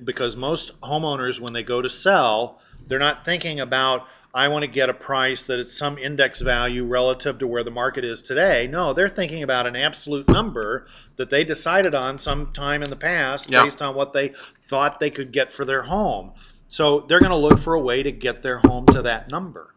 Because 0.03 0.35
most 0.37 0.79
homeowners, 0.81 1.39
when 1.39 1.53
they 1.53 1.63
go 1.63 1.81
to 1.81 1.89
sell, 1.89 2.59
they're 2.87 2.99
not 2.99 3.25
thinking 3.25 3.59
about, 3.59 4.07
I 4.33 4.47
want 4.47 4.63
to 4.63 4.71
get 4.71 4.89
a 4.89 4.93
price 4.93 5.43
that 5.43 5.59
it's 5.59 5.77
some 5.77 5.97
index 5.97 6.39
value 6.39 6.85
relative 6.85 7.39
to 7.39 7.47
where 7.47 7.63
the 7.63 7.71
market 7.71 8.05
is 8.05 8.21
today. 8.21 8.67
No, 8.67 8.93
they're 8.93 9.09
thinking 9.09 9.43
about 9.43 9.67
an 9.67 9.75
absolute 9.75 10.27
number 10.29 10.87
that 11.17 11.29
they 11.29 11.43
decided 11.43 11.93
on 11.93 12.17
sometime 12.17 12.81
in 12.81 12.89
the 12.89 12.95
past 12.95 13.49
Yeah. 13.49 13.63
based 13.63 13.81
on 13.81 13.93
what 13.93 14.13
they 14.13 14.33
thought 14.67 14.99
they 14.99 15.09
could 15.09 15.31
get 15.31 15.51
for 15.51 15.65
their 15.65 15.81
home. 15.81 16.31
So 16.69 17.01
they're 17.01 17.19
going 17.19 17.31
to 17.31 17.35
look 17.37 17.59
for 17.59 17.73
a 17.73 17.79
way 17.79 18.03
to 18.03 18.11
get 18.11 18.41
their 18.41 18.59
home 18.59 18.85
to 18.87 19.01
that 19.01 19.29
number. 19.29 19.73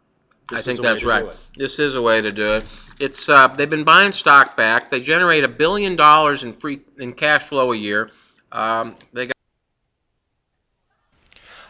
I 0.53 0.61
think 0.61 0.75
is 0.75 0.79
a 0.79 0.83
way 0.83 0.89
that's 0.89 1.05
right. 1.05 1.27
This 1.57 1.79
is 1.79 1.95
a 1.97 2.03
way 2.03 2.21
to 2.21 2.31
do 2.31 2.55
it. 2.55 2.65
It's 3.01 3.29
uh, 3.29 3.49
they've 3.49 3.69
been 3.69 3.83
buying 3.83 4.13
stock 4.13 4.57
back. 4.57 4.91
They 4.91 5.01
generate 5.01 5.43
a 5.43 5.49
billion 5.49 5.97
dollars 5.97 6.45
in 6.45 6.53
free 6.53 6.81
in 6.99 7.15
cash 7.15 7.45
flow 7.45 7.73
a 7.73 7.77
year. 7.77 8.11
Um, 8.53 8.95
they 9.13 9.27
got. 9.27 9.34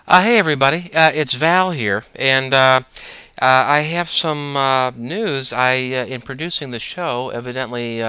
Uh, 0.07 0.21
hey 0.21 0.37
everybody, 0.37 0.91
uh, 0.95 1.11
it's 1.15 1.33
Val 1.33 1.71
here, 1.71 2.05
and 2.15 2.53
uh, 2.53 2.83
uh, 3.41 3.65
I 3.67 3.79
have 3.79 4.11
some 4.11 4.55
uh, 4.55 4.91
news. 4.95 5.51
I, 5.51 5.77
uh, 5.77 6.05
in 6.05 6.21
producing 6.21 6.73
the 6.73 6.79
show, 6.79 7.31
evidently 7.31 8.01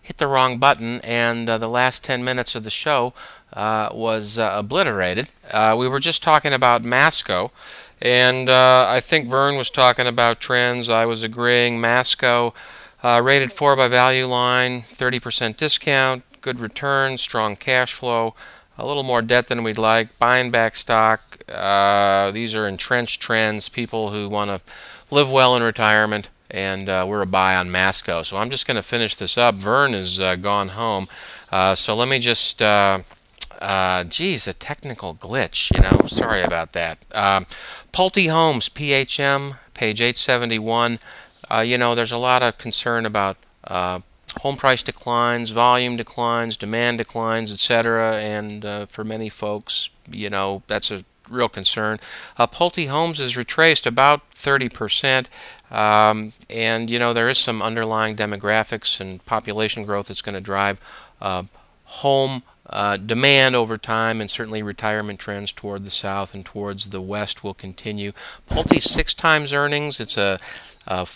hit 0.00 0.16
the 0.16 0.26
wrong 0.26 0.56
button, 0.56 1.02
and 1.02 1.46
the 1.46 1.68
last 1.68 2.02
10 2.02 2.24
minutes 2.24 2.54
of 2.54 2.64
the 2.64 2.70
show 2.70 3.12
was 3.54 4.38
obliterated. 4.38 5.28
We 5.52 5.86
were 5.86 6.00
just 6.00 6.22
talking 6.22 6.54
about 6.54 6.82
Masco, 6.82 7.52
and 8.00 8.48
I 8.48 9.00
think 9.00 9.28
Vern 9.28 9.58
was 9.58 9.68
talking 9.68 10.06
about 10.06 10.40
trends. 10.40 10.88
I 10.88 11.04
was 11.04 11.22
agreeing. 11.22 11.78
Masco, 11.78 12.54
rated 13.04 13.52
4 13.52 13.76
by 13.76 13.88
Value 13.88 14.24
Line, 14.24 14.80
30% 14.80 15.58
discount, 15.58 16.22
good 16.40 16.58
return, 16.58 17.18
strong 17.18 17.54
cash 17.54 17.92
flow 17.92 18.34
a 18.76 18.86
little 18.86 19.02
more 19.02 19.22
debt 19.22 19.46
than 19.46 19.62
we'd 19.62 19.78
like, 19.78 20.18
buying 20.18 20.50
back 20.50 20.74
stock. 20.74 21.38
Uh, 21.52 22.30
these 22.30 22.54
are 22.54 22.66
entrenched 22.66 23.20
trends, 23.20 23.68
people 23.68 24.10
who 24.10 24.28
want 24.28 24.50
to 24.50 24.60
live 25.14 25.30
well 25.30 25.56
in 25.56 25.62
retirement, 25.62 26.28
and 26.50 26.88
uh, 26.88 27.04
we're 27.08 27.22
a 27.22 27.26
buy 27.26 27.56
on 27.56 27.70
Masco. 27.70 28.22
So 28.22 28.36
I'm 28.36 28.50
just 28.50 28.66
going 28.66 28.76
to 28.76 28.82
finish 28.82 29.14
this 29.14 29.38
up. 29.38 29.54
Vern 29.54 29.92
has 29.92 30.18
uh, 30.18 30.36
gone 30.36 30.68
home, 30.68 31.06
uh, 31.52 31.74
so 31.74 31.94
let 31.94 32.08
me 32.08 32.18
just. 32.18 32.60
Uh, 32.62 33.00
uh, 33.60 34.04
geez, 34.04 34.46
a 34.46 34.52
technical 34.52 35.14
glitch, 35.14 35.74
you 35.74 35.80
know. 35.80 36.06
Sorry 36.06 36.42
about 36.42 36.72
that. 36.72 36.98
Um, 37.14 37.46
Pulte 37.92 38.28
Homes, 38.28 38.68
PHM, 38.68 39.56
page 39.72 40.00
871. 40.02 40.98
Uh, 41.50 41.60
you 41.60 41.78
know, 41.78 41.94
there's 41.94 42.12
a 42.12 42.18
lot 42.18 42.42
of 42.42 42.58
concern 42.58 43.06
about 43.06 43.38
home 44.40 44.56
price 44.56 44.82
declines, 44.82 45.50
volume 45.50 45.96
declines, 45.96 46.56
demand 46.56 46.98
declines, 46.98 47.52
etc. 47.52 48.16
And 48.16 48.64
uh, 48.64 48.86
for 48.86 49.04
many 49.04 49.28
folks, 49.28 49.90
you 50.10 50.30
know, 50.30 50.62
that's 50.66 50.90
a 50.90 51.04
real 51.30 51.48
concern. 51.48 51.98
Uh, 52.36 52.46
Pulte 52.46 52.88
Homes 52.88 53.20
is 53.20 53.36
retraced 53.36 53.86
about 53.86 54.30
30%, 54.34 55.26
um, 55.70 56.32
and 56.50 56.90
you 56.90 56.98
know 56.98 57.12
there 57.12 57.28
is 57.28 57.38
some 57.38 57.62
underlying 57.62 58.16
demographics 58.16 59.00
and 59.00 59.24
population 59.24 59.84
growth 59.84 60.08
that's 60.08 60.22
going 60.22 60.34
to 60.34 60.40
drive 60.40 60.80
uh, 61.20 61.44
home 61.84 62.42
uh, 62.68 62.96
demand 62.96 63.54
over 63.54 63.76
time, 63.76 64.20
and 64.20 64.30
certainly 64.30 64.62
retirement 64.62 65.18
trends 65.18 65.52
toward 65.52 65.84
the 65.84 65.90
south 65.90 66.34
and 66.34 66.44
towards 66.44 66.90
the 66.90 67.00
west 67.00 67.44
will 67.44 67.54
continue. 67.54 68.12
Pulte 68.48 68.80
six 68.80 69.14
times 69.14 69.52
earnings. 69.52 70.00
It's 70.00 70.16
a, 70.16 70.38
a 70.86 71.06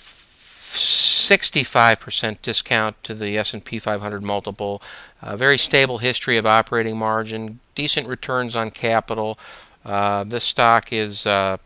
65% 1.28 2.38
discount 2.40 3.04
to 3.04 3.14
the 3.14 3.36
S&P 3.36 3.78
500 3.78 4.22
multiple. 4.22 4.80
A 5.20 5.36
very 5.36 5.58
stable 5.58 5.98
history 5.98 6.38
of 6.38 6.46
operating 6.46 6.96
margin, 6.96 7.60
decent 7.74 8.08
returns 8.08 8.56
on 8.56 8.70
capital. 8.70 9.38
Uh, 9.84 10.24
this 10.24 10.44
stock 10.44 10.90
is 10.90 11.26
uh, 11.26 11.58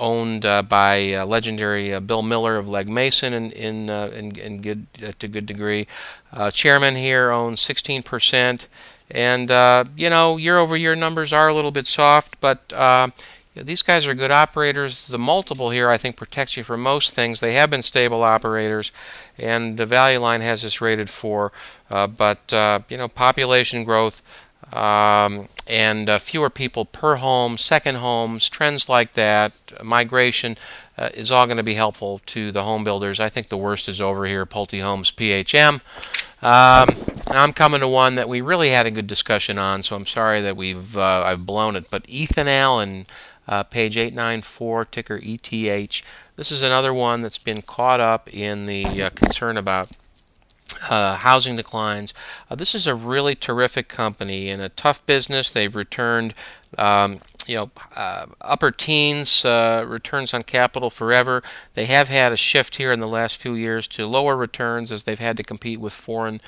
owned 0.00 0.44
uh, 0.44 0.62
by 0.62 1.12
uh, 1.12 1.24
legendary 1.24 1.94
uh, 1.94 2.00
Bill 2.00 2.22
Miller 2.22 2.56
of 2.56 2.68
Legg 2.68 2.88
Mason 2.88 3.32
in 3.32 3.52
in, 3.52 3.88
uh, 3.88 4.10
in, 4.14 4.36
in 4.36 4.60
good 4.60 4.86
uh, 5.00 5.12
to 5.20 5.28
good 5.28 5.46
degree. 5.46 5.86
Uh, 6.32 6.50
chairman 6.50 6.96
here 6.96 7.30
owns 7.30 7.60
16%, 7.60 8.66
and 9.12 9.50
uh, 9.50 9.84
you 9.96 10.10
know 10.10 10.36
year 10.36 10.58
over 10.58 10.76
year 10.76 10.96
numbers 10.96 11.32
are 11.32 11.48
a 11.48 11.54
little 11.54 11.70
bit 11.70 11.86
soft, 11.86 12.40
but 12.40 12.72
uh, 12.72 13.08
these 13.54 13.82
guys 13.82 14.06
are 14.06 14.14
good 14.14 14.32
operators. 14.32 15.06
The 15.06 15.18
multiple 15.18 15.70
here, 15.70 15.88
I 15.88 15.96
think, 15.96 16.16
protects 16.16 16.56
you 16.56 16.64
from 16.64 16.82
most 16.82 17.14
things. 17.14 17.40
They 17.40 17.52
have 17.52 17.70
been 17.70 17.82
stable 17.82 18.22
operators, 18.22 18.90
and 19.38 19.76
the 19.76 19.86
value 19.86 20.18
line 20.18 20.40
has 20.40 20.62
this 20.62 20.80
rated 20.80 21.08
for. 21.08 21.52
Uh, 21.88 22.08
but 22.08 22.52
uh, 22.52 22.80
you 22.88 22.96
know, 22.96 23.06
population 23.08 23.84
growth 23.84 24.22
um, 24.72 25.46
and 25.68 26.08
uh, 26.08 26.18
fewer 26.18 26.50
people 26.50 26.84
per 26.84 27.16
home, 27.16 27.56
second 27.56 27.96
homes, 27.96 28.48
trends 28.48 28.88
like 28.88 29.12
that, 29.12 29.52
migration 29.82 30.56
uh, 30.98 31.10
is 31.14 31.30
all 31.30 31.46
going 31.46 31.56
to 31.56 31.62
be 31.62 31.74
helpful 31.74 32.20
to 32.26 32.50
the 32.50 32.64
home 32.64 32.82
builders. 32.82 33.20
I 33.20 33.28
think 33.28 33.48
the 33.48 33.56
worst 33.56 33.88
is 33.88 34.00
over 34.00 34.26
here. 34.26 34.46
Pulte 34.46 34.80
Homes, 34.80 35.10
PHM. 35.10 35.80
Um, 36.42 36.88
I'm 37.28 37.52
coming 37.52 37.80
to 37.80 37.88
one 37.88 38.16
that 38.16 38.28
we 38.28 38.40
really 38.40 38.70
had 38.70 38.86
a 38.86 38.90
good 38.90 39.06
discussion 39.06 39.58
on, 39.58 39.82
so 39.82 39.96
I'm 39.96 40.06
sorry 40.06 40.40
that 40.42 40.56
we've 40.56 40.96
uh, 40.96 41.22
I've 41.24 41.46
blown 41.46 41.74
it. 41.74 41.90
But 41.90 42.08
Ethan 42.08 42.48
Allen 42.48 43.06
uh, 43.46 43.62
page 43.62 43.96
894, 43.96 44.84
ticker 44.86 45.20
ETH. 45.22 46.02
This 46.36 46.50
is 46.50 46.62
another 46.62 46.92
one 46.92 47.20
that's 47.20 47.38
been 47.38 47.62
caught 47.62 48.00
up 48.00 48.34
in 48.34 48.66
the 48.66 49.02
uh, 49.02 49.10
concern 49.10 49.56
about 49.56 49.90
uh, 50.90 51.16
housing 51.16 51.56
declines. 51.56 52.14
Uh, 52.50 52.54
this 52.54 52.74
is 52.74 52.86
a 52.86 52.94
really 52.94 53.34
terrific 53.34 53.88
company 53.88 54.48
in 54.48 54.60
a 54.60 54.68
tough 54.68 55.04
business. 55.06 55.50
They've 55.50 55.74
returned. 55.74 56.34
Um, 56.78 57.20
you 57.46 57.56
know, 57.56 57.70
uh, 57.94 58.24
upper 58.40 58.70
teens 58.70 59.44
uh, 59.44 59.84
returns 59.86 60.32
on 60.32 60.42
capital 60.44 60.88
forever. 60.88 61.42
They 61.74 61.84
have 61.84 62.08
had 62.08 62.32
a 62.32 62.38
shift 62.38 62.76
here 62.76 62.90
in 62.90 63.00
the 63.00 63.06
last 63.06 63.36
few 63.36 63.54
years 63.54 63.86
to 63.88 64.06
lower 64.06 64.34
returns 64.34 64.90
as 64.90 65.02
they've 65.02 65.18
had 65.18 65.36
to 65.36 65.42
compete 65.42 65.78
with 65.78 65.92
foreign 65.92 66.40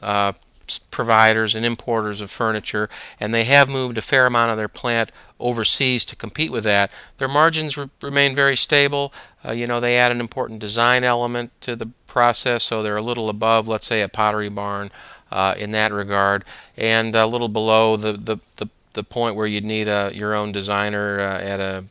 uh, 0.00 0.32
providers 0.76 1.54
and 1.54 1.64
importers 1.64 2.20
of 2.20 2.30
furniture, 2.30 2.88
and 3.20 3.32
they 3.32 3.44
have 3.44 3.68
moved 3.68 3.96
a 3.96 4.02
fair 4.02 4.26
amount 4.26 4.50
of 4.50 4.58
their 4.58 4.68
plant 4.68 5.12
overseas 5.38 6.04
to 6.04 6.16
compete 6.16 6.50
with 6.50 6.64
that. 6.64 6.90
Their 7.18 7.28
margins 7.28 7.78
re- 7.78 7.90
remain 8.02 8.34
very 8.34 8.56
stable. 8.56 9.12
Uh, 9.44 9.52
you 9.52 9.66
know, 9.66 9.80
they 9.80 9.96
add 9.96 10.12
an 10.12 10.20
important 10.20 10.58
design 10.58 11.04
element 11.04 11.52
to 11.60 11.76
the 11.76 11.90
process, 12.06 12.64
so 12.64 12.82
they're 12.82 12.96
a 12.96 13.02
little 13.02 13.30
above, 13.30 13.68
let's 13.68 13.86
say, 13.86 14.02
a 14.02 14.08
pottery 14.08 14.48
barn 14.48 14.90
uh, 15.30 15.54
in 15.56 15.70
that 15.72 15.92
regard, 15.92 16.44
and 16.76 17.14
a 17.14 17.26
little 17.26 17.48
below 17.48 17.96
the 17.96 18.12
the, 18.12 18.38
the, 18.56 18.68
the 18.94 19.04
point 19.04 19.36
where 19.36 19.46
you'd 19.46 19.64
need 19.64 19.86
a, 19.86 20.10
your 20.12 20.34
own 20.34 20.52
designer 20.52 21.20
uh, 21.20 21.40
at 21.40 21.60
a 21.60 21.84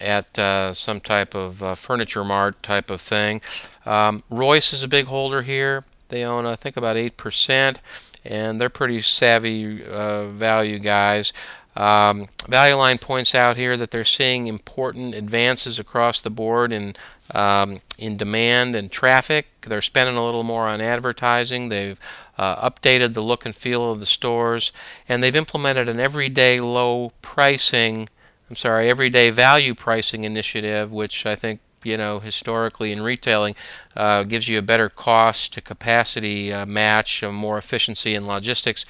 at 0.00 0.38
uh, 0.38 0.74
some 0.74 1.00
type 1.00 1.34
of 1.34 1.62
uh, 1.62 1.74
furniture 1.74 2.24
mart 2.24 2.60
type 2.62 2.90
of 2.90 3.00
thing. 3.00 3.40
Um, 3.86 4.22
Royce 4.28 4.72
is 4.72 4.82
a 4.82 4.88
big 4.88 5.06
holder 5.06 5.42
here. 5.42 5.84
They 6.08 6.24
own, 6.24 6.44
I 6.44 6.56
think, 6.56 6.76
about 6.76 6.96
eight 6.96 7.16
percent 7.16 7.78
and 8.24 8.60
they're 8.60 8.68
pretty 8.68 9.00
savvy 9.02 9.84
uh, 9.84 10.26
value 10.26 10.78
guys. 10.78 11.32
Um, 11.74 12.28
value 12.48 12.74
Line 12.74 12.98
points 12.98 13.34
out 13.34 13.56
here 13.56 13.78
that 13.78 13.90
they're 13.90 14.04
seeing 14.04 14.46
important 14.46 15.14
advances 15.14 15.78
across 15.78 16.20
the 16.20 16.28
board 16.28 16.70
in 16.70 16.94
um, 17.34 17.80
in 17.98 18.18
demand 18.18 18.76
and 18.76 18.90
traffic. 18.90 19.46
They're 19.62 19.80
spending 19.80 20.16
a 20.16 20.24
little 20.24 20.42
more 20.42 20.66
on 20.66 20.82
advertising. 20.82 21.70
They've 21.70 21.98
uh, 22.36 22.68
updated 22.70 23.14
the 23.14 23.22
look 23.22 23.46
and 23.46 23.56
feel 23.56 23.90
of 23.90 24.00
the 24.00 24.06
stores, 24.06 24.70
and 25.08 25.22
they've 25.22 25.34
implemented 25.34 25.88
an 25.88 25.98
everyday 25.98 26.58
low 26.58 27.12
pricing 27.22 28.08
I'm 28.52 28.56
sorry, 28.56 28.90
everyday 28.90 29.30
value 29.30 29.74
pricing 29.74 30.24
initiative, 30.24 30.92
which 30.92 31.24
I 31.24 31.36
think 31.36 31.60
you 31.84 31.96
know 31.96 32.20
historically 32.20 32.92
in 32.92 33.02
retailing 33.02 33.54
uh, 33.96 34.22
gives 34.22 34.48
you 34.48 34.58
a 34.58 34.62
better 34.62 34.88
cost 34.88 35.52
to 35.54 35.60
capacity 35.60 36.52
uh, 36.52 36.66
match, 36.66 37.22
more 37.22 37.58
efficiency 37.58 38.14
in 38.14 38.26
logistics. 38.26 38.84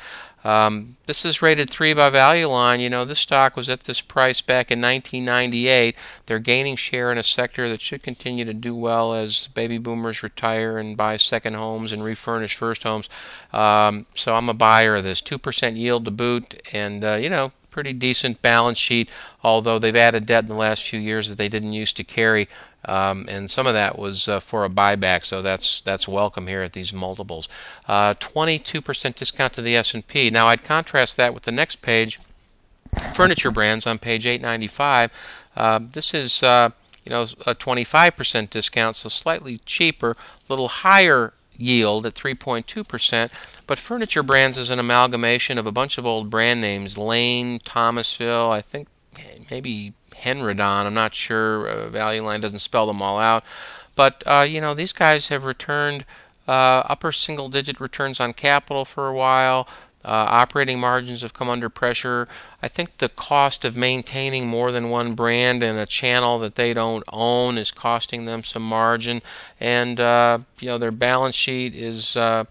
Um, 0.45 0.97
this 1.07 1.25
is 1.25 1.41
rated 1.41 1.71
3 1.71 1.95
by 1.95 2.11
Value 2.11 2.49
Line. 2.49 2.81
You 2.81 2.91
know, 2.91 3.05
this 3.05 3.21
stock 3.21 3.57
was 3.57 3.69
at 3.69 3.85
this 3.85 4.01
price 4.01 4.41
back 4.41 4.71
in 4.71 4.81
1998. 4.81 5.97
They're 6.27 6.39
gaining 6.39 6.77
share 6.77 7.13
in 7.13 7.19
a 7.19 7.23
sector 7.23 7.69
that 7.69 7.81
should 7.81 8.03
continue 8.03 8.45
to 8.45 8.55
do 8.55 8.75
well 8.75 9.15
as 9.15 9.47
baby 9.49 9.79
boomers 9.79 10.23
retire 10.23 10.79
and 10.79 10.97
buy 10.97 11.17
second 11.17 11.55
homes 11.55 11.93
and 11.93 12.03
refurnish 12.03 12.57
first 12.57 12.83
homes. 12.83 13.09
Um, 13.53 14.07
so 14.15 14.35
I'm 14.35 14.49
a 14.49 14.55
buyer 14.55 14.97
of 14.97 15.05
this. 15.05 15.23
2% 15.23 15.77
yield 15.77 16.05
to 16.07 16.11
boot, 16.11 16.61
and, 16.73 17.05
uh, 17.05 17.15
you 17.15 17.31
know, 17.31 17.53
pretty 17.73 17.93
decent 17.93 18.43
balance 18.43 18.79
sheet, 18.79 19.11
although 19.43 19.79
they've 19.79 19.97
added 19.97 20.27
debt 20.27 20.45
in 20.45 20.49
the 20.49 20.55
last 20.55 20.85
few 20.85 21.01
years 21.01 21.29
that 21.29 21.39
they 21.39 21.49
didn't 21.49 21.73
used 21.73 21.97
to 21.97 22.05
carry. 22.05 22.49
Um, 22.85 23.27
and 23.29 23.51
some 23.51 23.67
of 23.67 23.75
that 23.75 23.99
was 23.99 24.29
uh, 24.29 24.41
for 24.41 24.65
a 24.65 24.69
buyback, 24.69 25.25
so 25.25 25.41
that's 25.41 25.81
that's 25.81 26.07
welcome 26.07 26.47
here 26.47 26.63
at 26.63 26.73
these 26.73 26.93
multiples. 26.93 27.49
22% 27.89 29.07
uh, 29.07 29.13
discount 29.15 29.53
to 29.55 29.63
the 29.63 29.77
S&P. 29.77 30.31
Now 30.31 30.49
I'd 30.49 30.65
contrast 30.65 31.17
that 31.17 31.33
with 31.35 31.45
the 31.45 31.53
next 31.53 31.77
page, 31.77 32.21
furniture 33.15 33.51
brands 33.51 33.87
on 33.87 33.99
page 33.99 34.27
895. 34.27 35.49
Uh, 35.57 35.81
this 35.93 36.13
is 36.13 36.43
uh, 36.43 36.71
you 37.05 37.11
know 37.11 37.23
a 37.47 37.55
25% 37.55 38.51
discount, 38.51 38.97
so 38.97 39.09
slightly 39.09 39.59
cheaper, 39.59 40.11
a 40.11 40.17
little 40.49 40.69
higher 40.69 41.33
yield 41.57 42.07
at 42.07 42.15
3.2%. 42.15 43.31
But 43.73 43.79
Furniture 43.79 44.23
Brands 44.23 44.59
is 44.59 44.69
an 44.69 44.79
amalgamation 44.79 45.57
of 45.57 45.65
a 45.65 45.73
bunch 45.73 45.97
of 45.97 46.05
old 46.05 46.29
brand 46.29 46.61
names 46.61 46.99
Lane, 46.99 47.59
Thomasville, 47.59 48.51
I 48.51 48.61
think 48.61 48.87
maybe 49.51 49.95
Henredon. 50.15 50.85
I'm 50.85 50.93
not 50.93 51.15
sure. 51.15 51.67
Uh, 51.67 51.89
Value 51.89 52.21
Line 52.21 52.43
doesn't 52.43 52.59
spell 52.59 52.87
them 52.87 53.01
all 53.01 53.19
out. 53.19 53.47
But, 53.97 54.23
uh, 54.27 54.45
you 54.47 54.61
know, 54.61 54.75
these 54.75 54.93
guys 54.93 55.29
have 55.29 55.47
returned 55.47 56.05
uh, 56.47 56.83
upper 56.85 57.13
single 57.13 57.49
digit 57.49 57.81
returns 57.81 58.21
on 58.21 58.35
capital 58.35 58.85
for 58.85 59.09
a 59.09 59.15
while. 59.15 59.67
Uh, 60.05 60.29
operating 60.29 60.79
margins 60.79 61.23
have 61.23 61.33
come 61.33 61.49
under 61.49 61.71
pressure. 61.71 62.29
I 62.63 62.69
think 62.69 62.99
the 62.99 63.09
cost 63.09 63.65
of 63.65 63.75
maintaining 63.75 64.49
more 64.49 64.71
than 64.71 64.91
one 64.91 65.15
brand 65.15 65.63
in 65.63 65.79
a 65.79 65.87
channel 65.87 66.39
that 66.41 66.57
they 66.57 66.75
don't 66.75 67.05
own 67.11 67.57
is 67.57 67.71
costing 67.71 68.27
them 68.27 68.43
some 68.43 68.69
margin. 68.69 69.23
And, 69.59 69.99
uh, 69.99 70.41
you 70.61 70.69
know, 70.69 70.77
their 70.77 70.93
balance 70.93 71.37
sheet 71.37 71.75
is. 71.75 72.19
Uh, 72.19 72.45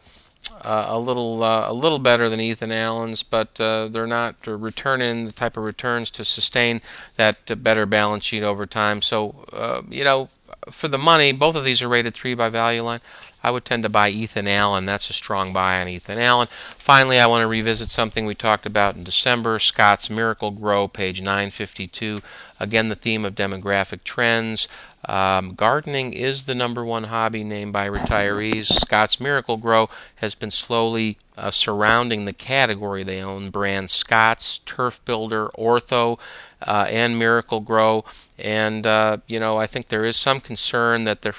uh, 0.61 0.85
a 0.89 0.99
little 0.99 1.43
uh, 1.43 1.69
a 1.69 1.73
little 1.73 1.99
better 1.99 2.29
than 2.29 2.39
Ethan 2.39 2.71
Allen's, 2.71 3.23
but 3.23 3.59
uh, 3.59 3.87
they're 3.87 4.07
not 4.07 4.35
returning 4.45 5.25
the 5.25 5.31
type 5.31 5.57
of 5.57 5.63
returns 5.63 6.11
to 6.11 6.25
sustain 6.25 6.81
that 7.15 7.63
better 7.63 7.85
balance 7.85 8.23
sheet 8.23 8.43
over 8.43 8.65
time. 8.65 9.01
So 9.01 9.45
uh, 9.53 9.81
you 9.89 10.03
know, 10.03 10.29
for 10.69 10.87
the 10.87 10.97
money, 10.97 11.31
both 11.31 11.55
of 11.55 11.63
these 11.63 11.81
are 11.81 11.89
rated 11.89 12.13
three 12.13 12.33
by 12.33 12.49
Value 12.49 12.83
Line. 12.83 13.01
I 13.43 13.51
would 13.51 13.65
tend 13.65 13.83
to 13.83 13.89
buy 13.89 14.09
Ethan 14.09 14.47
Allen. 14.47 14.85
That's 14.85 15.09
a 15.09 15.13
strong 15.13 15.51
buy 15.51 15.81
on 15.81 15.87
Ethan 15.87 16.19
Allen. 16.19 16.47
Finally, 16.49 17.19
I 17.19 17.25
want 17.25 17.41
to 17.41 17.47
revisit 17.47 17.89
something 17.89 18.25
we 18.25 18.35
talked 18.35 18.65
about 18.65 18.95
in 18.95 19.03
December 19.03 19.57
Scotts 19.57 20.09
Miracle-Gro, 20.11 20.89
page 20.89 21.21
952. 21.21 22.19
Again, 22.59 22.89
the 22.89 22.95
theme 22.95 23.25
of 23.25 23.33
demographic 23.33 24.03
trends. 24.03 24.67
Um, 25.05 25.53
gardening 25.55 26.13
is 26.13 26.45
the 26.45 26.55
number 26.55 26.85
one 26.85 27.05
hobby 27.05 27.43
named 27.43 27.73
by 27.73 27.89
retirees. 27.89 28.67
Scotts 28.67 29.19
Miracle-Gro 29.19 29.89
has 30.15 30.35
been 30.35 30.51
slowly 30.51 31.17
uh, 31.37 31.51
surrounding 31.51 32.25
the 32.25 32.33
category 32.33 33.03
they 33.03 33.21
own 33.21 33.49
brands 33.49 33.93
Scotts, 33.93 34.59
Turf 34.59 35.03
Builder, 35.05 35.47
Ortho, 35.57 36.19
uh, 36.61 36.87
and 36.89 37.17
Miracle-Gro. 37.17 38.05
And, 38.37 38.85
uh, 38.85 39.17
you 39.27 39.39
know, 39.39 39.57
I 39.57 39.67
think 39.67 39.87
there 39.87 40.05
is 40.05 40.17
some 40.17 40.39
concern 40.39 41.03
that 41.05 41.21
they're 41.21 41.33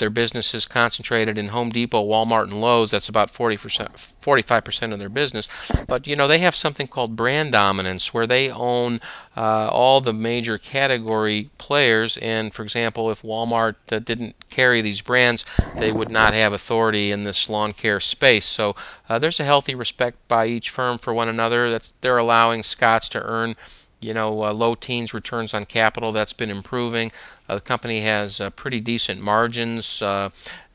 their 0.00 0.10
business 0.10 0.52
is 0.52 0.66
concentrated 0.66 1.38
in 1.38 1.48
Home 1.48 1.70
Depot, 1.70 2.04
Walmart, 2.04 2.44
and 2.44 2.60
Lowe's. 2.60 2.90
That's 2.90 3.08
about 3.08 3.32
40%, 3.32 4.16
45% 4.20 4.92
of 4.92 4.98
their 4.98 5.08
business. 5.08 5.46
But, 5.86 6.08
you 6.08 6.16
know, 6.16 6.26
they 6.26 6.38
have 6.38 6.56
something 6.56 6.88
called 6.88 7.14
brand 7.14 7.52
dominance 7.52 8.12
where 8.12 8.26
they 8.26 8.50
own 8.50 9.00
uh, 9.36 9.68
all 9.68 10.00
the 10.00 10.12
major 10.12 10.58
category 10.58 11.50
players. 11.58 12.16
And, 12.16 12.52
for 12.52 12.64
example, 12.64 13.10
if 13.10 13.22
Walmart 13.22 13.76
uh, 13.92 14.00
didn't 14.00 14.34
carry 14.50 14.80
these 14.80 15.00
brands, 15.00 15.44
they 15.76 15.92
would 15.92 16.10
not 16.10 16.34
have 16.34 16.52
authority 16.52 17.12
in 17.12 17.22
this 17.22 17.48
lawn 17.48 17.72
care 17.72 18.00
space. 18.00 18.46
So 18.46 18.74
uh, 19.08 19.18
there's 19.20 19.38
a 19.38 19.44
healthy 19.44 19.76
respect 19.76 20.16
by 20.26 20.46
each 20.46 20.70
firm 20.70 20.98
for 20.98 21.14
one 21.14 21.28
another. 21.28 21.70
That's 21.70 21.94
They're 22.00 22.18
allowing 22.18 22.64
Scotts 22.64 23.08
to 23.10 23.22
earn 23.22 23.54
you 24.00 24.14
know, 24.14 24.44
uh, 24.44 24.52
low 24.52 24.74
teens 24.74 25.12
returns 25.12 25.52
on 25.54 25.66
capital. 25.66 26.12
That's 26.12 26.32
been 26.32 26.50
improving. 26.50 27.12
Uh, 27.48 27.56
the 27.56 27.60
company 27.60 28.00
has 28.00 28.40
uh, 28.40 28.50
pretty 28.50 28.80
decent 28.80 29.20
margins. 29.20 30.00
Uh, 30.00 30.30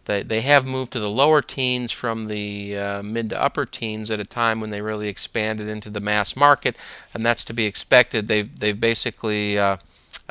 they, 0.05 0.21
they 0.21 0.41
have 0.41 0.67
moved 0.67 0.91
to 0.93 0.99
the 0.99 1.09
lower 1.09 1.41
teens 1.41 1.91
from 1.91 2.25
the 2.25 2.77
uh, 2.77 3.03
mid 3.03 3.31
to 3.31 3.41
upper 3.41 3.65
teens 3.65 4.11
at 4.11 4.19
a 4.19 4.25
time 4.25 4.59
when 4.59 4.69
they 4.69 4.81
really 4.81 5.07
expanded 5.07 5.67
into 5.67 5.89
the 5.89 5.99
mass 5.99 6.35
market, 6.35 6.77
and 7.13 7.25
that's 7.25 7.43
to 7.45 7.53
be 7.53 7.65
expected. 7.65 8.27
They've, 8.27 8.59
they've 8.59 8.79
basically 8.79 9.57
uh, 9.57 9.77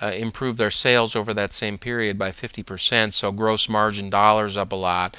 improved 0.01 0.59
their 0.59 0.71
sales 0.71 1.17
over 1.17 1.35
that 1.35 1.53
same 1.53 1.77
period 1.77 2.17
by 2.17 2.31
50%, 2.31 3.13
so 3.13 3.33
gross 3.33 3.69
margin 3.69 4.11
dollars 4.11 4.57
up 4.57 4.71
a 4.71 4.77
lot. 4.77 5.17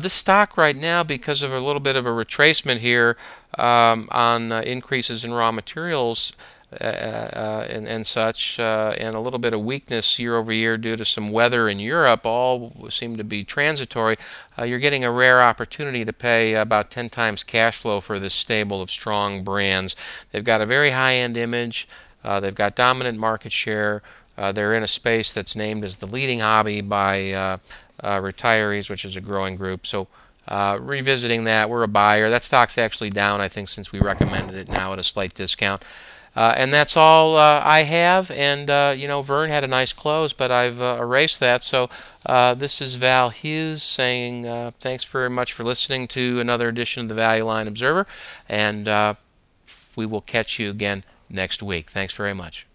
this 0.00 0.12
stock 0.12 0.56
right 0.56 0.76
now, 0.76 1.04
because 1.04 1.44
of 1.44 1.52
a 1.52 1.60
little 1.60 1.80
bit 1.80 1.94
of 1.94 2.04
a 2.04 2.10
retracement 2.10 2.78
here 2.78 3.16
um, 3.56 4.08
on 4.10 4.50
increases 4.50 5.24
in 5.24 5.32
raw 5.32 5.52
materials, 5.52 6.32
Uh, 6.80 6.84
uh, 6.84 7.66
and, 7.68 7.86
and 7.86 8.06
such, 8.06 8.58
uh, 8.58 8.94
and 8.96 9.14
a 9.14 9.20
little 9.20 9.38
bit 9.38 9.52
of 9.52 9.60
weakness 9.60 10.18
year 10.18 10.36
over 10.36 10.50
year 10.50 10.78
due 10.78 10.96
to 10.96 11.04
some 11.04 11.30
weather 11.30 11.68
in 11.68 11.78
Europe, 11.78 12.24
all 12.24 12.72
seem 12.88 13.16
to 13.16 13.24
be 13.24 13.44
transitory. 13.44 14.16
Uh, 14.58 14.64
you're 14.64 14.78
getting 14.78 15.04
a 15.04 15.12
rare 15.12 15.42
opportunity 15.42 16.02
to 16.02 16.12
pay 16.14 16.54
about 16.54 16.90
10 16.90 17.10
times 17.10 17.44
cash 17.44 17.78
flow 17.78 18.00
for 18.00 18.18
this 18.18 18.32
stable 18.32 18.80
of 18.80 18.90
strong 18.90 19.44
brands. 19.44 19.94
They've 20.30 20.42
got 20.42 20.62
a 20.62 20.66
very 20.66 20.90
high 20.90 21.16
end 21.16 21.36
image, 21.36 21.86
they've 22.40 22.54
got 22.54 22.74
dominant 22.74 23.18
market 23.18 23.52
share. 23.52 24.00
they're 24.36 24.72
in 24.72 24.82
a 24.82 24.88
space 24.88 25.30
that's 25.30 25.54
named 25.54 25.84
as 25.84 25.98
the 25.98 26.06
leading 26.06 26.40
hobby 26.40 26.80
by 26.80 27.58
retirees, 28.02 28.88
which 28.88 29.04
is 29.04 29.14
a 29.14 29.20
growing 29.20 29.56
group. 29.56 29.86
So 29.86 30.08
uh, 30.48 30.78
revisiting 30.80 31.44
that, 31.44 31.70
we're 31.70 31.82
a 31.82 31.88
buyer. 31.88 32.30
That 32.30 32.42
stock's 32.42 32.78
actually 32.78 33.10
down, 33.10 33.40
I 33.40 33.48
think, 33.48 33.68
since 33.68 33.92
we 33.92 34.00
recommended 34.00 34.56
it 34.56 34.68
now 34.68 34.92
at 34.92 34.98
a 34.98 35.04
slight 35.04 35.34
discount. 35.34 35.84
Uh, 36.34 36.54
and 36.56 36.72
that's 36.72 36.96
all 36.96 37.36
uh, 37.36 37.60
I 37.64 37.82
have. 37.82 38.30
And, 38.30 38.70
uh, 38.70 38.94
you 38.96 39.06
know, 39.06 39.22
Vern 39.22 39.50
had 39.50 39.64
a 39.64 39.68
nice 39.68 39.92
close, 39.92 40.32
but 40.32 40.50
I've 40.50 40.80
uh, 40.80 40.98
erased 41.00 41.40
that. 41.40 41.62
So 41.62 41.90
uh, 42.24 42.54
this 42.54 42.80
is 42.80 42.94
Val 42.94 43.30
Hughes 43.30 43.82
saying 43.82 44.46
uh, 44.46 44.70
thanks 44.78 45.04
very 45.04 45.30
much 45.30 45.52
for 45.52 45.64
listening 45.64 46.08
to 46.08 46.40
another 46.40 46.68
edition 46.68 47.02
of 47.02 47.08
the 47.08 47.14
Value 47.14 47.44
Line 47.44 47.68
Observer. 47.68 48.06
And 48.48 49.16
we 49.94 50.06
will 50.06 50.22
catch 50.22 50.58
you 50.58 50.70
again 50.70 51.04
next 51.28 51.62
week. 51.62 51.90
Thanks 51.90 52.14
very 52.14 52.34
much. 52.34 52.66